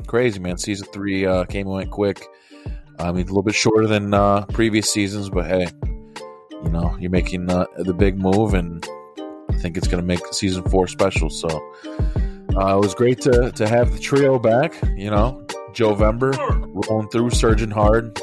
Crazy, 0.05 0.39
man. 0.39 0.57
Season 0.57 0.87
three 0.91 1.25
uh, 1.25 1.45
came 1.45 1.67
and 1.67 1.75
went 1.75 1.89
quick. 1.89 2.21
I 2.99 3.13
mean, 3.13 3.23
a 3.23 3.27
little 3.27 3.43
bit 3.43 3.55
shorter 3.55 3.87
than 3.87 4.13
uh, 4.13 4.45
previous 4.47 4.91
seasons, 4.91 5.29
but 5.29 5.45
hey, 5.45 5.67
you 6.65 6.69
know, 6.69 6.97
you're 6.99 7.11
making 7.11 7.49
uh, 7.49 7.65
the 7.77 7.93
big 7.93 8.17
move, 8.19 8.55
and 8.55 8.85
I 8.85 8.98
think 9.59 9.77
it's 9.77 9.87
going 9.87 10.01
to 10.01 10.07
make 10.07 10.19
season 10.33 10.63
four 10.63 10.87
special. 10.87 11.29
So 11.29 11.47
uh, 12.55 12.75
it 12.75 12.79
was 12.79 12.93
great 12.95 13.21
to, 13.21 13.51
to 13.51 13.67
have 13.67 13.93
the 13.93 13.99
trio 13.99 14.39
back. 14.39 14.73
You 14.95 15.09
know, 15.11 15.45
Joe 15.73 15.95
Vember 15.95 16.35
rolling 16.89 17.09
through, 17.09 17.29
surging 17.31 17.71
hard 17.71 18.19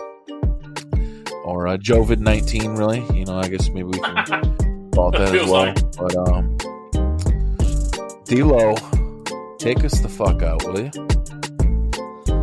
or 1.44 1.68
uh, 1.68 1.76
Jovid 1.76 2.18
nineteen. 2.18 2.74
Really, 2.74 3.00
you 3.16 3.24
know, 3.24 3.38
I 3.38 3.48
guess 3.48 3.68
maybe 3.68 3.84
we 3.84 3.98
can 4.00 4.90
call 4.92 5.10
it 5.14 5.18
that 5.18 5.34
as 5.34 5.48
well. 5.48 5.66
like. 5.66 5.96
But 5.96 6.16
um, 6.28 6.56
D'Lo, 8.24 8.74
take 9.58 9.84
us 9.84 10.00
the 10.00 10.08
fuck 10.08 10.42
out, 10.42 10.64
will 10.64 10.80
you? 10.80 10.90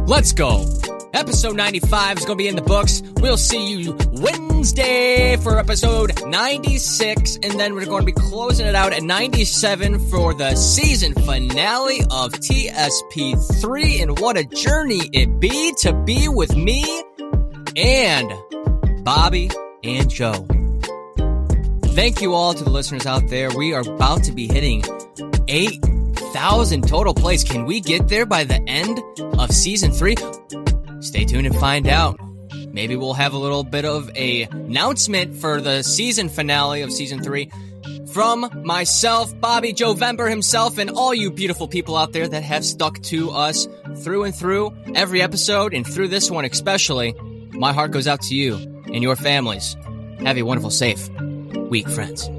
Let's 0.05 0.31
go. 0.33 0.65
Episode 1.13 1.55
95 1.55 2.17
is 2.17 2.25
going 2.25 2.39
to 2.39 2.43
be 2.43 2.47
in 2.47 2.55
the 2.55 2.63
books. 2.63 3.03
We'll 3.17 3.37
see 3.37 3.75
you 3.75 3.95
Wednesday 4.13 5.37
for 5.37 5.59
episode 5.59 6.11
96. 6.25 7.37
And 7.43 7.59
then 7.59 7.75
we're 7.75 7.85
going 7.85 8.01
to 8.01 8.05
be 8.07 8.13
closing 8.13 8.65
it 8.65 8.73
out 8.73 8.93
at 8.93 9.03
97 9.03 10.09
for 10.09 10.33
the 10.33 10.55
season 10.55 11.13
finale 11.13 11.99
of 12.09 12.31
TSP3. 12.31 14.01
And 14.01 14.19
what 14.19 14.37
a 14.37 14.43
journey 14.43 15.01
it 15.13 15.39
be 15.39 15.73
to 15.81 15.93
be 15.93 16.27
with 16.27 16.55
me 16.55 16.83
and 17.77 18.33
Bobby 19.03 19.51
and 19.83 20.09
Joe. 20.09 20.47
Thank 21.93 22.23
you 22.23 22.33
all 22.33 22.55
to 22.55 22.63
the 22.63 22.71
listeners 22.71 23.05
out 23.05 23.27
there. 23.27 23.55
We 23.55 23.75
are 23.75 23.81
about 23.81 24.23
to 24.23 24.31
be 24.31 24.47
hitting 24.47 24.83
8,000 25.47 26.87
total 26.87 27.13
plays. 27.13 27.43
Can 27.43 27.65
we 27.65 27.81
get 27.81 28.07
there 28.07 28.25
by 28.25 28.45
the 28.45 28.59
end 28.67 28.99
of 29.37 29.51
season 29.51 29.91
three? 29.91 30.15
Stay 31.03 31.25
tuned 31.25 31.45
and 31.45 31.55
find 31.55 31.87
out. 31.87 32.19
Maybe 32.69 32.95
we'll 32.95 33.13
have 33.13 33.33
a 33.33 33.37
little 33.37 33.63
bit 33.63 33.85
of 33.85 34.09
a 34.15 34.43
announcement 34.43 35.35
for 35.35 35.61
the 35.61 35.83
season 35.83 36.29
finale 36.29 36.81
of 36.81 36.91
season 36.91 37.21
three 37.21 37.51
from 38.13 38.49
myself, 38.63 39.37
Bobby 39.39 39.73
Joe 39.73 39.95
Vember 39.95 40.29
himself, 40.29 40.77
and 40.77 40.91
all 40.91 41.13
you 41.13 41.31
beautiful 41.31 41.67
people 41.67 41.97
out 41.97 42.13
there 42.13 42.27
that 42.27 42.43
have 42.43 42.63
stuck 42.63 43.01
to 43.03 43.31
us 43.31 43.67
through 43.97 44.23
and 44.23 44.35
through 44.35 44.71
every 44.93 45.21
episode 45.21 45.73
and 45.73 45.85
through 45.85 46.07
this 46.07 46.29
one 46.29 46.45
especially. 46.45 47.15
My 47.51 47.73
heart 47.73 47.91
goes 47.91 48.07
out 48.07 48.21
to 48.23 48.35
you 48.35 48.55
and 48.55 49.01
your 49.03 49.15
families. 49.15 49.75
Have 50.19 50.37
a 50.37 50.43
wonderful, 50.43 50.71
safe 50.71 51.09
week, 51.69 51.89
friends. 51.89 52.29